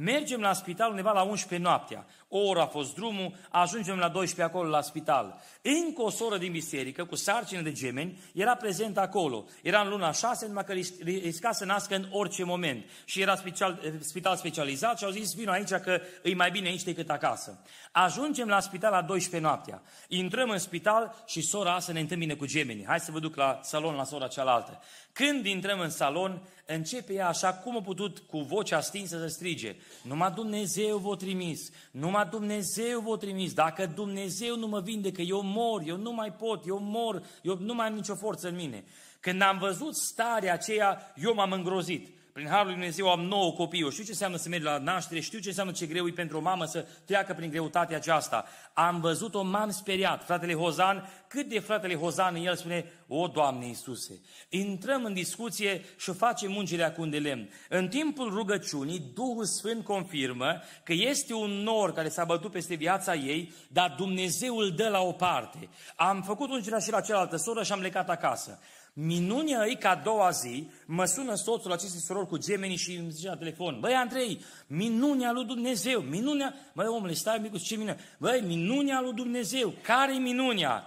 Mergem 0.00 0.40
la 0.40 0.52
spital 0.52 0.90
undeva 0.90 1.12
la 1.12 1.22
11 1.22 1.68
noaptea. 1.68 2.06
O 2.28 2.38
oră 2.38 2.60
a 2.60 2.66
fost 2.66 2.94
drumul, 2.94 3.34
ajungem 3.50 3.96
la 3.96 4.08
12 4.08 4.54
acolo 4.54 4.68
la 4.68 4.80
spital. 4.80 5.40
Încă 5.62 6.02
o 6.02 6.10
soră 6.10 6.38
din 6.38 6.52
biserică, 6.52 7.04
cu 7.04 7.14
sarcină 7.14 7.60
de 7.60 7.72
gemeni, 7.72 8.20
era 8.34 8.54
prezent 8.54 8.98
acolo. 8.98 9.44
Era 9.62 9.80
în 9.80 9.88
luna 9.88 10.12
6, 10.12 10.46
numai 10.46 10.64
că 10.64 10.72
risca 11.02 11.52
să 11.52 11.64
nască 11.64 11.94
în 11.94 12.06
orice 12.10 12.44
moment. 12.44 12.84
Și 13.04 13.20
era 13.20 13.36
spital, 13.36 13.80
spital 14.00 14.36
specializat 14.36 14.98
și 14.98 15.04
au 15.04 15.10
zis, 15.10 15.34
vino 15.34 15.50
aici 15.50 15.68
că 15.68 16.00
e 16.22 16.34
mai 16.34 16.50
bine 16.50 16.68
aici 16.68 16.82
decât 16.82 17.10
acasă. 17.10 17.64
Ajungem 17.92 18.48
la 18.48 18.60
spital 18.60 18.90
la 18.90 19.02
12 19.02 19.48
noaptea. 19.48 19.82
Intrăm 20.08 20.50
în 20.50 20.58
spital 20.58 21.24
și 21.26 21.40
sora 21.40 21.74
asta 21.74 21.92
ne 21.92 22.00
întâmpină 22.00 22.36
cu 22.36 22.46
gemeni. 22.46 22.84
Hai 22.86 23.00
să 23.00 23.10
vă 23.12 23.18
duc 23.18 23.36
la 23.36 23.60
salon 23.62 23.94
la 23.94 24.04
sora 24.04 24.26
cealaltă. 24.26 24.80
Când 25.12 25.46
intrăm 25.46 25.80
în 25.80 25.90
salon, 25.90 26.42
începe 26.66 27.12
ea 27.12 27.28
așa 27.28 27.54
cum 27.54 27.76
a 27.76 27.80
putut 27.80 28.18
cu 28.18 28.38
vocea 28.38 28.80
stinsă 28.80 29.18
să 29.18 29.26
strige. 29.26 29.76
Numai 30.02 30.30
Dumnezeu 30.30 30.96
v-a 30.96 31.16
trimis, 31.16 31.70
numai 31.90 32.17
Dumnezeu 32.24 33.00
v-a 33.00 33.16
trimis. 33.16 33.52
Dacă 33.52 33.86
Dumnezeu 33.86 34.56
nu 34.56 34.66
mă 34.66 34.80
vindecă, 34.80 35.22
eu 35.22 35.40
mor, 35.44 35.82
eu 35.86 35.96
nu 35.96 36.12
mai 36.12 36.32
pot, 36.32 36.66
eu 36.66 36.78
mor, 36.78 37.22
eu 37.42 37.56
nu 37.60 37.74
mai 37.74 37.86
am 37.86 37.94
nicio 37.94 38.14
forță 38.14 38.48
în 38.48 38.54
mine. 38.54 38.84
Când 39.20 39.42
am 39.42 39.58
văzut 39.58 39.96
starea 39.96 40.52
aceea, 40.52 41.12
eu 41.16 41.34
m-am 41.34 41.52
îngrozit. 41.52 42.17
Prin 42.38 42.50
Harul 42.50 42.66
lui 42.66 42.74
Dumnezeu 42.74 43.10
am 43.10 43.20
nouă 43.20 43.52
copii. 43.52 43.80
Eu 43.80 43.90
știu 43.90 44.04
ce 44.04 44.10
înseamnă 44.10 44.36
să 44.36 44.48
merg 44.48 44.62
la 44.62 44.78
naștere, 44.78 45.20
știu 45.20 45.38
ce 45.38 45.48
înseamnă 45.48 45.72
ce 45.72 45.86
greu 45.86 46.06
e 46.06 46.10
pentru 46.10 46.36
o 46.36 46.40
mamă 46.40 46.64
să 46.64 46.86
treacă 47.04 47.34
prin 47.34 47.50
greutatea 47.50 47.96
aceasta. 47.96 48.44
Am 48.72 49.00
văzut-o, 49.00 49.42
m-am 49.42 49.70
speriat. 49.70 50.24
Fratele 50.24 50.54
Hozan, 50.54 51.08
cât 51.28 51.48
de 51.48 51.58
fratele 51.58 51.94
Hozan 51.94 52.34
în 52.34 52.44
el 52.44 52.56
spune, 52.56 52.92
o, 53.08 53.26
Doamne 53.26 53.66
Iisuse, 53.66 54.20
intrăm 54.48 55.04
în 55.04 55.12
discuție 55.12 55.84
și 55.96 56.12
facem 56.12 56.56
ungerea 56.56 56.92
cu 56.92 57.00
un 57.02 57.10
de 57.10 57.18
lemn. 57.18 57.48
În 57.68 57.88
timpul 57.88 58.30
rugăciunii, 58.30 59.10
Duhul 59.14 59.44
Sfânt 59.44 59.84
confirmă 59.84 60.60
că 60.84 60.92
este 60.92 61.34
un 61.34 61.50
nor 61.50 61.92
care 61.92 62.08
s-a 62.08 62.24
bătut 62.24 62.50
peste 62.50 62.74
viața 62.74 63.14
ei, 63.14 63.52
dar 63.68 63.94
Dumnezeu 63.96 64.56
îl 64.56 64.70
dă 64.70 64.88
la 64.88 65.00
o 65.00 65.12
parte. 65.12 65.68
Am 65.96 66.22
făcut 66.22 66.50
ungerea 66.50 66.78
și 66.78 66.90
la 66.90 67.00
cealaltă 67.00 67.36
soră 67.36 67.62
și 67.62 67.72
am 67.72 67.78
plecat 67.78 68.08
acasă. 68.08 68.58
Minunia 69.00 69.66
ei 69.66 69.76
ca 69.76 69.90
a 69.90 69.94
doua 69.94 70.30
zi, 70.30 70.70
mă 70.86 71.04
sună 71.04 71.34
soțul 71.34 71.72
acestui 71.72 72.00
soror 72.00 72.26
cu 72.26 72.36
gemenii 72.36 72.76
și 72.76 72.94
îmi 72.94 73.10
zice 73.10 73.28
la 73.28 73.36
telefon, 73.36 73.80
băi 73.80 73.92
Andrei, 73.92 74.44
minunia 74.66 75.32
lui 75.32 75.44
Dumnezeu, 75.44 76.00
minunia, 76.00 76.54
băi 76.72 76.86
omule, 76.86 77.12
stai 77.12 77.38
micuț, 77.38 77.62
ce 77.62 77.76
minune, 77.76 77.98
băi, 78.18 78.40
minunia 78.40 79.00
lui 79.00 79.12
Dumnezeu, 79.12 79.74
care 79.82 80.14
e 80.14 80.18
minunia? 80.18 80.84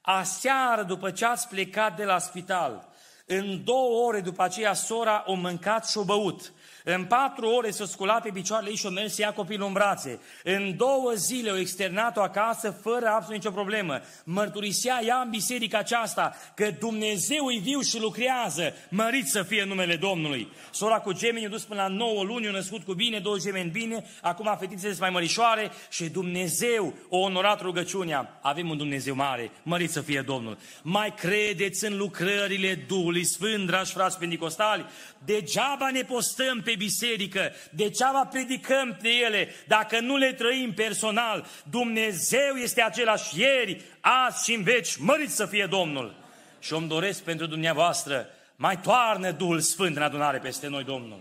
Aseară, 0.00 0.82
după 0.82 1.10
ce 1.10 1.24
ați 1.24 1.48
plecat 1.48 1.96
de 1.96 2.04
la 2.04 2.18
spital, 2.18 2.88
în 3.26 3.64
două 3.64 4.06
ore 4.06 4.20
după 4.20 4.42
aceea, 4.42 4.72
sora 4.72 5.24
o 5.26 5.34
mâncat 5.34 5.88
și 5.88 5.98
o 5.98 6.04
băut. 6.04 6.52
În 6.84 7.04
patru 7.04 7.46
ore 7.46 7.70
s-o 7.70 7.84
scula 7.84 8.20
pe 8.20 8.30
picioarele 8.32 8.70
ei 8.70 8.76
și 8.76 8.86
o 8.86 8.90
mers 8.90 9.14
să 9.14 9.20
ia 9.20 9.32
copilul 9.32 9.66
în 9.66 9.72
brațe. 9.72 10.20
În 10.44 10.76
două 10.76 11.12
zile 11.14 11.50
o 11.50 11.56
externat-o 11.56 12.22
acasă 12.22 12.70
fără 12.82 13.06
absolut 13.06 13.36
nicio 13.36 13.50
problemă. 13.50 14.00
Mărturisea 14.24 15.00
ea 15.04 15.16
în 15.16 15.30
biserica 15.30 15.78
aceasta 15.78 16.36
că 16.54 16.70
Dumnezeu 16.78 17.50
e 17.50 17.58
viu 17.58 17.80
și 17.80 18.00
lucrează. 18.00 18.74
Mărit 18.88 19.26
să 19.26 19.42
fie 19.42 19.64
numele 19.64 19.96
Domnului. 19.96 20.48
Sora 20.70 21.00
cu 21.00 21.12
gemeni 21.12 21.46
a 21.46 21.48
dus 21.48 21.62
până 21.62 21.82
la 21.82 21.88
9 21.88 22.22
luni, 22.22 22.48
a 22.48 22.50
născut 22.50 22.82
cu 22.82 22.94
bine, 22.94 23.18
două 23.18 23.36
gemeni 23.38 23.70
bine, 23.70 24.04
acum 24.20 24.56
fetițele 24.58 24.88
sunt 24.88 25.00
mai 25.00 25.10
mărișoare 25.10 25.70
și 25.90 26.08
Dumnezeu 26.08 26.94
o 27.08 27.18
onorat 27.18 27.60
rugăciunea. 27.60 28.38
Avem 28.42 28.70
un 28.70 28.76
Dumnezeu 28.76 29.14
mare, 29.14 29.50
mărit 29.62 29.90
să 29.90 30.00
fie 30.00 30.20
Domnul. 30.20 30.58
Mai 30.82 31.14
credeți 31.14 31.84
în 31.84 31.96
lucrările 31.96 32.74
Duhului 32.74 33.24
Sfânt, 33.24 33.66
dragi 33.66 33.92
frați 33.92 34.18
pentecostali? 34.18 34.86
Degeaba 35.24 35.90
ne 35.90 36.02
postăm 36.02 36.60
pe 36.64 36.71
biserică, 36.76 37.52
degeaba 37.70 38.26
predicăm 38.26 38.98
pe 39.02 39.08
ele, 39.08 39.48
dacă 39.66 40.00
nu 40.00 40.16
le 40.16 40.32
trăim 40.32 40.72
personal. 40.74 41.46
Dumnezeu 41.70 42.54
este 42.54 42.82
același 42.82 43.40
ieri, 43.40 43.82
azi 44.00 44.44
și 44.44 44.54
în 44.54 44.62
veci, 44.62 44.96
mărit 44.96 45.30
să 45.30 45.46
fie 45.46 45.66
Domnul. 45.66 46.14
Și 46.60 46.72
îmi 46.72 46.88
doresc 46.88 47.22
pentru 47.22 47.46
dumneavoastră, 47.46 48.26
mai 48.56 48.80
toarnă 48.80 49.30
Duhul 49.30 49.60
Sfânt 49.60 49.96
în 49.96 50.02
adunare 50.02 50.38
peste 50.38 50.68
noi, 50.68 50.84
Domnul. 50.84 51.20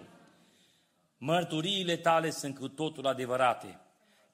Mărturiile 1.17 1.95
tale 1.95 2.29
sunt 2.29 2.57
cu 2.57 2.67
totul 2.67 3.07
adevărate. 3.07 3.79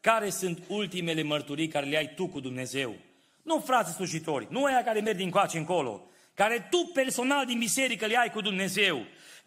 Care 0.01 0.29
sunt 0.29 0.63
ultimele 0.67 1.23
mărturii 1.23 1.67
care 1.67 1.85
le 1.85 1.97
ai 1.97 2.13
tu 2.15 2.27
cu 2.27 2.39
Dumnezeu? 2.39 2.95
Nu 3.43 3.59
frații 3.59 3.93
slujitori, 3.93 4.47
nu 4.49 4.63
aia 4.63 4.83
care 4.83 4.99
merg 4.99 5.17
din 5.17 5.29
coace 5.29 5.57
încolo, 5.57 6.07
care 6.33 6.67
tu 6.69 6.91
personal 6.93 7.45
din 7.45 7.57
biserică 7.57 8.05
le 8.05 8.17
ai 8.17 8.29
cu 8.29 8.41
Dumnezeu. 8.41 9.05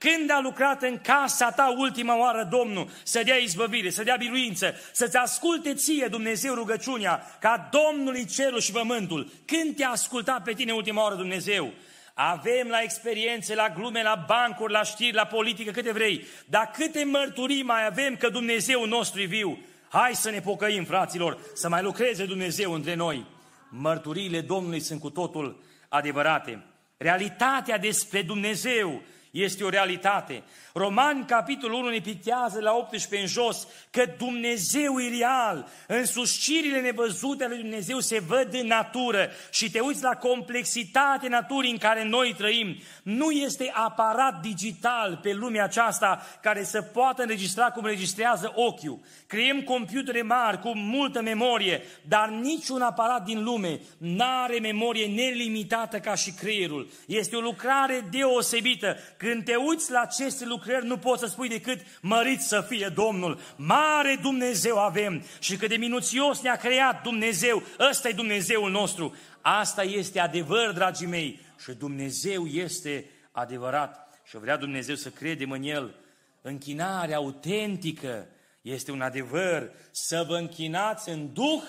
Când 0.09 0.31
a 0.31 0.41
lucrat 0.43 0.83
în 0.83 0.99
casa 1.03 1.51
ta 1.51 1.75
ultima 1.77 2.19
oară 2.19 2.49
Domnul 2.51 2.91
să 3.03 3.23
dea 3.25 3.37
izbăvire, 3.37 3.91
să 3.91 4.03
dea 4.03 4.17
biruință, 4.17 4.75
să-ți 4.93 5.17
asculte 5.17 5.75
ție 5.75 6.07
Dumnezeu 6.11 6.55
rugăciunea, 6.55 7.37
ca 7.41 7.69
Domnului 7.73 8.27
cerul 8.27 8.61
și 8.61 8.73
pământul. 8.73 9.31
Când 9.45 9.77
te-a 9.77 9.91
ascultat 9.91 10.43
pe 10.43 10.53
tine 10.53 10.73
ultima 10.73 11.03
oară 11.03 11.15
Dumnezeu? 11.15 11.73
Avem 12.15 12.69
la 12.69 12.81
experiențe, 12.83 13.55
la 13.55 13.69
glume, 13.69 14.03
la 14.03 14.25
bancuri, 14.27 14.73
la 14.73 14.83
știri, 14.83 15.15
la 15.15 15.25
politică, 15.25 15.71
câte 15.71 15.93
vrei. 15.93 16.27
Dar 16.47 16.71
câte 16.75 17.05
mărturii 17.05 17.63
mai 17.63 17.87
avem 17.87 18.17
că 18.17 18.29
Dumnezeu 18.29 18.85
nostru 18.85 19.21
e 19.21 19.25
viu? 19.25 19.59
Hai 19.89 20.15
să 20.15 20.31
ne 20.31 20.41
pocăim, 20.41 20.85
fraților, 20.85 21.39
să 21.55 21.69
mai 21.69 21.83
lucreze 21.83 22.25
Dumnezeu 22.25 22.73
între 22.73 22.95
noi. 22.95 23.27
Mărturiile 23.69 24.41
Domnului 24.41 24.81
sunt 24.81 25.01
cu 25.01 25.11
totul 25.11 25.63
adevărate. 25.89 26.65
Realitatea 26.97 27.79
despre 27.79 28.23
Dumnezeu 28.23 29.03
este 29.33 29.64
o 29.64 29.70
realitate. 29.70 30.43
Romani, 30.73 31.25
capitolul 31.25 31.79
1, 31.79 31.89
ne 31.89 31.99
pitează 31.99 32.61
la 32.61 32.73
18 32.73 33.21
în 33.21 33.27
jos 33.27 33.66
că 33.91 34.05
Dumnezeu 34.18 35.01
e 35.01 35.16
real. 35.18 35.68
Însușirile 35.87 36.81
nevăzute 36.81 37.45
ale 37.45 37.55
lui 37.55 37.62
Dumnezeu 37.62 37.99
se 37.99 38.21
văd 38.21 38.49
în 38.55 38.66
natură 38.66 39.31
și 39.51 39.71
te 39.71 39.81
uiți 39.81 40.03
la 40.03 40.14
complexitatea 40.14 41.29
naturii 41.29 41.71
în 41.71 41.79
care 41.79 42.05
noi 42.05 42.35
trăim. 42.37 42.77
Nu 43.03 43.31
este 43.31 43.71
aparat 43.75 44.41
digital 44.41 45.18
pe 45.23 45.33
lumea 45.33 45.64
aceasta 45.64 46.27
care 46.43 46.64
să 46.64 46.83
poată 46.83 47.23
înregistra 47.23 47.71
cum 47.71 47.85
înregistrează 47.85 48.53
ochiul. 48.55 48.99
Creăm 49.27 49.62
computere 49.62 50.23
mari 50.23 50.61
cu 50.61 50.73
multă 50.75 51.23
memorie, 51.23 51.83
dar 52.09 52.29
niciun 52.29 52.83
aparat 52.83 53.25
din 53.25 53.45
lume 53.45 53.81
n-are 53.99 54.59
memorie 54.59 55.07
nelimitată 55.07 55.99
ca 55.99 56.14
și 56.14 56.33
creierul. 56.33 56.91
Este 57.07 57.37
o 57.37 57.41
lucrare 57.41 58.09
deosebită. 58.11 58.97
Când 59.16 59.45
te 59.45 59.55
uiți 59.55 59.91
la 59.91 60.01
aceste 60.01 60.45
lucrări, 60.61 60.87
nu 60.87 60.97
poți 60.97 61.21
să 61.21 61.27
spui 61.27 61.49
decât 61.49 61.81
mărit 62.01 62.41
să 62.41 62.61
fie 62.69 62.93
Domnul. 62.95 63.41
Mare 63.57 64.19
Dumnezeu 64.23 64.79
avem 64.79 65.25
și 65.39 65.57
cât 65.57 65.69
de 65.69 65.77
minuțios 65.77 66.41
ne-a 66.41 66.57
creat 66.57 67.03
Dumnezeu. 67.03 67.63
Ăsta 67.91 68.09
e 68.09 68.13
Dumnezeul 68.13 68.71
nostru. 68.71 69.17
Asta 69.41 69.83
este 69.83 70.21
adevăr, 70.21 70.73
dragii 70.73 71.07
mei. 71.07 71.41
Și 71.63 71.73
Dumnezeu 71.73 72.47
este 72.47 73.11
adevărat. 73.31 74.21
Și 74.25 74.39
vrea 74.39 74.57
Dumnezeu 74.57 74.95
să 74.95 75.09
credem 75.09 75.51
în 75.51 75.63
El. 75.63 75.95
Închinarea 76.43 77.17
autentică 77.17 78.27
este 78.63 78.91
un 78.91 79.01
adevăr. 79.01 79.71
Să 79.91 80.25
vă 80.29 80.37
închinați 80.37 81.09
în 81.09 81.33
Duh 81.33 81.63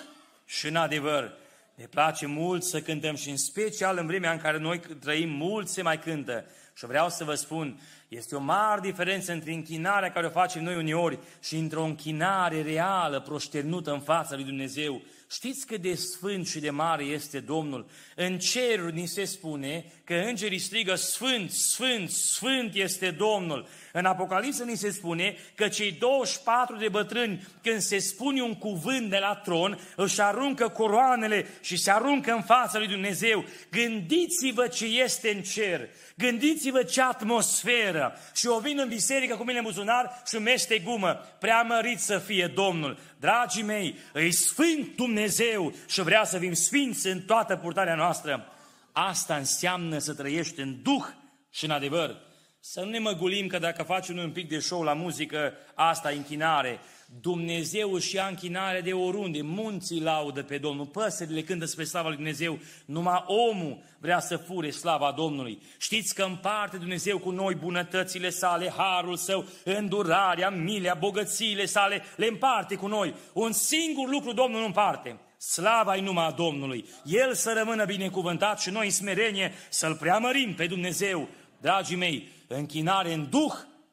și 0.44 0.66
în 0.66 0.76
adevăr. 0.76 1.32
Ne 1.74 1.84
place 1.84 2.26
mult 2.26 2.62
să 2.62 2.80
cântăm 2.80 3.14
și 3.14 3.30
în 3.30 3.36
special 3.36 3.98
în 3.98 4.06
vremea 4.06 4.32
în 4.32 4.38
care 4.38 4.58
noi 4.58 4.80
trăim, 5.00 5.28
mult 5.28 5.68
se 5.68 5.82
mai 5.82 5.98
cântă. 5.98 6.44
Și 6.74 6.86
vreau 6.86 7.08
să 7.08 7.24
vă 7.24 7.34
spun, 7.34 7.80
este 8.16 8.34
o 8.34 8.40
mare 8.40 8.80
diferență 8.80 9.32
între 9.32 9.52
închinarea 9.52 10.12
care 10.12 10.26
o 10.26 10.30
facem 10.30 10.62
noi 10.62 10.76
uneori 10.76 11.18
și 11.42 11.56
într-o 11.56 11.82
închinare 11.82 12.62
reală, 12.62 13.20
proșternută 13.20 13.92
în 13.92 14.00
fața 14.00 14.34
lui 14.34 14.44
Dumnezeu. 14.44 15.02
Știți 15.30 15.66
cât 15.66 15.80
de 15.80 15.94
sfânt 15.94 16.46
și 16.46 16.60
de 16.60 16.70
mare 16.70 17.04
este 17.04 17.40
Domnul? 17.40 17.86
În 18.16 18.38
ceruri 18.38 18.94
ni 18.94 19.06
se 19.06 19.24
spune 19.24 19.84
că 20.04 20.14
îngerii 20.14 20.58
strigă 20.58 20.94
Sfânt, 20.94 21.50
Sfânt, 21.50 22.10
Sfânt 22.10 22.74
este 22.74 23.10
Domnul. 23.10 23.68
În 23.92 24.04
Apocalipsă 24.04 24.64
ni 24.64 24.76
se 24.76 24.90
spune 24.90 25.36
că 25.54 25.68
cei 25.68 25.92
24 25.92 26.76
de 26.76 26.88
bătrâni, 26.88 27.46
când 27.62 27.80
se 27.80 27.98
spune 27.98 28.42
un 28.42 28.54
cuvânt 28.54 29.10
de 29.10 29.18
la 29.18 29.34
tron, 29.34 29.78
își 29.96 30.20
aruncă 30.20 30.68
coroanele 30.68 31.46
și 31.60 31.76
se 31.76 31.90
aruncă 31.90 32.32
în 32.32 32.42
fața 32.42 32.78
lui 32.78 32.88
Dumnezeu. 32.88 33.44
Gândiți-vă 33.70 34.66
ce 34.66 34.84
este 34.84 35.30
în 35.34 35.42
cer. 35.42 35.88
Gândiți-vă 36.22 36.82
ce 36.82 37.02
atmosferă. 37.02 38.18
Și 38.34 38.46
o 38.46 38.58
vin 38.58 38.78
în 38.78 38.88
biserică 38.88 39.36
cu 39.36 39.44
mine 39.44 39.58
în 39.58 39.64
buzunar 39.64 40.22
și 40.26 40.36
mește 40.36 40.78
gumă. 40.78 41.20
Preamărit 41.38 42.00
să 42.00 42.18
fie 42.18 42.46
Domnul. 42.46 42.98
Dragii 43.20 43.62
mei, 43.62 43.96
îi 44.12 44.32
sfânt 44.32 44.96
Dumnezeu 44.96 45.72
și 45.88 46.02
vrea 46.02 46.24
să 46.24 46.38
fim 46.38 46.52
sfinți 46.52 47.06
în 47.06 47.20
toată 47.20 47.56
purtarea 47.56 47.94
noastră. 47.94 48.46
Asta 48.92 49.36
înseamnă 49.36 49.98
să 49.98 50.14
trăiești 50.14 50.60
în 50.60 50.82
duh 50.82 51.04
și 51.50 51.64
în 51.64 51.70
adevăr. 51.70 52.16
Să 52.60 52.80
nu 52.80 52.90
ne 52.90 52.98
măgulim 52.98 53.46
că 53.46 53.58
dacă 53.58 53.82
facem 53.82 54.16
un 54.16 54.30
pic 54.30 54.48
de 54.48 54.58
show 54.58 54.82
la 54.82 54.92
muzică, 54.92 55.52
asta 55.74 56.12
e 56.12 56.16
închinare. 56.16 56.80
Dumnezeu 57.20 57.98
și 57.98 58.14
ia 58.14 58.26
închinare 58.26 58.80
de 58.80 58.92
oriunde, 58.92 59.42
munții 59.42 60.00
laudă 60.00 60.42
pe 60.42 60.58
Domnul, 60.58 60.86
păsările 60.86 61.42
cântă 61.42 61.64
spre 61.64 61.84
slava 61.84 62.08
lui 62.08 62.16
Dumnezeu, 62.16 62.58
numai 62.84 63.24
omul 63.26 63.82
vrea 63.98 64.20
să 64.20 64.36
fure 64.36 64.70
slava 64.70 65.12
Domnului. 65.16 65.58
Știți 65.78 66.14
că 66.14 66.22
împarte 66.22 66.76
Dumnezeu 66.76 67.18
cu 67.18 67.30
noi 67.30 67.54
bunătățile 67.54 68.30
sale, 68.30 68.72
harul 68.76 69.16
său, 69.16 69.44
îndurarea, 69.64 70.50
milea, 70.50 70.94
bogățiile 70.94 71.64
sale, 71.64 72.02
le 72.16 72.26
împarte 72.26 72.74
cu 72.74 72.86
noi. 72.86 73.14
Un 73.32 73.52
singur 73.52 74.08
lucru 74.08 74.32
Domnul 74.32 74.60
nu 74.60 74.66
împarte, 74.66 75.20
slava-i 75.38 76.00
numai 76.00 76.26
a 76.26 76.30
Domnului. 76.30 76.84
El 77.04 77.34
să 77.34 77.54
rămână 77.56 77.84
binecuvântat 77.84 78.60
și 78.60 78.70
noi 78.70 78.84
în 78.84 78.90
smerenie 78.90 79.52
să-L 79.68 79.94
preamărim 79.94 80.54
pe 80.54 80.66
Dumnezeu. 80.66 81.28
Dragii 81.60 81.96
mei, 81.96 82.28
închinare 82.46 83.12
în 83.12 83.26
Duh 83.30 83.52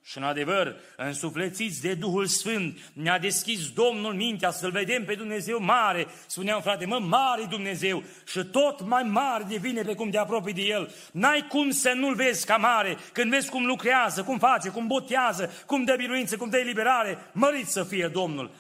și 0.10 0.18
în 0.18 0.24
adevăr, 0.24 0.76
însuflețiți 0.96 1.82
de 1.82 1.94
Duhul 1.94 2.26
Sfânt, 2.26 2.92
ne-a 2.94 3.20
deschis 3.20 3.72
Domnul 3.72 4.14
mintea 4.14 4.52
să-L 4.52 4.72
vedem 4.72 5.06
pe 5.06 5.16
Dumnezeu 5.16 5.60
mare. 5.60 6.08
Spuneam, 6.28 6.62
frate, 6.62 6.86
mă, 6.86 7.00
mare 7.00 7.44
Dumnezeu 7.50 8.04
și 8.28 8.44
tot 8.44 8.82
mai 8.82 9.04
mare 9.04 9.44
devine 9.44 9.82
pe 9.82 9.96
cum 9.96 10.10
te 10.10 10.18
apropii 10.18 10.54
de 10.54 10.62
El. 10.62 10.94
N-ai 11.12 11.48
cum 11.48 11.72
să 11.72 11.92
nu-L 11.92 12.16
vezi 12.16 12.46
ca 12.46 12.58
mare 12.58 12.98
când 13.14 13.32
vezi 13.32 13.50
cum 13.50 13.66
lucrează, 13.66 14.24
cum 14.24 14.38
face, 14.38 14.70
cum 14.70 14.88
botează, 14.88 15.52
cum 15.66 15.84
dă 15.84 15.96
biruință, 15.96 16.38
cum 16.38 16.50
dă 16.50 16.58
eliberare. 16.58 17.18
Mărit 17.32 17.68
să 17.68 17.84
fie 17.84 18.08
Domnul. 18.08 18.52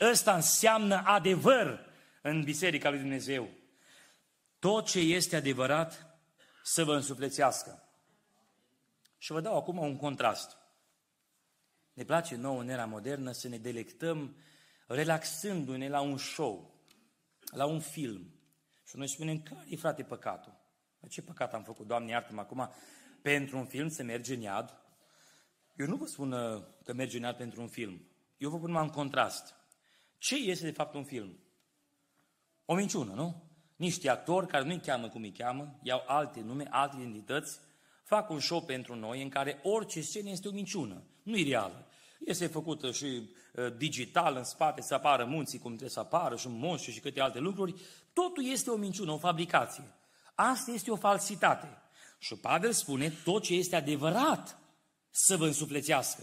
Ăsta 0.00 0.34
înseamnă 0.34 1.02
adevăr 1.04 1.80
în 2.22 2.42
Biserica 2.42 2.90
lui 2.90 2.98
Dumnezeu. 2.98 3.48
Tot 4.58 4.86
ce 4.86 4.98
este 4.98 5.36
adevărat 5.36 6.18
să 6.62 6.84
vă 6.84 6.94
însuflețească. 6.94 7.82
Și 9.18 9.32
vă 9.32 9.40
dau 9.40 9.56
acum 9.56 9.78
un 9.78 9.96
contrast. 9.96 10.62
Ne 11.94 12.04
place 12.04 12.36
nouă 12.36 12.60
în 12.60 12.68
era 12.68 12.84
modernă 12.84 13.32
să 13.32 13.48
ne 13.48 13.58
delectăm 13.58 14.36
relaxându-ne 14.86 15.88
la 15.88 16.00
un 16.00 16.16
show, 16.16 16.74
la 17.50 17.66
un 17.66 17.80
film. 17.80 18.34
Și 18.86 18.96
noi 18.96 19.08
spunem, 19.08 19.42
care 19.42 19.66
e 19.68 19.76
frate 19.76 20.02
păcatul? 20.02 20.62
Ce 21.08 21.22
păcat 21.22 21.54
am 21.54 21.62
făcut, 21.62 21.86
Doamne, 21.86 22.10
iartă-mă 22.10 22.40
acum, 22.40 22.70
pentru 23.22 23.58
un 23.58 23.66
film 23.66 23.88
să 23.88 24.02
merge 24.02 24.34
în 24.34 24.40
iad? 24.40 24.78
Eu 25.76 25.86
nu 25.86 25.96
vă 25.96 26.06
spun 26.06 26.32
uh, 26.32 26.62
că 26.84 26.92
merge 26.92 27.16
în 27.16 27.22
iad 27.22 27.36
pentru 27.36 27.60
un 27.60 27.68
film. 27.68 28.08
Eu 28.36 28.50
vă 28.50 28.58
pun 28.58 28.66
numai 28.66 28.84
în 28.84 28.90
contrast. 28.90 29.54
Ce 30.18 30.36
este 30.36 30.64
de 30.64 30.70
fapt 30.70 30.94
un 30.94 31.04
film? 31.04 31.38
O 32.64 32.74
minciună, 32.74 33.12
nu? 33.12 33.52
Niște 33.76 34.08
actori 34.08 34.46
care 34.46 34.64
nu-i 34.64 34.80
cheamă 34.80 35.08
cum 35.08 35.22
îi 35.22 35.32
cheamă, 35.32 35.78
iau 35.82 36.04
alte 36.06 36.40
nume, 36.40 36.66
alte 36.70 36.96
identități, 36.96 37.60
fac 38.02 38.30
un 38.30 38.40
show 38.40 38.62
pentru 38.62 38.94
noi 38.94 39.22
în 39.22 39.28
care 39.28 39.60
orice 39.62 40.00
scenă 40.00 40.30
este 40.30 40.48
o 40.48 40.52
minciună, 40.52 41.02
nu 41.22 41.36
e 41.36 41.48
reală. 41.48 41.83
Este 42.24 42.46
făcută 42.46 42.90
și 42.90 43.04
uh, 43.04 43.76
digital 43.76 44.36
în 44.36 44.44
spate 44.44 44.82
să 44.82 44.94
apară 44.94 45.24
munții 45.24 45.58
cum 45.58 45.70
trebuie 45.70 45.90
să 45.90 46.00
apară 46.00 46.36
și 46.36 46.48
monștri 46.48 46.92
și 46.92 47.00
câte 47.00 47.20
alte 47.20 47.38
lucruri. 47.38 47.74
Totul 48.12 48.46
este 48.46 48.70
o 48.70 48.76
minciună, 48.76 49.12
o 49.12 49.18
fabricație. 49.18 49.84
Asta 50.34 50.70
este 50.70 50.90
o 50.90 50.96
falsitate. 50.96 51.78
Și 52.18 52.34
Pavel 52.34 52.72
spune 52.72 53.12
tot 53.24 53.42
ce 53.42 53.54
este 53.54 53.76
adevărat 53.76 54.58
să 55.10 55.36
vă 55.36 55.46
însuflețească. 55.46 56.22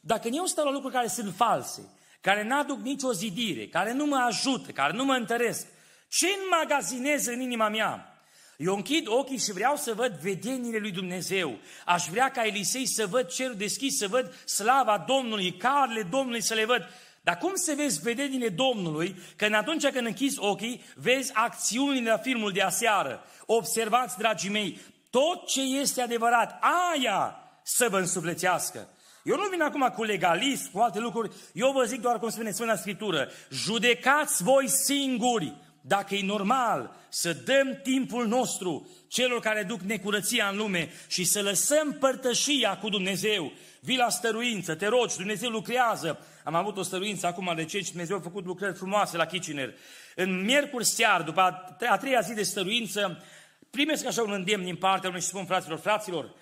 Dacă 0.00 0.28
eu 0.32 0.44
stau 0.44 0.64
la 0.64 0.70
lucruri 0.70 0.94
care 0.94 1.06
sunt 1.06 1.34
false, 1.34 1.90
care 2.20 2.44
n-aduc 2.44 2.78
nicio 2.78 3.12
zidire, 3.12 3.68
care 3.68 3.92
nu 3.92 4.06
mă 4.06 4.16
ajută, 4.16 4.70
care 4.70 4.92
nu 4.92 5.04
mă 5.04 5.12
întăresc, 5.12 5.66
ce 6.08 6.26
înmagazinez 6.42 7.26
în 7.26 7.40
inima 7.40 7.68
mea? 7.68 8.15
Eu 8.56 8.74
închid 8.74 9.06
ochii 9.08 9.38
și 9.38 9.52
vreau 9.52 9.76
să 9.76 9.94
văd 9.94 10.12
vedenile 10.12 10.78
lui 10.78 10.90
Dumnezeu. 10.90 11.58
Aș 11.84 12.06
vrea 12.10 12.30
ca 12.30 12.46
Elisei 12.46 12.86
să 12.86 13.06
văd 13.06 13.26
cerul 13.26 13.54
deschis, 13.54 13.96
să 13.96 14.08
văd 14.08 14.34
slava 14.44 15.04
Domnului, 15.06 15.52
carele 15.52 16.02
Domnului 16.02 16.40
să 16.40 16.54
le 16.54 16.64
văd. 16.64 16.88
Dar 17.22 17.38
cum 17.38 17.52
să 17.54 17.74
vezi 17.76 18.00
vedenile 18.00 18.48
Domnului, 18.48 19.16
că 19.36 19.46
în 19.46 19.52
atunci 19.52 19.86
când 19.86 20.06
închizi 20.06 20.38
ochii, 20.38 20.82
vezi 20.94 21.30
acțiunile 21.34 22.10
la 22.10 22.18
filmul 22.18 22.52
de 22.52 22.62
aseară. 22.62 23.24
Observați, 23.46 24.18
dragii 24.18 24.50
mei, 24.50 24.80
tot 25.10 25.46
ce 25.46 25.60
este 25.60 26.00
adevărat, 26.02 26.60
aia 26.94 27.36
să 27.62 27.88
vă 27.88 27.98
însuflețească. 27.98 28.88
Eu 29.22 29.36
nu 29.36 29.48
vin 29.50 29.62
acum 29.62 29.92
cu 29.94 30.02
legalism, 30.02 30.70
cu 30.72 30.78
alte 30.78 30.98
lucruri, 30.98 31.30
eu 31.52 31.72
vă 31.72 31.84
zic 31.84 32.00
doar 32.00 32.18
cum 32.18 32.28
spune 32.28 32.50
Sfânta 32.50 32.76
Scriptură, 32.76 33.28
judecați 33.50 34.42
voi 34.42 34.68
singuri 34.68 35.54
dacă 35.86 36.14
e 36.14 36.24
normal 36.24 36.96
să 37.08 37.32
dăm 37.32 37.80
timpul 37.82 38.26
nostru 38.26 38.88
celor 39.08 39.40
care 39.40 39.62
duc 39.62 39.80
necurăția 39.80 40.48
în 40.48 40.56
lume 40.56 40.90
și 41.06 41.24
să 41.24 41.42
lăsăm 41.42 41.92
părtășia 41.92 42.78
cu 42.78 42.88
Dumnezeu. 42.88 43.52
Vii 43.80 43.96
la 43.96 44.08
stăruință, 44.08 44.74
te 44.74 44.86
rogi, 44.86 45.16
Dumnezeu 45.16 45.50
lucrează. 45.50 46.18
Am 46.44 46.54
avut 46.54 46.76
o 46.76 46.82
stăruință 46.82 47.26
acum 47.26 47.52
de 47.56 47.64
ce 47.64 47.78
și 47.78 47.90
Dumnezeu 47.90 48.16
a 48.16 48.20
făcut 48.20 48.44
lucrări 48.44 48.76
frumoase 48.76 49.16
la 49.16 49.26
Kitchener. 49.26 49.74
În 50.14 50.44
miercuri 50.44 50.84
seară, 50.84 51.22
după 51.22 51.40
a 51.88 51.96
treia 51.96 52.20
zi 52.20 52.34
de 52.34 52.42
stăruință, 52.42 53.24
primesc 53.70 54.06
așa 54.06 54.22
un 54.22 54.32
îndemn 54.32 54.64
din 54.64 54.76
partea 54.76 55.08
unui 55.08 55.20
și 55.20 55.26
spun 55.26 55.44
fraților, 55.44 55.78
fraților, 55.78 56.34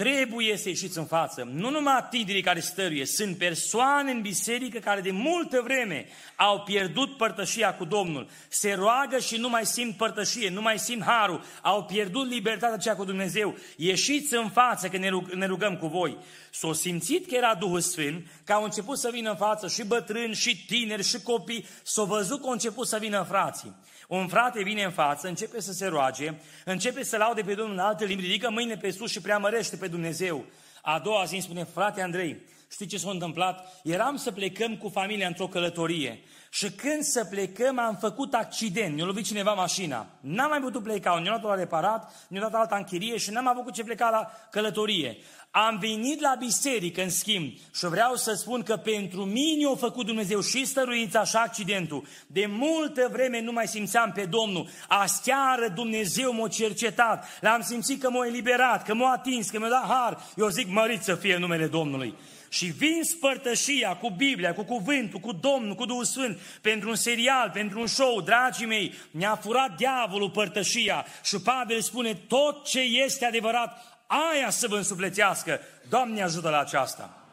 Trebuie 0.00 0.56
să 0.56 0.68
ieșiți 0.68 0.98
în 0.98 1.04
față. 1.04 1.48
Nu 1.52 1.70
numai 1.70 2.06
tinerii 2.10 2.42
care 2.42 2.60
stăruie, 2.60 3.06
sunt 3.06 3.36
persoane 3.36 4.10
în 4.10 4.20
biserică 4.20 4.78
care 4.78 5.00
de 5.00 5.10
multă 5.10 5.60
vreme 5.64 6.06
au 6.36 6.60
pierdut 6.60 7.16
părtășia 7.16 7.74
cu 7.74 7.84
Domnul. 7.84 8.28
Se 8.48 8.72
roagă 8.72 9.18
și 9.18 9.36
nu 9.36 9.48
mai 9.48 9.66
simt 9.66 9.96
părtășie, 9.96 10.50
nu 10.50 10.60
mai 10.60 10.78
simt 10.78 11.02
harul, 11.02 11.44
au 11.62 11.84
pierdut 11.84 12.28
libertatea 12.28 12.74
aceea 12.74 12.96
cu 12.96 13.04
Dumnezeu. 13.04 13.54
Ieșiți 13.76 14.34
în 14.34 14.50
față 14.50 14.88
că 14.88 14.96
ne 15.34 15.46
rugăm 15.46 15.76
cu 15.76 15.86
voi. 15.86 16.16
S-au 16.50 16.72
simțit 16.72 17.28
că 17.28 17.34
era 17.34 17.54
Duhul 17.54 17.80
Sfânt, 17.80 18.26
că 18.44 18.52
au 18.52 18.64
început 18.64 18.98
să 18.98 19.10
vină 19.12 19.30
în 19.30 19.36
față 19.36 19.68
și 19.68 19.84
bătrâni, 19.84 20.34
și 20.34 20.66
tineri, 20.66 21.04
și 21.04 21.22
copii, 21.22 21.66
s-au 21.82 22.04
văzut 22.04 22.40
că 22.40 22.46
au 22.46 22.52
început 22.52 22.86
să 22.86 22.98
vină 23.00 23.26
frații. 23.28 23.74
Un 24.10 24.28
frate 24.28 24.62
vine 24.62 24.82
în 24.82 24.90
față, 24.90 25.28
începe 25.28 25.60
să 25.60 25.72
se 25.72 25.86
roage, 25.86 26.34
începe 26.64 27.04
să 27.04 27.16
laude 27.16 27.42
pe 27.42 27.54
Domnul 27.54 27.74
în 27.74 27.80
alte 27.80 28.04
limbi, 28.04 28.22
ridică 28.22 28.50
mâine 28.50 28.76
pe 28.76 28.90
sus 28.90 29.10
și 29.10 29.20
preamărește 29.20 29.76
pe 29.76 29.86
Dumnezeu. 29.86 30.44
A 30.82 30.98
doua 30.98 31.24
zi 31.24 31.34
îmi 31.34 31.42
spune, 31.42 31.64
frate 31.64 32.02
Andrei, 32.02 32.42
știi 32.70 32.86
ce 32.86 32.98
s-a 32.98 33.10
întâmplat? 33.10 33.80
Eram 33.82 34.16
să 34.16 34.32
plecăm 34.32 34.76
cu 34.76 34.88
familia 34.88 35.26
într-o 35.26 35.46
călătorie 35.46 36.20
și 36.50 36.70
când 36.70 37.02
să 37.02 37.24
plecăm 37.24 37.78
am 37.78 37.96
făcut 37.96 38.34
accident, 38.34 38.94
ne-a 38.94 39.04
lovit 39.04 39.24
cineva 39.24 39.52
mașina. 39.52 40.06
N-am 40.20 40.48
mai 40.48 40.60
putut 40.60 40.82
pleca, 40.82 41.18
ne-a 41.18 41.30
luat 41.30 41.42
la 41.42 41.54
reparat, 41.54 42.26
ne-a 42.28 42.40
dat 42.40 42.54
alta 42.54 42.76
închirie 42.76 43.16
și 43.16 43.30
n-am 43.30 43.48
avut 43.48 43.72
ce 43.72 43.84
pleca 43.84 44.10
la 44.10 44.30
călătorie. 44.50 45.16
Am 45.52 45.78
venit 45.78 46.20
la 46.20 46.34
biserică, 46.38 47.02
în 47.02 47.10
schimb, 47.10 47.52
și 47.74 47.86
vreau 47.86 48.14
să 48.14 48.32
spun 48.32 48.62
că 48.62 48.76
pentru 48.76 49.24
mine 49.24 49.66
a 49.72 49.76
făcut 49.76 50.06
Dumnezeu 50.06 50.40
și 50.40 50.64
stăruința 50.64 51.24
și 51.24 51.36
accidentul. 51.36 52.06
De 52.26 52.46
multă 52.48 53.08
vreme 53.12 53.40
nu 53.40 53.52
mai 53.52 53.68
simțeam 53.68 54.12
pe 54.12 54.24
Domnul. 54.24 54.68
Asteară 54.88 55.68
Dumnezeu 55.74 56.32
m-a 56.32 56.48
cercetat. 56.48 57.24
L-am 57.40 57.62
simțit 57.62 58.00
că 58.00 58.10
m-a 58.10 58.26
eliberat, 58.26 58.84
că 58.84 58.94
m-a 58.94 59.12
atins, 59.12 59.50
că 59.50 59.58
mi-a 59.58 59.68
dat 59.68 59.86
har. 59.88 60.26
Eu 60.36 60.48
zic, 60.48 60.68
mărit 60.68 61.02
să 61.02 61.14
fie 61.14 61.36
numele 61.36 61.66
Domnului. 61.66 62.14
Și 62.52 62.64
vin 62.64 63.02
spărtășia 63.02 63.96
cu 63.96 64.10
Biblia, 64.10 64.54
cu 64.54 64.64
cuvântul, 64.64 65.20
cu 65.20 65.32
Domnul, 65.32 65.74
cu 65.74 65.84
Duhul 65.84 66.04
Sfânt, 66.04 66.38
pentru 66.60 66.88
un 66.88 66.94
serial, 66.94 67.50
pentru 67.52 67.80
un 67.80 67.86
show, 67.86 68.20
dragii 68.20 68.66
mei, 68.66 68.94
ne-a 69.10 69.34
furat 69.34 69.76
diavolul 69.76 70.30
părtășia. 70.30 71.06
Și 71.24 71.40
Pavel 71.40 71.80
spune, 71.80 72.14
tot 72.28 72.64
ce 72.64 72.80
este 72.80 73.24
adevărat, 73.24 73.89
aia 74.10 74.50
să 74.50 74.68
vă 74.68 74.76
însuflețească. 74.76 75.60
Doamne 75.88 76.22
ajută 76.22 76.48
la 76.48 76.58
aceasta. 76.58 77.28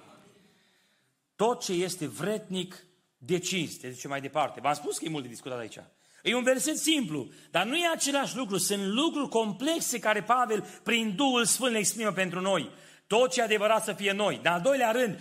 Tot 1.35 1.63
ce 1.63 1.71
este 1.71 2.07
vretnic 2.07 2.85
de 3.17 3.37
cinste, 3.39 3.89
zice 3.89 4.07
mai 4.07 4.21
departe. 4.21 4.59
V-am 4.61 4.73
spus 4.73 4.97
că 4.97 5.05
e 5.05 5.09
mult 5.09 5.23
de 5.23 5.29
discutat 5.29 5.59
aici. 5.59 5.77
E 6.23 6.35
un 6.35 6.43
verset 6.43 6.77
simplu, 6.77 7.29
dar 7.51 7.65
nu 7.65 7.75
e 7.75 7.87
același 7.87 8.35
lucru. 8.35 8.57
Sunt 8.57 8.83
lucruri 8.83 9.29
complexe 9.29 9.99
care 9.99 10.23
Pavel, 10.23 10.67
prin 10.83 11.15
Duhul 11.15 11.45
Sfânt, 11.45 11.71
le 11.71 11.77
exprimă 11.77 12.11
pentru 12.11 12.41
noi. 12.41 12.69
Tot 13.07 13.31
ce 13.31 13.39
e 13.39 13.43
adevărat 13.43 13.83
să 13.83 13.93
fie 13.93 14.11
noi. 14.11 14.39
Dar, 14.43 14.53
al 14.53 14.61
doilea 14.61 14.91
rând, 14.91 15.19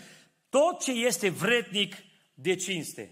tot 0.49 0.83
ce 0.83 0.91
este 0.91 1.29
vretnic 1.29 1.97
de 2.35 2.55
cinste. 2.55 3.11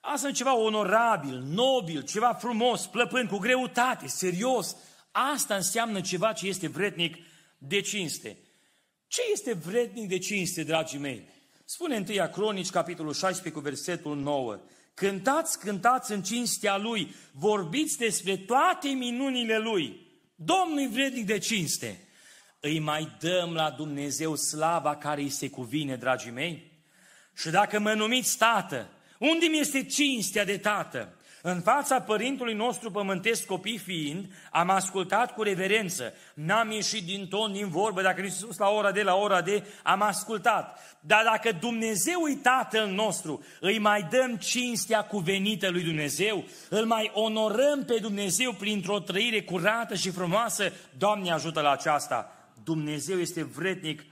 Asta 0.00 0.28
e 0.28 0.32
ceva 0.32 0.56
onorabil, 0.56 1.42
nobil, 1.46 2.02
ceva 2.02 2.32
frumos, 2.32 2.86
plăpând, 2.86 3.28
cu 3.28 3.36
greutate, 3.36 4.06
serios. 4.06 4.76
Asta 5.10 5.54
înseamnă 5.54 6.00
ceva 6.00 6.32
ce 6.32 6.46
este 6.46 6.68
vretnic 6.68 7.16
de 7.68 7.80
cinste. 7.80 8.38
Ce 9.06 9.20
este 9.32 9.52
vrednic 9.52 10.08
de 10.08 10.18
cinste, 10.18 10.62
dragii 10.62 10.98
mei? 10.98 11.28
Spune 11.64 11.96
întâia 11.96 12.30
Cronici, 12.30 12.70
capitolul 12.70 13.12
16, 13.12 13.50
cu 13.50 13.60
versetul 13.60 14.16
9. 14.16 14.60
Cântați, 14.94 15.58
cântați 15.58 16.12
în 16.12 16.22
cinstea 16.22 16.76
Lui, 16.76 17.14
vorbiți 17.32 17.98
despre 17.98 18.36
toate 18.36 18.88
minunile 18.88 19.58
Lui. 19.58 20.10
Domnul 20.34 20.88
vrednic 20.88 21.26
de 21.26 21.38
cinste. 21.38 22.08
Îi 22.60 22.78
mai 22.78 23.16
dăm 23.20 23.52
la 23.52 23.70
Dumnezeu 23.70 24.36
slava 24.36 24.96
care 24.96 25.20
îi 25.20 25.30
se 25.30 25.50
cuvine, 25.50 25.96
dragii 25.96 26.30
mei? 26.30 26.72
Și 27.36 27.50
dacă 27.50 27.78
mă 27.78 27.92
numiți 27.92 28.38
tată, 28.38 28.90
unde 29.18 29.46
mi 29.46 29.58
este 29.58 29.84
cinstea 29.84 30.44
de 30.44 30.58
tată? 30.58 31.16
În 31.44 31.60
fața 31.60 32.00
părintului 32.00 32.54
nostru 32.54 32.90
pământesc 32.90 33.44
copii 33.44 33.78
fiind, 33.78 34.32
am 34.50 34.70
ascultat 34.70 35.34
cu 35.34 35.42
reverență. 35.42 36.14
N-am 36.34 36.70
ieșit 36.70 37.04
din 37.04 37.28
ton, 37.28 37.52
din 37.52 37.68
vorbă, 37.68 38.02
dacă 38.02 38.20
nu 38.20 38.28
sus 38.28 38.56
la 38.56 38.68
ora 38.68 38.92
de 38.92 39.02
la 39.02 39.14
ora 39.14 39.42
de, 39.42 39.66
am 39.82 40.02
ascultat. 40.02 40.78
Dar 41.00 41.24
dacă 41.24 41.52
Dumnezeu 41.60 42.26
e 42.28 42.34
Tatăl 42.42 42.88
nostru, 42.88 43.44
îi 43.60 43.78
mai 43.78 44.02
dăm 44.02 44.36
cinstea 44.36 45.04
cuvenită 45.04 45.68
lui 45.68 45.82
Dumnezeu, 45.82 46.44
îl 46.68 46.86
mai 46.86 47.10
onorăm 47.14 47.84
pe 47.86 47.98
Dumnezeu 48.00 48.52
printr-o 48.52 48.98
trăire 48.98 49.42
curată 49.42 49.94
și 49.94 50.10
frumoasă, 50.10 50.72
Doamne 50.98 51.32
ajută 51.32 51.60
la 51.60 51.70
aceasta. 51.70 52.32
Dumnezeu 52.64 53.18
este 53.18 53.42
vrednic 53.42 54.04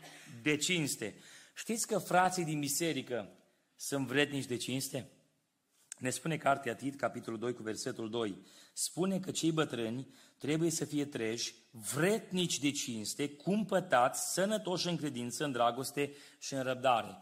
de 0.42 0.56
cinste. 0.56 1.14
Știți 1.54 1.86
că 1.86 1.98
frații 1.98 2.44
din 2.44 2.58
biserică 2.58 3.28
sunt 3.76 4.06
vrednici 4.06 4.46
de 4.46 4.56
cinste? 4.56 5.08
Ne 6.00 6.10
spune 6.10 6.36
cartea 6.36 6.74
Tit, 6.74 6.96
capitolul 6.96 7.38
2, 7.38 7.54
cu 7.54 7.62
versetul 7.62 8.10
2. 8.10 8.36
Spune 8.72 9.18
că 9.18 9.30
cei 9.30 9.52
bătrâni 9.52 10.06
trebuie 10.38 10.70
să 10.70 10.84
fie 10.84 11.04
treji, 11.04 11.54
vretnici 11.94 12.58
de 12.58 12.70
cinste, 12.70 13.28
cumpătați, 13.28 14.32
sănătoși 14.32 14.88
în 14.88 14.96
credință, 14.96 15.44
în 15.44 15.52
dragoste 15.52 16.12
și 16.38 16.54
în 16.54 16.62
răbdare. 16.62 17.16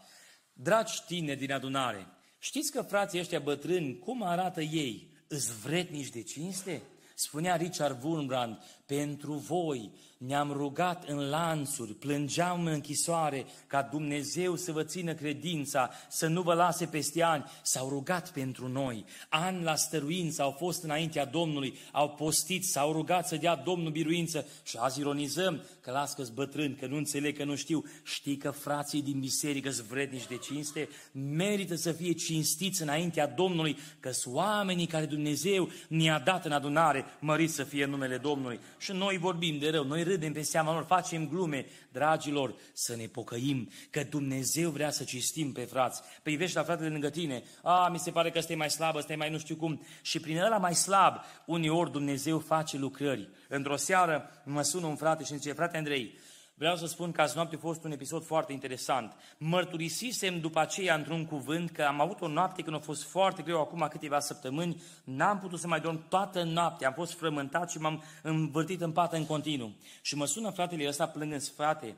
Dragi 0.53 1.03
tineri 1.05 1.39
din 1.39 1.51
adunare, 1.51 2.07
știți 2.37 2.71
că 2.71 2.81
frații 2.81 3.19
ăștia 3.19 3.39
bătrâni, 3.39 3.99
cum 3.99 4.23
arată 4.23 4.61
ei? 4.61 5.11
Îs 5.27 5.61
vretnici 5.61 6.09
de 6.09 6.23
cinste? 6.23 6.81
Spunea 7.15 7.55
Richard 7.55 8.03
Wurmbrand, 8.03 8.57
pentru 8.89 9.33
voi 9.33 9.91
ne-am 10.19 10.51
rugat 10.51 11.07
în 11.07 11.29
lanțuri, 11.29 11.93
plângeam 11.93 12.65
în 12.65 12.71
închisoare 12.71 13.45
ca 13.67 13.81
Dumnezeu 13.81 14.55
să 14.55 14.71
vă 14.71 14.83
țină 14.83 15.13
credința, 15.13 15.89
să 16.09 16.27
nu 16.27 16.41
vă 16.41 16.53
lase 16.53 16.85
peste 16.85 17.23
ani. 17.23 17.43
S-au 17.61 17.89
rugat 17.89 18.31
pentru 18.31 18.67
noi. 18.67 19.05
Ani 19.29 19.63
la 19.63 19.75
stăruință 19.75 20.41
au 20.41 20.51
fost 20.51 20.83
înaintea 20.83 21.25
Domnului, 21.25 21.77
au 21.91 22.09
postit, 22.09 22.65
s-au 22.65 22.91
rugat 22.91 23.27
să 23.27 23.35
dea 23.35 23.55
Domnul 23.55 23.91
biruință 23.91 24.45
și 24.63 24.77
azi 24.77 24.99
ironizăm 24.99 25.61
că 25.81 25.91
las 25.91 26.13
că 26.13 26.23
bătrân, 26.33 26.75
că 26.75 26.87
nu 26.87 26.97
înțeleg, 26.97 27.37
că 27.37 27.43
nu 27.43 27.55
știu. 27.55 27.83
Știi 28.03 28.37
că 28.37 28.51
frații 28.51 29.01
din 29.01 29.19
biserică 29.19 29.69
sunt 29.69 29.87
vrednici 29.87 30.27
de 30.27 30.37
cinste? 30.37 30.89
Merită 31.11 31.75
să 31.75 31.91
fie 31.91 32.11
cinstiți 32.11 32.81
înaintea 32.81 33.27
Domnului, 33.27 33.77
că 33.99 34.11
sunt 34.11 34.35
oamenii 34.35 34.85
care 34.85 35.05
Dumnezeu 35.05 35.69
ne-a 35.87 36.19
dat 36.19 36.45
în 36.45 36.51
adunare, 36.51 37.05
mărit 37.19 37.51
să 37.51 37.63
fie 37.63 37.85
numele 37.85 38.17
Domnului. 38.17 38.59
Și 38.79 38.91
noi 38.91 39.17
vorbim 39.17 39.57
de 39.57 39.69
rău, 39.69 39.83
noi 39.83 40.03
râdem 40.03 40.33
pe 40.33 40.41
seama 40.41 40.73
lor, 40.73 40.83
facem 40.83 41.27
glume, 41.27 41.65
dragilor, 41.91 42.55
să 42.73 42.95
ne 42.95 43.05
pocăim, 43.05 43.69
că 43.89 44.03
Dumnezeu 44.09 44.69
vrea 44.69 44.91
să 44.91 45.03
cistim 45.03 45.51
pe 45.51 45.61
frați. 45.61 46.01
Privești 46.23 46.55
la 46.55 46.63
fratele 46.63 46.89
lângă 46.89 47.09
tine, 47.09 47.43
a, 47.63 47.87
mi 47.87 47.99
se 47.99 48.11
pare 48.11 48.31
că 48.31 48.39
stai 48.39 48.55
mai 48.55 48.69
slabă, 48.69 48.99
stai 48.99 49.15
mai 49.15 49.29
nu 49.29 49.37
știu 49.37 49.55
cum. 49.55 49.81
Și 50.01 50.19
prin 50.19 50.39
ăla 50.39 50.57
mai 50.57 50.75
slab, 50.75 51.15
uneori 51.45 51.91
Dumnezeu 51.91 52.39
face 52.39 52.77
lucrări. 52.77 53.29
Într-o 53.47 53.75
seară 53.75 54.29
mă 54.43 54.61
sună 54.61 54.85
un 54.85 54.95
frate 54.95 55.23
și 55.23 55.31
îmi 55.31 55.39
zice, 55.39 55.53
frate 55.53 55.77
Andrei, 55.77 56.17
Vreau 56.59 56.75
să 56.75 56.85
spun 56.85 57.11
că 57.11 57.21
azi 57.21 57.35
noapte 57.35 57.55
a 57.55 57.59
fost 57.59 57.83
un 57.83 57.91
episod 57.91 58.23
foarte 58.23 58.53
interesant. 58.53 59.15
Mărturisisem 59.37 60.39
după 60.39 60.59
aceea 60.59 60.95
într-un 60.95 61.25
cuvânt 61.25 61.71
că 61.71 61.83
am 61.83 62.01
avut 62.01 62.21
o 62.21 62.27
noapte 62.27 62.61
când 62.61 62.75
a 62.75 62.79
fost 62.79 63.03
foarte 63.03 63.41
greu, 63.41 63.59
acum 63.59 63.87
câteva 63.89 64.19
săptămâni, 64.19 64.81
n-am 65.03 65.39
putut 65.39 65.59
să 65.59 65.67
mai 65.67 65.79
dorm 65.79 66.07
toată 66.07 66.43
noaptea, 66.43 66.87
am 66.87 66.93
fost 66.93 67.13
frământat 67.13 67.71
și 67.71 67.77
m-am 67.77 68.03
învârtit 68.23 68.81
în 68.81 68.91
pată 68.91 69.15
în 69.15 69.25
continuu. 69.25 69.75
Și 70.01 70.15
mă 70.15 70.25
sună 70.25 70.49
fratele 70.49 70.87
ăsta 70.87 71.07
plângând, 71.07 71.43
frate, 71.43 71.95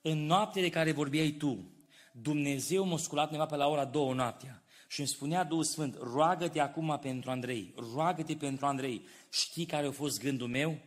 în 0.00 0.26
noaptele 0.26 0.68
care 0.68 0.92
vorbeai 0.92 1.30
tu, 1.30 1.70
Dumnezeu 2.12 2.86
m-a 2.86 2.96
sculat 2.96 3.30
neva 3.30 3.46
pe 3.46 3.56
la 3.56 3.68
ora 3.68 3.84
două 3.84 4.14
noaptea. 4.14 4.62
Și 4.88 5.00
îmi 5.00 5.08
spunea 5.08 5.44
Duhul 5.44 5.64
Sfânt, 5.64 5.96
roagă-te 6.00 6.60
acum 6.60 6.98
pentru 7.02 7.30
Andrei, 7.30 7.74
roagă-te 7.94 8.34
pentru 8.34 8.66
Andrei. 8.66 9.06
Știi 9.32 9.66
care 9.66 9.86
a 9.86 9.90
fost 9.90 10.20
gândul 10.20 10.48
meu? 10.48 10.78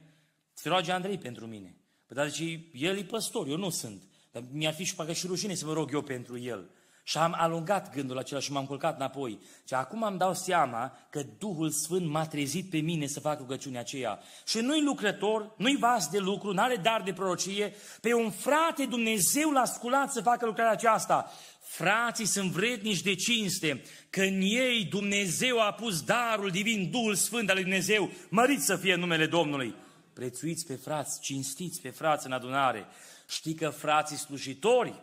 Să 0.53 0.69
roage 0.69 0.91
Andrei 0.91 1.17
pentru 1.17 1.45
mine. 1.45 1.78
Păi 2.09 2.17
dar 2.17 2.29
zice, 2.29 2.65
el 2.73 2.97
e 2.97 3.03
păstor, 3.03 3.47
eu 3.47 3.57
nu 3.57 3.69
sunt. 3.69 4.01
Dar 4.31 4.43
mi-ar 4.51 4.73
fi 4.73 4.83
și 4.83 4.95
parcă 4.95 5.13
și 5.13 5.27
rușine 5.27 5.53
să 5.53 5.65
mă 5.65 5.73
rog 5.73 5.93
eu 5.93 6.01
pentru 6.01 6.39
el. 6.39 6.69
Și 7.03 7.17
am 7.17 7.35
alungat 7.37 7.93
gândul 7.93 8.17
acela 8.17 8.39
și 8.39 8.51
m-am 8.51 8.65
culcat 8.65 8.95
înapoi. 8.95 9.39
Și 9.67 9.73
acum 9.73 10.03
îmi 10.03 10.17
dau 10.17 10.33
seama 10.33 10.97
că 11.09 11.21
Duhul 11.39 11.69
Sfânt 11.69 12.09
m-a 12.09 12.25
trezit 12.25 12.69
pe 12.69 12.77
mine 12.77 13.07
să 13.07 13.19
fac 13.19 13.39
rugăciunea 13.39 13.79
aceea. 13.79 14.19
Și 14.47 14.59
nu-i 14.59 14.83
lucrător, 14.83 15.53
nu-i 15.57 15.77
vas 15.77 16.07
de 16.07 16.17
lucru, 16.17 16.53
nu 16.53 16.61
are 16.61 16.75
dar 16.75 17.01
de 17.01 17.13
prorocie, 17.13 17.73
pe 18.01 18.13
un 18.13 18.31
frate 18.31 18.85
Dumnezeu 18.85 19.49
l-a 19.49 19.65
sculat 19.65 20.11
să 20.11 20.21
facă 20.21 20.45
lucrarea 20.45 20.71
aceasta. 20.71 21.31
Frații 21.61 22.25
sunt 22.25 22.51
vrednici 22.51 23.01
de 23.01 23.15
cinste, 23.15 23.81
că 24.09 24.21
în 24.21 24.41
ei 24.41 24.87
Dumnezeu 24.89 25.59
a 25.59 25.71
pus 25.71 26.01
darul 26.01 26.49
divin, 26.49 26.89
Duhul 26.91 27.15
Sfânt 27.15 27.49
al 27.49 27.55
lui 27.55 27.63
Dumnezeu, 27.63 28.09
mărit 28.29 28.61
să 28.61 28.75
fie 28.75 28.95
numele 28.95 29.25
Domnului 29.25 29.75
prețuiți 30.19 30.65
pe 30.65 30.75
frați, 30.75 31.19
cinstiți 31.19 31.81
pe 31.81 31.89
frați 31.89 32.25
în 32.25 32.31
adunare. 32.31 32.85
Știi 33.27 33.53
că 33.53 33.69
frații 33.69 34.17
slujitori 34.17 35.01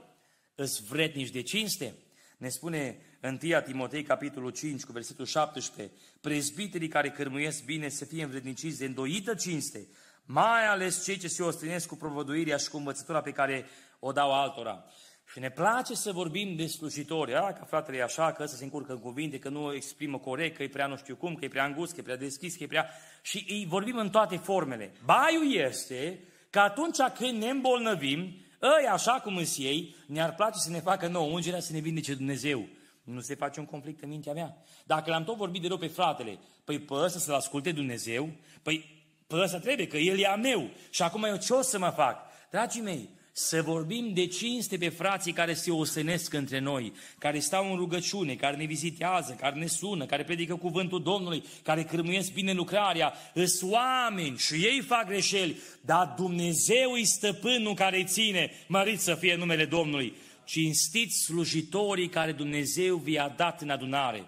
îs 0.54 0.80
vrednici 0.80 1.30
de 1.30 1.42
cinste? 1.42 1.94
Ne 2.36 2.48
spune 2.48 2.98
1 3.22 3.38
Timotei, 3.64 4.02
capitolul 4.02 4.50
5, 4.50 4.84
cu 4.84 4.92
versetul 4.92 5.26
17, 5.26 5.94
prezbiterii 6.20 6.88
care 6.88 7.10
cărmuiesc 7.10 7.64
bine 7.64 7.88
să 7.88 8.04
fie 8.04 8.22
învredniciți 8.22 8.78
de 8.78 8.84
îndoită 8.84 9.34
cinste, 9.34 9.86
mai 10.24 10.66
ales 10.66 11.04
cei 11.04 11.18
ce 11.18 11.28
se 11.28 11.42
ostenesc 11.42 11.86
cu 11.86 11.96
provăduirea 11.96 12.56
și 12.56 12.68
cu 12.68 12.76
învățătura 12.76 13.20
pe 13.20 13.32
care 13.32 13.66
o 13.98 14.12
dau 14.12 14.32
altora. 14.32 14.84
Și 15.32 15.38
ne 15.38 15.50
place 15.50 15.94
să 15.94 16.12
vorbim 16.12 16.56
de 16.56 16.66
slujitori, 16.66 17.34
a, 17.34 17.52
că 17.52 17.64
fratele 17.64 17.96
e 17.96 18.02
așa, 18.02 18.32
că 18.32 18.42
ăsta 18.42 18.56
se 18.56 18.64
încurcă 18.64 18.92
în 18.92 18.98
cuvinte, 18.98 19.38
că 19.38 19.48
nu 19.48 19.74
exprimă 19.74 20.18
corect, 20.18 20.56
că 20.56 20.62
e 20.62 20.68
prea 20.68 20.86
nu 20.86 20.96
știu 20.96 21.16
cum, 21.16 21.34
că 21.34 21.44
e 21.44 21.48
prea 21.48 21.64
îngust, 21.64 21.92
că 21.92 22.00
e 22.00 22.02
prea 22.02 22.16
deschis, 22.16 22.56
că 22.56 22.62
e 22.62 22.66
prea... 22.66 22.90
Și 23.22 23.46
îi 23.48 23.66
vorbim 23.68 23.96
în 23.96 24.10
toate 24.10 24.36
formele. 24.36 24.92
Baiul 25.04 25.54
este 25.54 26.20
că 26.50 26.58
atunci 26.60 26.96
când 27.18 27.42
ne 27.42 27.48
îmbolnăvim, 27.48 28.18
ei, 28.62 28.86
așa 28.92 29.12
cum 29.12 29.36
îți 29.36 29.62
ei, 29.62 29.94
ne-ar 30.06 30.34
place 30.34 30.58
să 30.58 30.70
ne 30.70 30.80
facă 30.80 31.08
nouă 31.08 31.32
ungerea, 31.32 31.60
să 31.60 31.72
ne 31.72 31.78
vindece 31.78 32.14
Dumnezeu. 32.14 32.68
Nu 33.04 33.20
se 33.20 33.34
face 33.34 33.60
un 33.60 33.66
conflict 33.66 34.02
în 34.02 34.08
mintea 34.08 34.32
mea. 34.32 34.56
Dacă 34.84 35.10
l-am 35.10 35.24
tot 35.24 35.36
vorbit 35.36 35.62
de 35.62 35.68
rău 35.68 35.76
pe 35.76 35.86
fratele, 35.86 36.38
păi 36.64 36.78
pe 36.78 36.94
ăsta 36.94 37.18
să-l 37.18 37.34
asculte 37.34 37.72
Dumnezeu, 37.72 38.30
păi 38.62 39.04
pe 39.26 39.36
ăsta 39.36 39.58
trebuie, 39.58 39.86
că 39.86 39.96
el 39.96 40.18
e 40.18 40.26
a 40.26 40.36
meu. 40.36 40.70
Și 40.90 41.02
acum 41.02 41.24
eu 41.24 41.36
ce 41.36 41.52
o 41.52 41.62
să 41.62 41.78
mă 41.78 41.90
fac? 41.96 42.18
Dragii 42.50 42.80
mei, 42.80 43.08
să 43.38 43.62
vorbim 43.62 44.12
de 44.14 44.26
cinste 44.26 44.76
pe 44.76 44.88
frații 44.88 45.32
care 45.32 45.54
se 45.54 45.70
osenesc 45.70 46.32
între 46.32 46.58
noi, 46.58 46.92
care 47.18 47.38
stau 47.38 47.70
în 47.70 47.76
rugăciune, 47.76 48.34
care 48.34 48.56
ne 48.56 48.64
vizitează, 48.64 49.36
care 49.40 49.58
ne 49.58 49.66
sună, 49.66 50.06
care 50.06 50.24
predică 50.24 50.54
cuvântul 50.54 51.02
Domnului, 51.02 51.44
care 51.62 51.84
cârmuiesc 51.84 52.32
bine 52.32 52.52
lucrarea, 52.52 53.12
îs 53.34 53.62
oameni 53.62 54.38
și 54.38 54.54
ei 54.54 54.80
fac 54.80 55.06
greșeli, 55.06 55.56
dar 55.80 56.14
Dumnezeu 56.16 56.92
îi 56.92 57.04
stăpânul 57.04 57.74
care 57.74 57.96
îi 57.96 58.04
ține, 58.04 58.50
mărit 58.66 59.00
să 59.00 59.14
fie 59.14 59.34
numele 59.34 59.64
Domnului. 59.64 60.14
Cinstiți 60.44 61.22
slujitorii 61.24 62.08
care 62.08 62.32
Dumnezeu 62.32 62.96
vi-a 62.96 63.34
dat 63.36 63.60
în 63.62 63.70
adunare. 63.70 64.26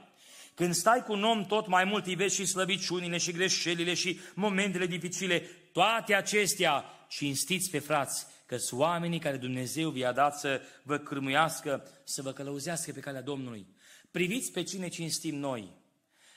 Când 0.55 0.75
stai 0.75 1.03
cu 1.05 1.13
un 1.13 1.25
om 1.25 1.45
tot 1.45 1.67
mai 1.67 1.85
mult 1.85 2.07
îi 2.07 2.15
vezi 2.15 2.35
și 2.35 2.47
slăbiciunile 2.47 3.19
și 3.19 3.33
greșelile 3.33 3.95
și 3.95 4.19
momentele 4.35 4.87
dificile, 4.87 5.43
toate 5.73 6.15
acestea 6.15 6.85
cinstiți 7.09 7.71
pe 7.71 7.79
frați 7.79 8.27
că 8.49 8.57
sunt 8.57 8.80
oamenii 8.80 9.18
care 9.18 9.36
Dumnezeu 9.36 9.90
vi-a 9.90 10.12
dat 10.12 10.38
să 10.38 10.61
vă 10.82 10.99
cârmuiască, 10.99 11.86
să 12.05 12.22
vă 12.22 12.32
călăuzească 12.32 12.92
pe 12.92 13.01
calea 13.01 13.22
Domnului. 13.22 13.66
Priviți 14.11 14.53
pe 14.53 14.62
cine 14.62 14.88
cinstim 14.88 15.36
noi. 15.36 15.72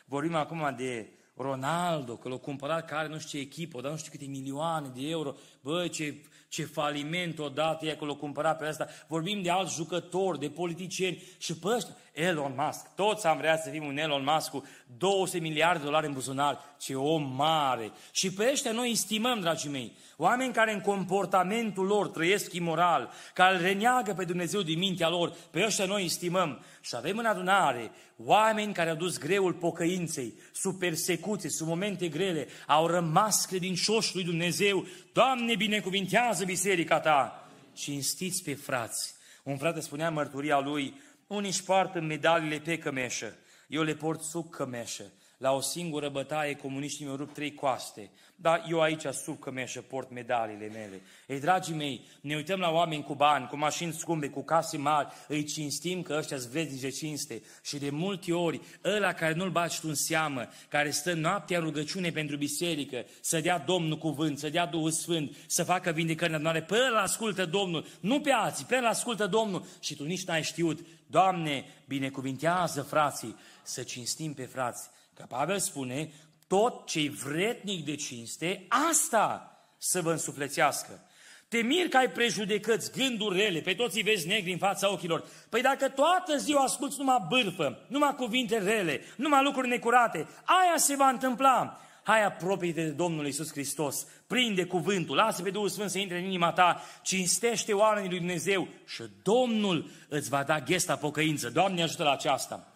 Vorbim 0.06 0.36
acum 0.36 0.74
de 0.78 1.10
Ronaldo, 1.36 2.18
că 2.18 2.30
l-a 2.30 2.38
cumpărat, 2.38 2.86
care 2.86 3.08
nu 3.08 3.20
știu 3.20 3.40
ce 3.40 3.46
echipă, 3.46 3.82
dar 3.82 3.92
nu 3.92 3.98
știu 3.98 4.12
câte 4.12 4.26
milioane 4.26 4.92
de 4.96 5.10
euro. 5.10 5.36
Băi, 5.62 5.90
ce, 5.90 6.16
ce 6.50 6.64
faliment 6.66 7.40
odată 7.40 7.86
e 7.86 7.96
că 7.96 8.06
l-a 8.06 8.14
cumpărat 8.14 8.58
pe 8.58 8.66
asta. 8.66 8.88
Vorbim 9.08 9.42
de 9.42 9.50
alți 9.50 9.76
jucători, 9.76 10.40
de 10.40 10.50
politicieni 10.50 11.24
și 11.38 11.58
pe 11.58 11.68
ăștia. 11.68 11.96
Elon 12.14 12.54
Musk, 12.58 12.86
toți 12.96 13.28
am 13.28 13.38
vrea 13.38 13.58
să 13.58 13.70
fim 13.70 13.86
un 13.86 13.98
Elon 13.98 14.24
Musk 14.24 14.50
cu 14.50 14.68
200 14.98 15.40
miliarde 15.40 15.80
de 15.80 15.86
dolari 15.86 16.06
în 16.06 16.14
buzunar. 16.14 16.60
Ce 16.80 16.96
om 16.96 17.36
mare! 17.36 17.92
Și 18.12 18.34
pe 18.34 18.50
ăștia 18.52 18.72
noi 18.72 18.90
îi 18.90 18.96
stimăm, 18.96 19.40
dragii 19.40 19.70
mei. 19.70 19.98
Oameni 20.18 20.54
care 20.54 20.74
în 20.74 20.82
comportamentul 20.82 21.86
lor 21.86 22.08
trăiesc 22.08 22.54
imoral, 22.54 23.12
care 23.34 23.56
îl 23.56 23.62
reneagă 23.62 24.14
pe 24.14 24.26
Dumnezeu 24.26 24.62
din 24.62 24.78
mintea 24.78 25.10
lor, 25.10 25.34
pe 25.52 25.64
ăștia 25.66 25.86
noi 25.86 26.02
îi 26.02 26.10
stimăm. 26.10 26.64
Și 26.82 26.96
avem 26.96 27.18
în 27.18 27.26
adunare 27.26 27.92
oameni 28.18 28.74
care 28.74 28.90
au 28.90 28.96
dus 28.96 29.18
greul 29.18 29.54
pocăinței, 29.54 30.34
sub 30.54 30.80
persecuție, 30.80 31.50
sub 31.50 31.68
momente 31.68 32.08
grele, 32.08 32.48
au 32.68 32.88
rămas 32.88 33.46
credincioși 33.46 34.16
lui 34.16 34.24
Dumnezeu. 34.24 34.86
Doamne, 35.14 35.56
binecuvintează 35.56 36.46
biserica 36.46 37.00
ta! 37.00 37.50
Cinstiți 37.74 38.44
pe 38.44 38.54
frați. 38.54 39.14
Un 39.44 39.58
frate 39.58 39.80
spunea 39.80 40.08
în 40.08 40.14
mărturia 40.14 40.60
lui, 40.60 41.02
unii 41.32 41.50
își 41.50 41.64
poartă 41.64 42.00
medalile 42.00 42.60
pe 42.60 42.78
cămeșă, 42.78 43.36
eu 43.68 43.82
le 43.82 43.94
port 43.94 44.22
sub 44.22 44.50
cămeșă. 44.50 45.04
La 45.42 45.52
o 45.52 45.62
singură 45.62 46.10
bătaie 46.10 46.56
comuniștii 46.56 47.06
mi-au 47.06 47.18
rupt 47.18 47.34
trei 47.34 47.54
coaste. 47.54 48.10
Dar 48.36 48.66
eu 48.70 48.82
aici 48.82 49.06
sub 49.06 49.40
cămeșă 49.40 49.82
port 49.82 50.12
medaliile 50.12 50.68
mele. 50.68 51.02
Ei, 51.28 51.40
dragii 51.40 51.76
mei, 51.76 52.08
ne 52.22 52.36
uităm 52.36 52.60
la 52.60 52.72
oameni 52.72 53.04
cu 53.04 53.16
bani, 53.16 53.48
cu 53.48 53.58
mașini 53.58 53.94
scumpe, 53.94 54.30
cu 54.30 54.44
case 54.44 54.78
mari, 54.78 55.08
îi 55.28 55.44
cinstim 55.44 56.02
că 56.02 56.16
ăștia 56.18 56.38
sunt 56.38 56.52
vrednici 56.52 56.82
de 56.82 56.90
cinste. 56.90 57.42
Și 57.64 57.78
de 57.78 57.90
multe 57.90 58.34
ori, 58.34 58.62
ăla 58.84 59.14
care 59.14 59.34
nu-l 59.34 59.50
baci 59.50 59.80
tu 59.80 59.88
în 59.88 59.96
seamă, 59.96 60.48
care 60.68 60.90
stă 60.90 61.14
noaptea 61.14 61.58
în 61.58 61.64
rugăciune 61.64 62.12
pentru 62.12 62.38
biserică, 62.38 63.06
să 63.22 63.40
dea 63.40 63.60
Domnul 63.60 63.98
cuvânt, 63.98 64.40
să 64.40 64.50
dea 64.50 64.66
Duhul 64.66 64.92
Sfânt, 64.92 65.36
să 65.48 65.64
facă 65.64 65.92
vindecări 65.92 66.34
în 66.34 66.64
pe 66.68 66.76
ăla 66.90 67.02
ascultă 67.02 67.46
Domnul, 67.46 67.86
nu 68.00 68.22
pe 68.22 68.32
alții, 68.32 68.66
pe 68.66 68.76
ăla 68.78 68.90
ascultă 68.90 69.28
Domnul 69.28 69.66
și 69.80 69.96
tu 69.96 70.04
nici 70.04 70.26
n-ai 70.26 70.44
știut. 70.44 70.80
Doamne, 71.08 71.66
binecuvintează 71.88 72.82
frații, 72.82 73.36
să 73.64 73.84
cinstim 73.84 74.34
pe 74.34 74.44
frați. 74.44 74.90
Că 75.14 75.26
Pavel 75.28 75.60
spune, 75.60 76.12
tot 76.48 76.86
ce 76.88 77.10
vretnic 77.10 77.86
de 77.86 77.96
cinste, 77.96 78.66
asta 78.92 79.58
să 79.78 80.02
vă 80.02 80.12
însuflețească. 80.12 81.06
Te 81.48 81.62
mir 81.62 81.88
că 81.88 81.98
ai 81.98 82.10
prejudecăți, 82.10 82.92
gânduri 82.92 83.38
rele, 83.38 83.60
pe 83.60 83.74
toți 83.74 83.98
îi 83.98 84.04
vezi 84.04 84.28
negri 84.28 84.52
în 84.52 84.58
fața 84.58 84.92
ochilor. 84.92 85.24
Păi 85.50 85.62
dacă 85.62 85.90
toată 85.90 86.38
ziua 86.38 86.64
asculți 86.64 86.98
numai 86.98 87.26
bârfă, 87.30 87.86
numai 87.88 88.16
cuvinte 88.16 88.58
rele, 88.58 89.02
numai 89.16 89.44
lucruri 89.44 89.68
necurate, 89.68 90.28
aia 90.46 90.78
se 90.78 90.96
va 90.96 91.10
întâmpla. 91.10 91.80
Hai 92.04 92.24
apropie 92.26 92.72
de 92.72 92.90
Domnul 92.90 93.26
Iisus 93.26 93.52
Hristos, 93.52 94.08
prinde 94.28 94.66
cuvântul, 94.66 95.16
lasă 95.16 95.42
pe 95.42 95.50
Duhul 95.50 95.70
Sfânt 95.70 95.90
să 95.90 95.98
intre 95.98 96.18
în 96.18 96.24
inima 96.24 96.52
ta, 96.52 96.82
cinstește 97.02 97.74
oamenii 97.74 98.10
lui 98.10 98.18
Dumnezeu 98.18 98.68
și 98.88 99.04
Domnul 99.24 99.90
îți 100.10 100.30
va 100.30 100.44
da 100.44 100.60
ghesta 100.60 100.96
pocăință. 100.96 101.50
Doamne 101.50 101.84
ajută 101.84 102.04
la 102.04 102.12
aceasta. 102.12 102.68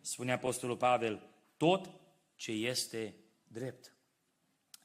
Spune 0.00 0.32
Apostolul 0.32 0.76
Pavel, 0.76 1.20
tot 1.56 1.90
ce 2.36 2.52
este 2.52 3.16
drept. 3.48 3.96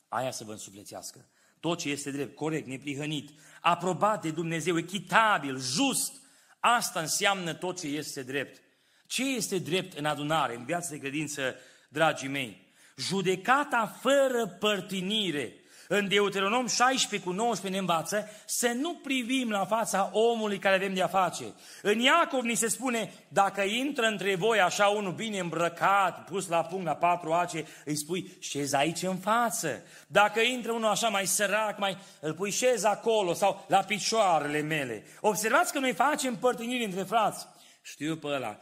Aia 0.07 0.31
să 0.31 0.43
vă 0.43 0.51
însuflețească. 0.51 1.29
tot 1.59 1.79
ce 1.79 1.89
este 1.89 2.11
drept, 2.11 2.35
corect, 2.35 2.67
neprihănit, 2.67 3.29
aprobat 3.61 4.21
de 4.21 4.31
Dumnezeu, 4.31 4.77
echitabil, 4.77 5.57
just, 5.57 6.21
asta 6.59 6.99
înseamnă 6.99 7.53
tot 7.53 7.79
ce 7.79 7.87
este 7.87 8.23
drept. 8.23 8.61
Ce 9.07 9.23
este 9.23 9.57
drept 9.57 9.97
în 9.97 10.05
adunare, 10.05 10.55
în 10.55 10.65
viața 10.65 10.89
de 10.89 10.97
credință, 10.97 11.55
dragii 11.89 12.27
mei? 12.27 12.73
Judecata 12.97 13.97
fără 14.01 14.47
părtinire, 14.47 15.53
în 15.91 16.07
Deuteronom 16.07 16.67
16 16.67 17.29
cu 17.29 17.35
19 17.35 17.69
ne 17.69 17.77
învață 17.77 18.29
să 18.45 18.71
nu 18.75 18.93
privim 18.93 19.49
la 19.49 19.65
fața 19.65 20.09
omului 20.13 20.57
care 20.57 20.75
avem 20.75 20.93
de-a 20.93 21.07
face. 21.07 21.43
În 21.81 21.99
Iacov 21.99 22.43
ni 22.43 22.55
se 22.55 22.67
spune, 22.67 23.13
dacă 23.27 23.61
intră 23.61 24.05
între 24.05 24.35
voi 24.35 24.59
așa 24.59 24.85
unul 24.85 25.11
bine 25.11 25.39
îmbrăcat, 25.39 26.23
pus 26.23 26.47
la 26.47 26.63
punct 26.63 26.85
la 26.85 26.95
patru 26.95 27.31
ace, 27.31 27.65
îi 27.85 27.95
spui, 27.95 28.31
șezi 28.39 28.75
aici 28.75 29.01
în 29.01 29.17
față. 29.17 29.83
Dacă 30.07 30.39
intră 30.39 30.71
unul 30.71 30.89
așa 30.89 31.07
mai 31.07 31.25
sărac, 31.25 31.77
mai, 31.77 31.97
îl 32.19 32.33
pui 32.33 32.51
șezi 32.51 32.85
acolo 32.85 33.33
sau 33.33 33.65
la 33.67 33.79
picioarele 33.79 34.61
mele. 34.61 35.03
Observați 35.21 35.73
că 35.73 35.79
noi 35.79 35.93
facem 35.93 36.35
părtiniri 36.35 36.85
între 36.85 37.03
frați. 37.03 37.47
Știu 37.81 38.15
pe 38.15 38.27
ăla, 38.27 38.57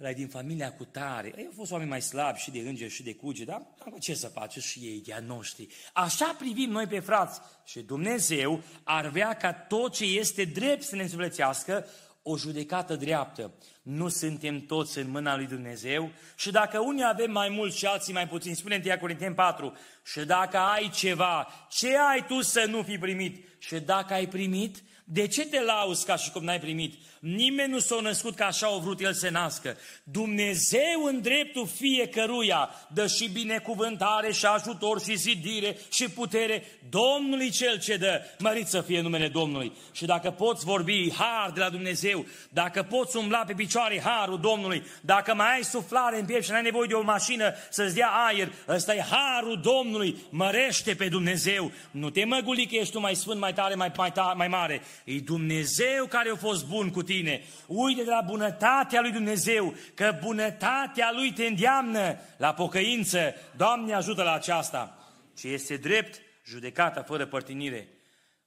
ăla 0.00 0.12
din 0.12 0.28
familia 0.28 0.72
cu 0.72 0.84
tare. 0.84 1.32
Ei 1.36 1.44
au 1.44 1.52
fost 1.56 1.70
oameni 1.70 1.90
mai 1.90 2.02
slabi 2.02 2.38
și 2.38 2.50
de 2.50 2.58
îngeri 2.58 2.92
și 2.92 3.02
de 3.02 3.14
cuge, 3.14 3.44
dar 3.44 3.62
ce 4.00 4.14
să 4.14 4.28
face 4.28 4.60
și 4.60 4.78
ei 4.78 5.00
de 5.00 5.22
noștri. 5.26 5.68
Așa 5.92 6.34
privim 6.38 6.70
noi 6.70 6.86
pe 6.86 7.00
frați 7.00 7.40
și 7.64 7.80
Dumnezeu 7.80 8.62
ar 8.82 9.08
vrea 9.08 9.34
ca 9.34 9.52
tot 9.52 9.94
ce 9.94 10.04
este 10.04 10.44
drept 10.44 10.82
să 10.82 10.96
ne 10.96 11.02
însuflețească 11.02 11.86
o 12.22 12.36
judecată 12.36 12.96
dreaptă. 12.96 13.54
Nu 13.82 14.08
suntem 14.08 14.60
toți 14.60 14.98
în 14.98 15.10
mâna 15.10 15.36
lui 15.36 15.46
Dumnezeu 15.46 16.10
și 16.36 16.50
dacă 16.50 16.78
unii 16.78 17.04
avem 17.04 17.30
mai 17.30 17.48
mult 17.48 17.74
și 17.74 17.86
alții 17.86 18.12
mai 18.12 18.28
puțin, 18.28 18.54
spune 18.54 18.80
în 18.84 18.98
Corinteni 19.00 19.34
4, 19.34 19.76
și 20.04 20.20
dacă 20.20 20.58
ai 20.58 20.90
ceva, 20.94 21.48
ce 21.70 21.96
ai 21.98 22.26
tu 22.26 22.40
să 22.40 22.64
nu 22.68 22.82
fi 22.82 22.98
primit? 22.98 23.48
Și 23.58 23.80
dacă 23.80 24.12
ai 24.12 24.26
primit, 24.26 24.82
de 25.08 25.26
ce 25.26 25.46
te 25.46 25.60
lauzi 25.60 26.04
ca 26.04 26.16
și 26.16 26.30
cum 26.30 26.44
n-ai 26.44 26.60
primit? 26.60 26.94
Nimeni 27.20 27.72
nu 27.72 27.78
s-a 27.78 28.00
născut 28.00 28.34
ca 28.34 28.46
așa 28.46 28.74
o 28.74 28.78
vrut 28.78 29.00
el 29.00 29.12
să 29.12 29.28
nască. 29.28 29.76
Dumnezeu 30.04 31.04
în 31.04 31.20
dreptul 31.20 31.66
fiecăruia 31.66 32.70
dă 32.92 33.06
și 33.06 33.28
binecuvântare 33.28 34.32
și 34.32 34.46
ajutor 34.46 35.00
și 35.00 35.16
zidire 35.16 35.76
și 35.92 36.08
putere 36.08 36.64
Domnului 36.88 37.50
cel 37.50 37.78
ce 37.78 37.96
dă. 37.96 38.22
Mărit 38.38 38.66
să 38.66 38.80
fie 38.80 39.00
numele 39.00 39.28
Domnului. 39.28 39.72
Și 39.92 40.04
dacă 40.04 40.30
poți 40.30 40.64
vorbi 40.64 41.12
har 41.12 41.50
de 41.54 41.60
la 41.60 41.70
Dumnezeu, 41.70 42.26
dacă 42.50 42.82
poți 42.82 43.16
umbla 43.16 43.44
pe 43.46 43.52
picioare 43.52 44.00
harul 44.00 44.40
Domnului, 44.40 44.82
dacă 45.00 45.34
mai 45.34 45.54
ai 45.54 45.64
suflare 45.64 46.18
în 46.18 46.26
piept 46.26 46.44
și 46.44 46.50
n-ai 46.50 46.62
nevoie 46.62 46.86
de 46.88 46.94
o 46.94 47.02
mașină 47.02 47.54
să-ți 47.70 47.94
dea 47.94 48.08
aer, 48.08 48.52
ăsta 48.68 48.94
e 48.94 49.04
harul 49.10 49.60
Domnului. 49.62 50.16
Mărește 50.30 50.94
pe 50.94 51.08
Dumnezeu. 51.08 51.72
Nu 51.90 52.10
te 52.10 52.24
măguli 52.24 52.66
că 52.66 52.74
ești 52.74 52.92
tu 52.92 53.00
mai 53.00 53.14
sfânt, 53.14 53.40
mai 53.40 53.52
tare, 53.52 53.74
mai, 53.74 53.92
mai, 53.96 54.12
tare, 54.12 54.34
mai 54.36 54.48
mare. 54.48 54.82
E 55.04 55.20
Dumnezeu 55.20 56.06
care 56.08 56.30
a 56.30 56.36
fost 56.36 56.66
bun 56.66 56.90
cu 56.90 57.02
tine 57.02 57.14
tine. 57.16 57.42
Uite 57.66 58.02
de 58.02 58.10
la 58.10 58.20
bunătatea 58.26 59.00
lui 59.00 59.10
Dumnezeu, 59.10 59.74
că 59.94 60.18
bunătatea 60.22 61.10
lui 61.14 61.32
te 61.32 61.44
îndeamnă 61.44 62.16
la 62.36 62.54
pocăință. 62.54 63.34
Doamne 63.56 63.94
ajută 63.94 64.22
la 64.22 64.32
aceasta. 64.32 64.98
Ce 65.36 65.48
este 65.48 65.76
drept, 65.76 66.20
judecata 66.44 67.02
fără 67.02 67.26
părtinire. 67.26 67.88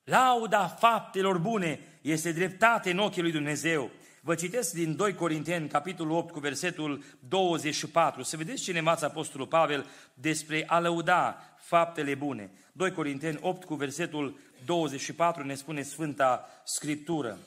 Lauda 0.03 0.67
faptelor 0.67 1.37
bune 1.37 1.79
este 2.01 2.31
dreptate 2.31 2.91
în 2.91 2.97
ochii 2.97 3.21
lui 3.21 3.31
Dumnezeu. 3.31 3.91
Vă 4.21 4.35
citesc 4.35 4.73
din 4.73 4.95
2 4.95 5.13
Corinteni, 5.13 5.67
capitolul 5.67 6.17
8, 6.17 6.31
cu 6.31 6.39
versetul 6.39 7.03
24. 7.27 8.23
Să 8.23 8.37
vedeți 8.37 8.63
ce 8.63 8.71
ne 8.71 8.77
învață 8.77 9.05
Apostolul 9.05 9.47
Pavel 9.47 9.85
despre 10.13 10.63
a 10.67 10.79
lăuda 10.79 11.43
faptele 11.57 12.15
bune. 12.15 12.49
2 12.71 12.91
Corinteni 12.91 13.37
8, 13.41 13.63
cu 13.63 13.75
versetul 13.75 14.39
24, 14.65 15.43
ne 15.43 15.55
spune 15.55 15.81
Sfânta 15.81 16.49
Scriptură. 16.65 17.37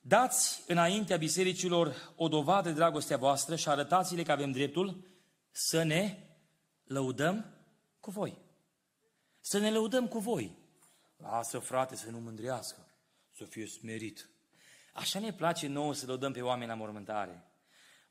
Dați 0.00 0.62
înaintea 0.66 1.16
bisericilor 1.16 2.12
o 2.16 2.28
dovadă 2.28 2.68
de 2.68 2.74
dragostea 2.74 3.16
voastră 3.16 3.56
și 3.56 3.68
arătați-le 3.68 4.22
că 4.22 4.32
avem 4.32 4.50
dreptul 4.50 5.04
să 5.50 5.82
ne 5.82 6.18
lăudăm 6.84 7.44
cu 8.00 8.10
voi. 8.10 8.38
Să 9.40 9.58
ne 9.58 9.70
lăudăm 9.70 10.08
cu 10.08 10.18
voi. 10.18 10.58
Lasă, 11.16 11.58
frate, 11.58 11.96
să 11.96 12.10
nu 12.10 12.18
mândrească, 12.18 12.86
să 13.36 13.44
fie 13.44 13.66
smerit. 13.66 14.28
Așa 14.92 15.18
ne 15.18 15.32
place 15.32 15.66
nouă 15.66 15.94
să 15.94 16.06
lăudăm 16.06 16.32
pe 16.32 16.40
oameni 16.40 16.70
la 16.70 16.74
mormântare. 16.76 17.53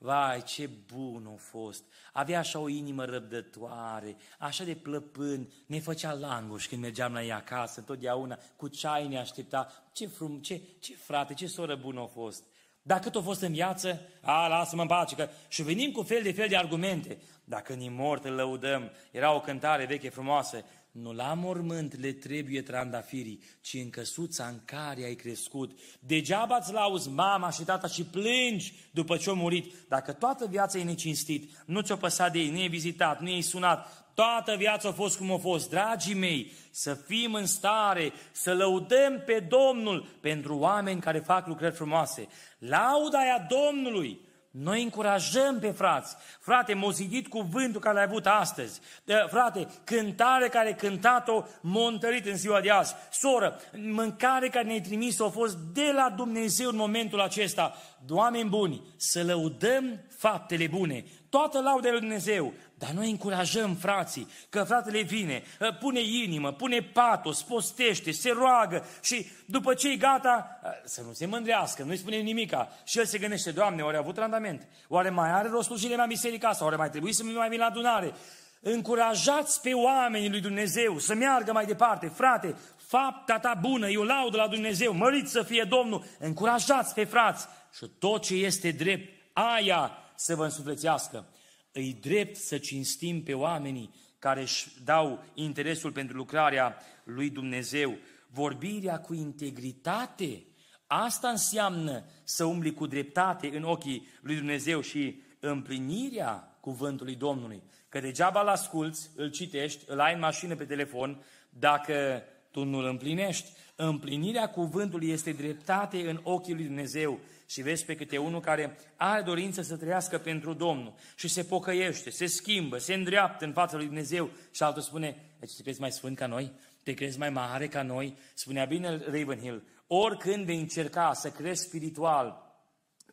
Vai, 0.05 0.43
ce 0.43 0.69
bun 0.93 1.29
a 1.33 1.37
fost! 1.37 1.83
Avea 2.13 2.39
așa 2.39 2.59
o 2.59 2.67
inimă 2.67 3.05
răbdătoare, 3.05 4.15
așa 4.39 4.63
de 4.63 4.75
plăpân, 4.75 5.51
ne 5.65 5.79
făcea 5.79 6.13
languș 6.13 6.67
când 6.67 6.81
mergeam 6.81 7.13
la 7.13 7.23
ea 7.23 7.35
acasă, 7.35 7.79
întotdeauna, 7.79 8.39
cu 8.55 8.67
ceai 8.67 9.07
ne 9.07 9.19
aștepta. 9.19 9.71
Ce 9.93 10.07
frum, 10.07 10.39
ce, 10.39 10.61
ce 10.79 10.95
frate, 10.95 11.33
ce 11.33 11.47
soră 11.47 11.75
bună 11.75 12.01
a 12.01 12.05
fost! 12.05 12.43
Dar 12.81 12.99
cât 12.99 13.15
a 13.15 13.21
fost 13.21 13.41
în 13.41 13.51
viață, 13.51 14.01
a, 14.21 14.47
lasă-mă 14.47 14.81
în 14.81 14.87
pace, 14.87 15.15
că 15.15 15.29
și 15.47 15.63
venim 15.63 15.91
cu 15.91 16.01
fel 16.01 16.21
de 16.23 16.31
fel 16.31 16.47
de 16.47 16.57
argumente. 16.57 17.17
Dacă 17.43 17.73
ni 17.73 17.89
mort 17.89 18.25
îl 18.25 18.33
lăudăm, 18.33 18.91
era 19.11 19.33
o 19.33 19.39
cântare 19.39 19.85
veche 19.85 20.09
frumoasă, 20.09 20.65
nu 20.93 21.13
la 21.13 21.33
mormânt 21.33 21.99
le 21.99 22.11
trebuie 22.11 22.61
trandafirii, 22.61 23.43
ci 23.61 23.73
în 23.73 23.89
căsuța 23.89 24.45
în 24.45 24.59
care 24.65 25.03
ai 25.03 25.15
crescut. 25.15 25.79
Degeaba 25.99 26.57
îți 26.57 26.73
lauzi 26.73 27.09
mama 27.09 27.49
și 27.49 27.63
tata 27.63 27.87
și 27.87 28.03
plângi 28.03 28.73
după 28.91 29.17
ce 29.17 29.29
au 29.29 29.35
murit. 29.35 29.73
Dacă 29.87 30.11
toată 30.11 30.47
viața 30.47 30.77
e 30.77 30.83
necinstit, 30.83 31.63
nu 31.65 31.81
ți-o 31.81 31.95
păsat 31.95 32.31
de 32.31 32.39
ei, 32.39 32.49
nu 32.49 32.61
e 32.61 32.67
vizitat, 32.67 33.21
nu 33.21 33.29
e 33.29 33.41
sunat, 33.41 34.11
toată 34.13 34.55
viața 34.55 34.89
a 34.89 34.91
fost 34.91 35.17
cum 35.17 35.31
a 35.31 35.37
fost. 35.37 35.69
Dragii 35.69 36.15
mei, 36.15 36.51
să 36.71 36.93
fim 36.93 37.33
în 37.33 37.45
stare 37.45 38.11
să 38.31 38.53
lăudăm 38.53 39.23
pe 39.25 39.47
Domnul 39.49 40.05
pentru 40.21 40.57
oameni 40.57 41.01
care 41.01 41.19
fac 41.19 41.47
lucrări 41.47 41.75
frumoase. 41.75 42.27
Lauda 42.57 43.19
aia 43.19 43.47
Domnului 43.49 44.19
noi 44.53 44.83
încurajăm 44.83 45.59
pe 45.59 45.71
frați. 45.71 46.15
Frate, 46.39 46.73
m-a 46.73 46.89
zidit 46.89 47.27
cuvântul 47.27 47.81
care 47.81 47.95
l-ai 47.95 48.03
avut 48.03 48.25
astăzi. 48.25 48.79
Frate, 49.27 49.67
cântare 49.83 50.47
care 50.47 50.67
ai 50.67 50.75
cântat-o, 50.75 51.43
m 51.61 51.75
întărit 51.75 52.25
în 52.25 52.35
ziua 52.35 52.61
de 52.61 52.69
azi. 52.69 52.95
Soră, 53.11 53.59
mâncare 53.75 54.49
care 54.49 54.65
ne-ai 54.65 54.81
trimis 54.81 55.19
a 55.19 55.29
fost 55.29 55.57
de 55.57 55.91
la 55.93 56.13
Dumnezeu 56.15 56.69
în 56.69 56.75
momentul 56.75 57.21
acesta. 57.21 57.75
Oameni 58.09 58.49
buni, 58.49 58.81
să 58.97 59.23
lăudăm 59.23 59.99
faptele 60.17 60.67
bune. 60.67 61.03
Toată 61.29 61.61
lauda 61.61 61.89
lui 61.89 61.99
Dumnezeu. 61.99 62.53
Dar 62.83 62.91
noi 62.91 63.09
încurajăm 63.09 63.75
frații, 63.75 64.27
că 64.49 64.63
fratele 64.63 65.01
vine, 65.01 65.43
ă, 65.61 65.71
pune 65.79 65.99
inimă, 66.01 66.51
pune 66.51 66.81
patos, 66.81 67.43
postește, 67.43 68.11
se 68.11 68.31
roagă 68.31 68.85
și 69.01 69.25
după 69.45 69.73
ce 69.73 69.91
e 69.91 69.95
gata, 69.95 70.59
ă, 70.65 70.69
să 70.83 71.01
nu 71.01 71.13
se 71.13 71.25
mândrească, 71.25 71.83
nu-i 71.83 71.97
spune 71.97 72.17
nimica. 72.17 72.69
Și 72.83 72.99
el 72.99 73.05
se 73.05 73.17
gândește, 73.17 73.51
Doamne, 73.51 73.81
oare 73.81 73.95
a 73.95 73.99
avut 73.99 74.17
randament? 74.17 74.67
Oare 74.87 75.09
mai 75.09 75.31
are 75.31 75.49
rost 75.49 75.67
slujire 75.67 75.95
la 75.95 76.05
biserica 76.05 76.47
asta? 76.47 76.63
Oare 76.63 76.75
mai 76.75 76.89
trebuie 76.89 77.13
să 77.13 77.23
mai 77.23 77.49
vin 77.49 77.59
la 77.59 77.65
adunare? 77.65 78.13
Încurajați 78.61 79.61
pe 79.61 79.73
oamenii 79.73 80.29
lui 80.29 80.41
Dumnezeu 80.41 80.99
să 80.99 81.13
meargă 81.13 81.51
mai 81.51 81.65
departe. 81.65 82.07
Frate, 82.07 82.55
fapta 82.77 83.39
ta 83.39 83.57
bună, 83.61 83.87
eu 83.89 84.01
laudă 84.01 84.37
la 84.37 84.47
Dumnezeu, 84.47 84.93
mărit 84.93 85.27
să 85.27 85.43
fie 85.43 85.63
Domnul. 85.69 86.05
Încurajați 86.19 86.93
pe 86.93 87.03
frați 87.03 87.47
și 87.77 87.85
tot 87.99 88.21
ce 88.21 88.35
este 88.35 88.71
drept, 88.71 89.33
aia 89.33 89.91
să 90.15 90.35
vă 90.35 90.43
însuflețească 90.43 91.25
îi 91.73 91.97
drept 92.01 92.35
să 92.35 92.57
cinstim 92.57 93.23
pe 93.23 93.33
oamenii 93.33 93.93
care 94.19 94.41
își 94.41 94.67
dau 94.83 95.25
interesul 95.33 95.91
pentru 95.91 96.17
lucrarea 96.17 96.77
lui 97.03 97.29
Dumnezeu. 97.29 97.97
Vorbirea 98.27 98.99
cu 98.99 99.13
integritate, 99.13 100.43
asta 100.87 101.29
înseamnă 101.29 102.05
să 102.23 102.43
umbli 102.43 102.73
cu 102.73 102.87
dreptate 102.87 103.57
în 103.57 103.63
ochii 103.63 104.07
lui 104.21 104.35
Dumnezeu 104.35 104.81
și 104.81 105.21
împlinirea 105.39 106.57
cuvântului 106.59 107.15
Domnului. 107.15 107.63
Că 107.89 107.99
degeaba 107.99 108.41
îl 108.41 108.47
asculți, 108.47 109.09
îl 109.15 109.29
citești, 109.29 109.83
îl 109.87 109.99
ai 109.99 110.13
în 110.13 110.19
mașină 110.19 110.55
pe 110.55 110.65
telefon, 110.65 111.23
dacă 111.49 112.23
tu 112.53 112.63
nu 112.63 112.77
îl 112.77 112.85
împlinești. 112.85 113.51
Împlinirea 113.75 114.49
cuvântului 114.49 115.09
este 115.09 115.31
dreptate 115.31 116.09
în 116.09 116.19
ochii 116.23 116.53
lui 116.53 116.63
Dumnezeu 116.63 117.19
și 117.45 117.61
vezi 117.61 117.85
pe 117.85 117.95
câte 117.95 118.17
unul 118.17 118.39
care 118.39 118.77
are 118.95 119.21
dorință 119.21 119.61
să 119.61 119.77
trăiască 119.77 120.17
pentru 120.17 120.53
Domnul 120.53 120.93
și 121.15 121.27
se 121.27 121.43
pocăiește, 121.43 122.09
se 122.09 122.25
schimbă, 122.25 122.77
se 122.77 122.93
îndreaptă 122.93 123.45
în 123.45 123.51
fața 123.51 123.77
lui 123.77 123.85
Dumnezeu 123.85 124.29
și 124.51 124.63
altul 124.63 124.81
spune, 124.81 125.15
te 125.39 125.63
crezi 125.63 125.79
mai 125.79 125.91
sfânt 125.91 126.17
ca 126.17 126.27
noi? 126.27 126.51
Te 126.83 126.93
crezi 126.93 127.19
mai 127.19 127.29
mare 127.29 127.67
ca 127.67 127.81
noi? 127.81 128.17
Spunea 128.33 128.65
bine 128.65 128.97
Ravenhill, 128.97 129.63
oricând 129.87 130.45
vei 130.45 130.59
încerca 130.59 131.13
să 131.13 131.29
crezi 131.29 131.63
spiritual, 131.63 132.52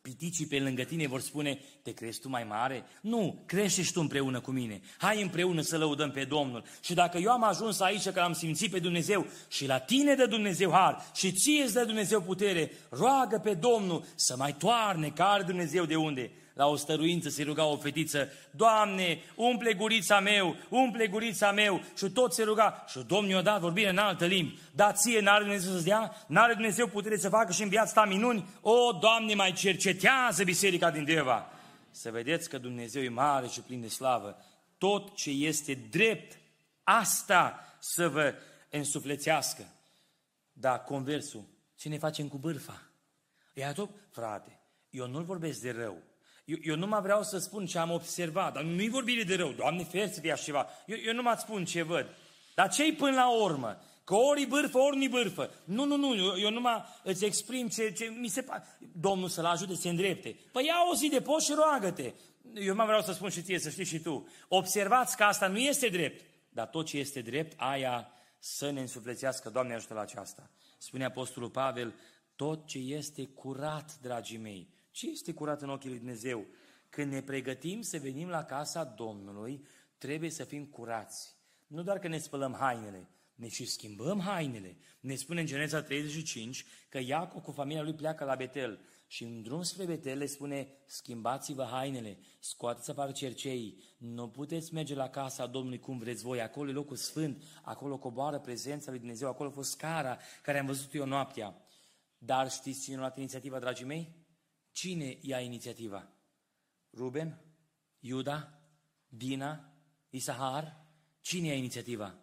Piticii 0.01 0.45
pe 0.45 0.59
lângă 0.59 0.83
tine 0.83 1.07
vor 1.07 1.21
spune, 1.21 1.59
te 1.81 1.91
crezi 1.91 2.19
tu 2.19 2.29
mai 2.29 2.43
mare? 2.43 2.85
Nu, 3.01 3.43
crește 3.45 3.81
și 3.81 3.91
tu 3.91 3.99
împreună 3.99 4.39
cu 4.39 4.51
mine. 4.51 4.81
Hai 4.97 5.21
împreună 5.21 5.61
să 5.61 5.77
lăudăm 5.77 6.11
pe 6.11 6.23
Domnul. 6.23 6.63
Și 6.83 6.93
dacă 6.93 7.17
eu 7.17 7.31
am 7.31 7.43
ajuns 7.43 7.79
aici 7.79 8.09
că 8.09 8.19
am 8.19 8.33
simțit 8.33 8.71
pe 8.71 8.79
Dumnezeu 8.79 9.27
și 9.49 9.65
la 9.65 9.79
tine 9.79 10.15
de 10.15 10.25
Dumnezeu 10.25 10.71
har 10.71 11.05
și 11.15 11.31
ție 11.31 11.63
îți 11.63 11.73
dă 11.73 11.85
Dumnezeu 11.85 12.21
putere, 12.21 12.71
roagă 12.89 13.39
pe 13.43 13.53
Domnul 13.53 14.03
să 14.15 14.35
mai 14.37 14.55
toarne 14.55 15.09
care 15.09 15.43
Dumnezeu 15.43 15.85
de 15.85 15.95
unde. 15.95 16.31
La 16.53 16.67
o 16.67 16.75
stăruință 16.75 17.29
se 17.29 17.43
ruga 17.43 17.65
o 17.65 17.77
fetiță, 17.77 18.31
Doamne, 18.51 19.19
umple 19.35 19.73
gurița 19.73 20.19
meu, 20.19 20.55
umple 20.69 21.07
gurița 21.07 21.51
meu 21.51 21.81
și 21.97 22.09
tot 22.09 22.33
se 22.33 22.43
ruga. 22.43 22.85
Și 22.87 22.99
Domnul 23.07 23.31
i-a 23.33 23.41
dat 23.41 23.59
vorbire 23.59 23.89
în 23.89 23.97
altă 23.97 24.25
limbi. 24.25 24.59
Dar 24.75 24.95
ție 24.95 25.19
n-are 25.19 25.43
Dumnezeu 25.43 25.71
să-ți 25.71 25.85
dea? 25.85 26.15
N-are 26.27 26.53
Dumnezeu 26.53 26.87
putere 26.87 27.17
să 27.17 27.29
facă 27.29 27.51
și 27.51 27.63
în 27.63 27.69
viața 27.69 28.01
ta 28.01 28.05
minuni? 28.05 28.49
O, 28.61 28.91
Doamne, 28.91 29.33
mai 29.33 29.53
cercetează 29.53 30.43
biserica 30.43 30.91
din 30.91 31.05
Deva. 31.05 31.51
Să 31.91 32.11
vedeți 32.11 32.49
că 32.49 32.57
Dumnezeu 32.57 33.01
e 33.01 33.09
mare 33.09 33.47
și 33.47 33.61
plin 33.61 33.81
de 33.81 33.87
slavă. 33.87 34.45
Tot 34.77 35.15
ce 35.15 35.29
este 35.29 35.73
drept, 35.89 36.39
asta 36.83 37.75
să 37.79 38.09
vă 38.09 38.33
însuflețească. 38.69 39.65
Da, 40.53 40.79
conversul, 40.79 41.43
ce 41.75 41.89
ne 41.89 41.97
facem 41.97 42.27
cu 42.27 42.37
bârfa? 42.37 42.81
E 43.53 43.71
tot, 43.71 43.89
frate, 44.09 44.59
eu 44.89 45.07
nu-l 45.07 45.23
vorbesc 45.23 45.59
de 45.61 45.71
rău. 45.71 46.01
Eu, 46.51 46.57
eu 46.61 46.75
nu 46.75 46.87
mai 46.87 47.01
vreau 47.01 47.23
să 47.23 47.37
spun 47.37 47.65
ce 47.65 47.77
am 47.77 47.91
observat, 47.91 48.53
dar 48.53 48.63
nu-i 48.63 48.89
vorbire 48.89 49.23
de 49.23 49.35
rău. 49.35 49.51
Doamne, 49.51 49.83
fer 49.83 50.09
să 50.11 50.19
fie 50.19 50.35
ceva. 50.43 50.67
Eu, 50.85 50.97
eu 51.05 51.13
nu 51.13 51.21
mai 51.21 51.35
spun 51.37 51.65
ce 51.65 51.81
văd. 51.81 52.05
Dar 52.55 52.69
ce 52.69 52.93
până 52.93 53.15
la 53.15 53.41
urmă? 53.41 53.81
Că 54.03 54.15
ori 54.15 54.45
bârfă, 54.45 54.77
ori 54.77 54.97
nu 54.97 55.07
bârfă. 55.07 55.53
Nu, 55.63 55.85
nu, 55.85 55.95
nu, 55.95 56.15
eu, 56.15 56.39
eu 56.39 56.49
numai 56.49 56.83
îți 57.03 57.25
exprim 57.25 57.67
ce, 57.67 57.91
ce 57.91 58.05
mi 58.05 58.27
se 58.27 58.41
pare. 58.41 58.63
Domnul 58.93 59.29
să-l 59.29 59.45
ajute 59.45 59.73
să 59.73 59.81
se 59.81 59.89
îndrepte. 59.89 60.39
Păi 60.51 60.65
ia 60.65 60.75
o 60.91 60.95
zi 60.95 61.09
de 61.09 61.21
post 61.21 61.45
și 61.45 61.53
roagă-te. 61.53 62.13
Eu 62.53 62.75
mai 62.75 62.85
vreau 62.85 63.01
să 63.01 63.13
spun 63.13 63.29
și 63.29 63.41
ție, 63.41 63.59
să 63.59 63.69
știi 63.69 63.85
și 63.85 63.99
tu. 63.99 64.27
Observați 64.47 65.17
că 65.17 65.23
asta 65.23 65.47
nu 65.47 65.57
este 65.57 65.87
drept, 65.87 66.25
dar 66.49 66.67
tot 66.67 66.85
ce 66.85 66.97
este 66.97 67.21
drept, 67.21 67.53
aia 67.57 68.11
să 68.39 68.69
ne 68.69 68.79
însuflețească. 68.79 69.49
Doamne 69.49 69.73
ajută 69.73 69.93
la 69.93 70.01
aceasta. 70.01 70.49
Spune 70.77 71.05
Apostolul 71.05 71.49
Pavel, 71.49 71.93
tot 72.35 72.67
ce 72.67 72.77
este 72.77 73.25
curat, 73.25 73.97
dragii 74.01 74.37
mei. 74.37 74.67
Ce 74.91 75.09
este 75.09 75.33
curat 75.33 75.61
în 75.61 75.69
ochii 75.69 75.89
lui 75.89 75.97
Dumnezeu? 75.97 76.45
Când 76.89 77.11
ne 77.11 77.21
pregătim 77.21 77.81
să 77.81 77.97
venim 77.97 78.27
la 78.27 78.43
casa 78.43 78.83
Domnului, 78.83 79.65
trebuie 79.97 80.29
să 80.29 80.43
fim 80.43 80.65
curați. 80.65 81.35
Nu 81.67 81.83
doar 81.83 81.99
că 81.99 82.07
ne 82.07 82.17
spălăm 82.17 82.53
hainele, 82.53 83.09
ne 83.35 83.47
și 83.47 83.65
schimbăm 83.65 84.19
hainele. 84.19 84.77
Ne 84.99 85.15
spune 85.15 85.39
în 85.39 85.45
Geneza 85.45 85.81
35 85.81 86.65
că 86.89 86.99
Iacov 86.99 87.41
cu 87.41 87.51
familia 87.51 87.81
lui 87.81 87.93
pleacă 87.93 88.23
la 88.23 88.35
Betel 88.35 88.79
și 89.07 89.23
în 89.23 89.41
drum 89.41 89.61
spre 89.61 89.85
Betel 89.85 90.17
le 90.17 90.25
spune, 90.25 90.67
schimbați-vă 90.85 91.63
hainele, 91.63 92.17
scoateți 92.39 92.89
afară 92.89 93.11
cerceii, 93.11 93.83
nu 93.97 94.29
puteți 94.29 94.73
merge 94.73 94.95
la 94.95 95.09
casa 95.09 95.45
Domnului 95.45 95.79
cum 95.79 95.97
vreți 95.97 96.23
voi, 96.23 96.41
acolo 96.41 96.69
e 96.69 96.73
locul 96.73 96.95
sfânt, 96.95 97.43
acolo 97.61 97.97
coboară 97.97 98.39
prezența 98.39 98.89
lui 98.89 98.99
Dumnezeu, 98.99 99.29
acolo 99.29 99.49
a 99.49 99.51
fost 99.51 99.71
scara 99.71 100.17
care 100.41 100.59
am 100.59 100.65
văzut 100.65 100.93
eu 100.93 101.05
noaptea. 101.05 101.65
Dar 102.17 102.51
știți 102.51 102.81
cine 102.81 102.95
a 102.95 102.99
luat 102.99 103.17
inițiativa, 103.17 103.59
dragii 103.59 103.85
mei? 103.85 104.20
Cine 104.71 105.17
ia 105.21 105.39
inițiativa? 105.39 106.07
Ruben? 106.93 107.41
Iuda? 107.99 108.61
Dina? 109.07 109.73
Isahar? 110.09 110.85
Cine 111.21 111.47
ia 111.47 111.53
inițiativa? 111.53 112.15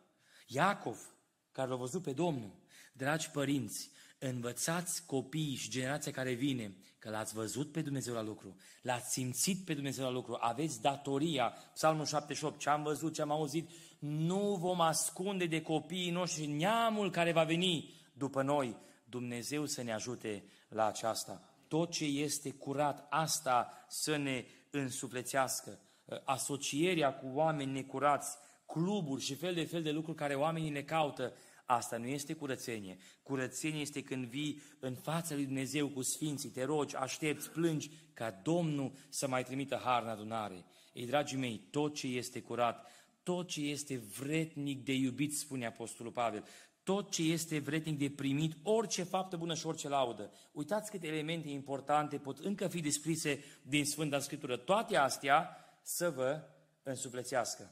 Iacov, 0.46 1.14
care 1.52 1.68
l-a 1.68 1.76
văzut 1.76 2.02
pe 2.02 2.12
Domnul. 2.12 2.56
Dragi 2.92 3.30
părinți, 3.30 3.90
învățați 4.18 5.06
copiii 5.06 5.54
și 5.54 5.70
generația 5.70 6.12
care 6.12 6.32
vine 6.32 6.76
că 6.98 7.10
l-ați 7.10 7.34
văzut 7.34 7.72
pe 7.72 7.82
Dumnezeu 7.82 8.14
la 8.14 8.22
lucru, 8.22 8.56
l-ați 8.82 9.12
simțit 9.12 9.64
pe 9.64 9.74
Dumnezeu 9.74 10.04
la 10.04 10.10
lucru, 10.10 10.36
aveți 10.40 10.80
datoria, 10.80 11.48
Psalmul 11.48 12.04
78, 12.04 12.58
ce 12.58 12.68
am 12.68 12.82
văzut, 12.82 13.14
ce 13.14 13.22
am 13.22 13.30
auzit, 13.30 13.70
nu 13.98 14.56
vom 14.56 14.80
ascunde 14.80 15.46
de 15.46 15.62
copiii 15.62 16.10
noștri 16.10 16.46
neamul 16.46 17.10
care 17.10 17.32
va 17.32 17.44
veni 17.44 17.94
după 18.12 18.42
noi, 18.42 18.76
Dumnezeu 19.04 19.66
să 19.66 19.82
ne 19.82 19.92
ajute 19.92 20.44
la 20.68 20.86
aceasta. 20.86 21.52
Tot 21.68 21.90
ce 21.90 22.04
este 22.04 22.50
curat, 22.50 23.06
asta 23.10 23.86
să 23.88 24.16
ne 24.16 24.44
însuflețească. 24.70 25.80
Asocierea 26.24 27.14
cu 27.14 27.26
oameni 27.32 27.72
necurați, 27.72 28.36
cluburi 28.66 29.22
și 29.22 29.34
fel 29.34 29.54
de 29.54 29.64
fel 29.64 29.82
de 29.82 29.90
lucruri 29.90 30.16
care 30.16 30.34
oamenii 30.34 30.70
ne 30.70 30.82
caută, 30.82 31.32
asta 31.66 31.96
nu 31.96 32.06
este 32.06 32.32
curățenie. 32.32 32.96
Curățenie 33.22 33.80
este 33.80 34.02
când 34.02 34.24
vii 34.24 34.60
în 34.80 34.94
fața 34.94 35.34
lui 35.34 35.44
Dumnezeu 35.44 35.88
cu 35.88 36.02
sfinții, 36.02 36.48
te 36.48 36.64
rogi, 36.64 36.96
aștepți, 36.96 37.50
plângi 37.50 37.90
ca 38.14 38.40
Domnul 38.42 38.92
să 39.08 39.28
mai 39.28 39.44
trimită 39.44 39.80
har 39.84 40.02
în 40.02 40.08
adunare. 40.08 40.64
Ei, 40.92 41.06
dragii 41.06 41.38
mei, 41.38 41.60
tot 41.70 41.94
ce 41.94 42.06
este 42.06 42.40
curat, 42.40 42.86
tot 43.22 43.48
ce 43.48 43.60
este 43.60 43.96
vretnic 43.96 44.84
de 44.84 44.92
iubit, 44.92 45.36
spune 45.36 45.66
Apostolul 45.66 46.12
Pavel, 46.12 46.44
tot 46.88 47.10
ce 47.10 47.22
este 47.22 47.58
vretnic 47.58 47.98
de 47.98 48.10
primit, 48.10 48.56
orice 48.62 49.02
faptă 49.02 49.36
bună 49.36 49.54
și 49.54 49.66
orice 49.66 49.88
laudă. 49.88 50.32
Uitați 50.52 50.90
câte 50.90 51.06
elemente 51.06 51.48
importante 51.48 52.18
pot 52.18 52.38
încă 52.38 52.68
fi 52.68 52.80
descrise 52.80 53.44
din 53.62 53.84
Sfânta 53.84 54.18
Scriptură. 54.18 54.56
Toate 54.56 54.96
astea 54.96 55.56
să 55.82 56.10
vă 56.10 56.48
însuflețească. 56.82 57.70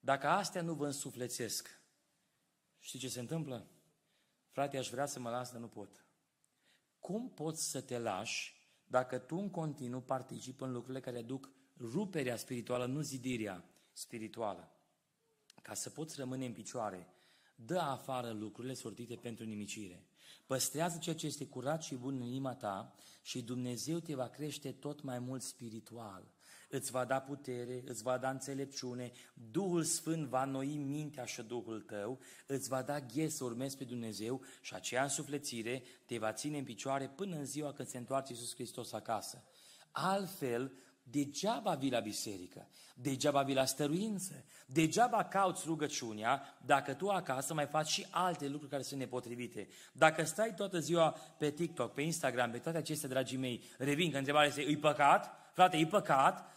Dacă 0.00 0.26
astea 0.26 0.62
nu 0.62 0.74
vă 0.74 0.86
însuflețesc, 0.86 1.80
știți 2.78 3.04
ce 3.04 3.10
se 3.10 3.20
întâmplă? 3.20 3.66
Frate, 4.50 4.78
aș 4.78 4.88
vrea 4.88 5.06
să 5.06 5.20
mă 5.20 5.30
las, 5.30 5.50
dar 5.50 5.60
nu 5.60 5.68
pot. 5.68 6.06
Cum 6.98 7.30
poți 7.30 7.70
să 7.70 7.80
te 7.80 7.98
lași 7.98 8.54
dacă 8.84 9.18
tu 9.18 9.36
în 9.36 9.50
continuu 9.50 10.00
participi 10.00 10.62
în 10.62 10.72
lucrurile 10.72 11.00
care 11.00 11.18
aduc 11.18 11.50
ruperea 11.78 12.36
spirituală, 12.36 12.86
nu 12.86 13.00
zidirea 13.00 13.64
spirituală? 13.92 14.72
Ca 15.62 15.74
să 15.74 15.90
poți 15.90 16.16
rămâne 16.16 16.46
în 16.46 16.52
picioare, 16.52 17.13
dă 17.54 17.78
afară 17.78 18.30
lucrurile 18.30 18.74
sortite 18.74 19.14
pentru 19.14 19.44
nimicire. 19.44 20.06
Păstrează 20.46 20.98
ceea 20.98 21.14
ce 21.14 21.26
este 21.26 21.46
curat 21.46 21.82
și 21.82 21.94
bun 21.94 22.14
în 22.14 22.22
inima 22.22 22.54
ta 22.54 22.94
și 23.22 23.42
Dumnezeu 23.42 23.98
te 23.98 24.14
va 24.14 24.28
crește 24.28 24.72
tot 24.72 25.02
mai 25.02 25.18
mult 25.18 25.42
spiritual. 25.42 26.32
Îți 26.68 26.90
va 26.90 27.04
da 27.04 27.20
putere, 27.20 27.82
îți 27.86 28.02
va 28.02 28.18
da 28.18 28.30
înțelepciune, 28.30 29.12
Duhul 29.50 29.82
Sfânt 29.82 30.26
va 30.26 30.44
noi 30.44 30.76
mintea 30.76 31.24
și 31.24 31.42
Duhul 31.42 31.80
tău, 31.80 32.20
îți 32.46 32.68
va 32.68 32.82
da 32.82 33.00
ghe 33.00 33.28
să 33.28 33.44
urmezi 33.44 33.76
pe 33.76 33.84
Dumnezeu 33.84 34.42
și 34.60 34.74
aceea 34.74 35.02
însuflețire 35.02 35.82
te 36.06 36.18
va 36.18 36.32
ține 36.32 36.58
în 36.58 36.64
picioare 36.64 37.08
până 37.08 37.36
în 37.36 37.44
ziua 37.44 37.72
când 37.72 37.88
se 37.88 37.98
întoarce 37.98 38.32
Iisus 38.32 38.54
Hristos 38.54 38.92
acasă. 38.92 39.44
Altfel, 39.90 40.72
Degeaba 41.10 41.74
vii 41.74 41.90
la 41.90 42.00
biserică, 42.00 42.68
degeaba 42.94 43.42
vii 43.42 43.54
la 43.54 43.64
stăruință, 43.64 44.44
degeaba 44.66 45.24
cauți 45.24 45.62
rugăciunea 45.66 46.56
dacă 46.64 46.94
tu 46.94 47.08
acasă 47.08 47.54
mai 47.54 47.66
faci 47.66 47.88
și 47.88 48.06
alte 48.10 48.48
lucruri 48.48 48.70
care 48.70 48.82
sunt 48.82 49.00
nepotrivite. 49.00 49.68
Dacă 49.92 50.24
stai 50.24 50.54
toată 50.54 50.78
ziua 50.78 51.16
pe 51.38 51.50
TikTok, 51.50 51.92
pe 51.92 52.02
Instagram, 52.02 52.50
pe 52.50 52.58
toate 52.58 52.78
acestea, 52.78 53.08
dragii 53.08 53.38
mei, 53.38 53.62
revin 53.78 54.10
că 54.10 54.16
întrebarea 54.16 54.48
este, 54.48 54.64
îi 54.64 54.76
păcat? 54.76 55.44
Frate, 55.52 55.76
e 55.76 55.86
păcat? 55.86 56.50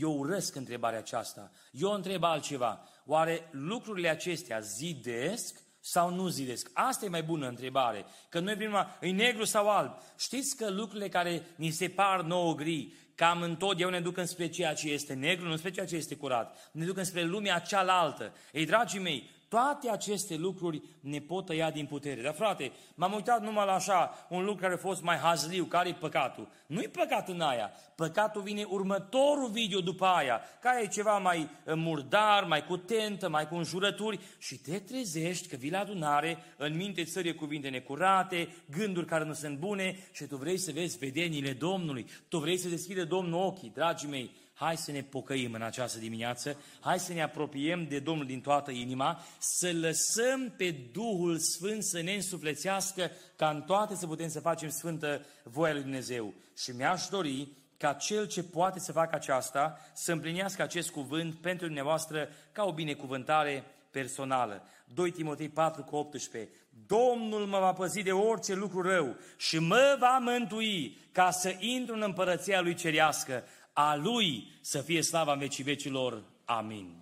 Eu 0.00 0.18
urăsc 0.18 0.54
întrebarea 0.54 0.98
aceasta. 0.98 1.50
Eu 1.70 1.90
întreb 1.90 2.22
altceva. 2.22 2.88
Oare 3.06 3.48
lucrurile 3.50 4.08
acestea 4.08 4.60
zidesc 4.60 5.62
sau 5.80 6.14
nu 6.14 6.28
zidesc? 6.28 6.70
Asta 6.72 7.04
e 7.04 7.08
mai 7.08 7.22
bună 7.22 7.48
întrebare. 7.48 8.04
Că 8.28 8.40
noi 8.40 8.54
primim, 8.54 8.86
e 9.00 9.10
negru 9.10 9.44
sau 9.44 9.70
alb? 9.70 9.98
Știți 10.18 10.56
că 10.56 10.70
lucrurile 10.70 11.08
care 11.08 11.46
ni 11.56 11.70
se 11.70 11.88
par 11.88 12.22
nouă 12.22 12.54
gri, 12.54 12.92
cam 13.14 13.42
întotdeauna 13.42 13.96
ne 13.96 14.02
duc 14.02 14.16
înspre 14.16 14.48
ceea 14.48 14.74
ce 14.74 14.90
este 14.90 15.14
negru, 15.14 15.48
nu 15.48 15.56
spre 15.56 15.70
ceea 15.70 15.86
ce 15.86 15.96
este 15.96 16.14
curat. 16.14 16.70
Ne 16.72 16.84
duc 16.84 16.96
înspre 16.96 17.22
lumea 17.22 17.58
cealaltă. 17.58 18.32
Ei, 18.52 18.66
dragii 18.66 19.00
mei, 19.00 19.30
toate 19.52 19.90
aceste 19.90 20.36
lucruri 20.36 20.82
ne 21.00 21.18
pot 21.18 21.46
tăia 21.46 21.70
din 21.70 21.86
putere. 21.86 22.22
Dar 22.22 22.34
frate, 22.34 22.72
m-am 22.94 23.12
uitat 23.12 23.42
numai 23.42 23.66
la 23.66 23.74
așa, 23.74 24.26
un 24.28 24.44
lucru 24.44 24.60
care 24.60 24.74
a 24.74 24.76
fost 24.76 25.02
mai 25.02 25.16
hazliu, 25.16 25.64
care 25.64 25.88
e 25.88 25.92
păcatul? 25.92 26.48
Nu-i 26.66 26.88
păcat 26.88 27.28
în 27.28 27.40
aia. 27.40 27.72
Păcatul 27.96 28.42
vine 28.42 28.64
următorul 28.68 29.48
video 29.48 29.80
după 29.80 30.04
aia, 30.04 30.40
care 30.60 30.82
e 30.82 30.86
ceva 30.86 31.18
mai 31.18 31.38
eh, 31.38 31.74
murdar, 31.76 32.44
mai 32.44 32.64
cu 32.64 32.76
tentă, 32.76 33.28
mai 33.28 33.48
cu 33.48 33.54
înjurături 33.54 34.20
și 34.38 34.58
te 34.58 34.78
trezești 34.78 35.48
că 35.48 35.56
vii 35.56 35.70
la 35.70 35.78
adunare, 35.78 36.38
în 36.56 36.76
minte 36.76 37.04
țărie 37.04 37.34
cuvinte 37.34 37.68
necurate, 37.68 38.48
gânduri 38.70 39.06
care 39.06 39.24
nu 39.24 39.32
sunt 39.32 39.58
bune 39.58 40.08
și 40.12 40.24
tu 40.24 40.36
vrei 40.36 40.58
să 40.58 40.72
vezi 40.72 40.98
vedenile 40.98 41.52
Domnului, 41.52 42.06
tu 42.28 42.38
vrei 42.38 42.56
să 42.56 42.68
deschide 42.68 43.04
Domnul 43.04 43.44
ochii, 43.44 43.72
dragii 43.74 44.08
mei, 44.08 44.30
Hai 44.62 44.76
să 44.76 44.92
ne 44.92 45.02
pocăim 45.02 45.52
în 45.52 45.62
această 45.62 45.98
dimineață, 45.98 46.56
hai 46.80 46.98
să 46.98 47.12
ne 47.12 47.22
apropiem 47.22 47.86
de 47.88 47.98
Domnul 47.98 48.26
din 48.26 48.40
toată 48.40 48.70
inima, 48.70 49.20
să 49.38 49.72
lăsăm 49.72 50.54
pe 50.56 50.70
Duhul 50.92 51.38
Sfânt 51.38 51.84
să 51.84 52.00
ne 52.00 52.14
însuflețească 52.14 53.10
ca 53.36 53.50
în 53.50 53.62
toate 53.62 53.94
să 53.94 54.06
putem 54.06 54.28
să 54.28 54.40
facem 54.40 54.68
sfântă 54.68 55.26
voia 55.42 55.72
lui 55.72 55.82
Dumnezeu. 55.82 56.34
Și 56.56 56.70
mi-aș 56.70 57.06
dori 57.06 57.48
ca 57.76 57.92
cel 57.92 58.26
ce 58.26 58.42
poate 58.42 58.78
să 58.78 58.92
facă 58.92 59.14
aceasta 59.14 59.78
să 59.94 60.12
împlinească 60.12 60.62
acest 60.62 60.90
cuvânt 60.90 61.34
pentru 61.34 61.66
dumneavoastră 61.66 62.28
ca 62.52 62.64
o 62.64 62.72
binecuvântare 62.72 63.64
personală. 63.90 64.62
2 64.94 65.10
Timotei 65.10 65.48
4 65.48 65.82
cu 65.82 65.96
18. 65.96 66.50
Domnul 66.86 67.46
mă 67.46 67.58
va 67.58 67.72
păzi 67.72 68.02
de 68.02 68.12
orice 68.12 68.54
lucru 68.54 68.82
rău 68.82 69.16
și 69.36 69.58
mă 69.58 69.96
va 70.00 70.18
mântui 70.20 70.98
ca 71.12 71.30
să 71.30 71.54
intru 71.58 71.94
în 71.94 72.02
împărăția 72.02 72.60
lui 72.60 72.74
cerească. 72.74 73.44
A 73.72 73.94
Lui 73.94 74.50
să 74.60 74.80
fie 74.80 75.02
slava 75.02 75.32
în 75.32 75.38
vecii 75.38 75.64
vecilor. 75.64 76.22
Amin. 76.44 77.01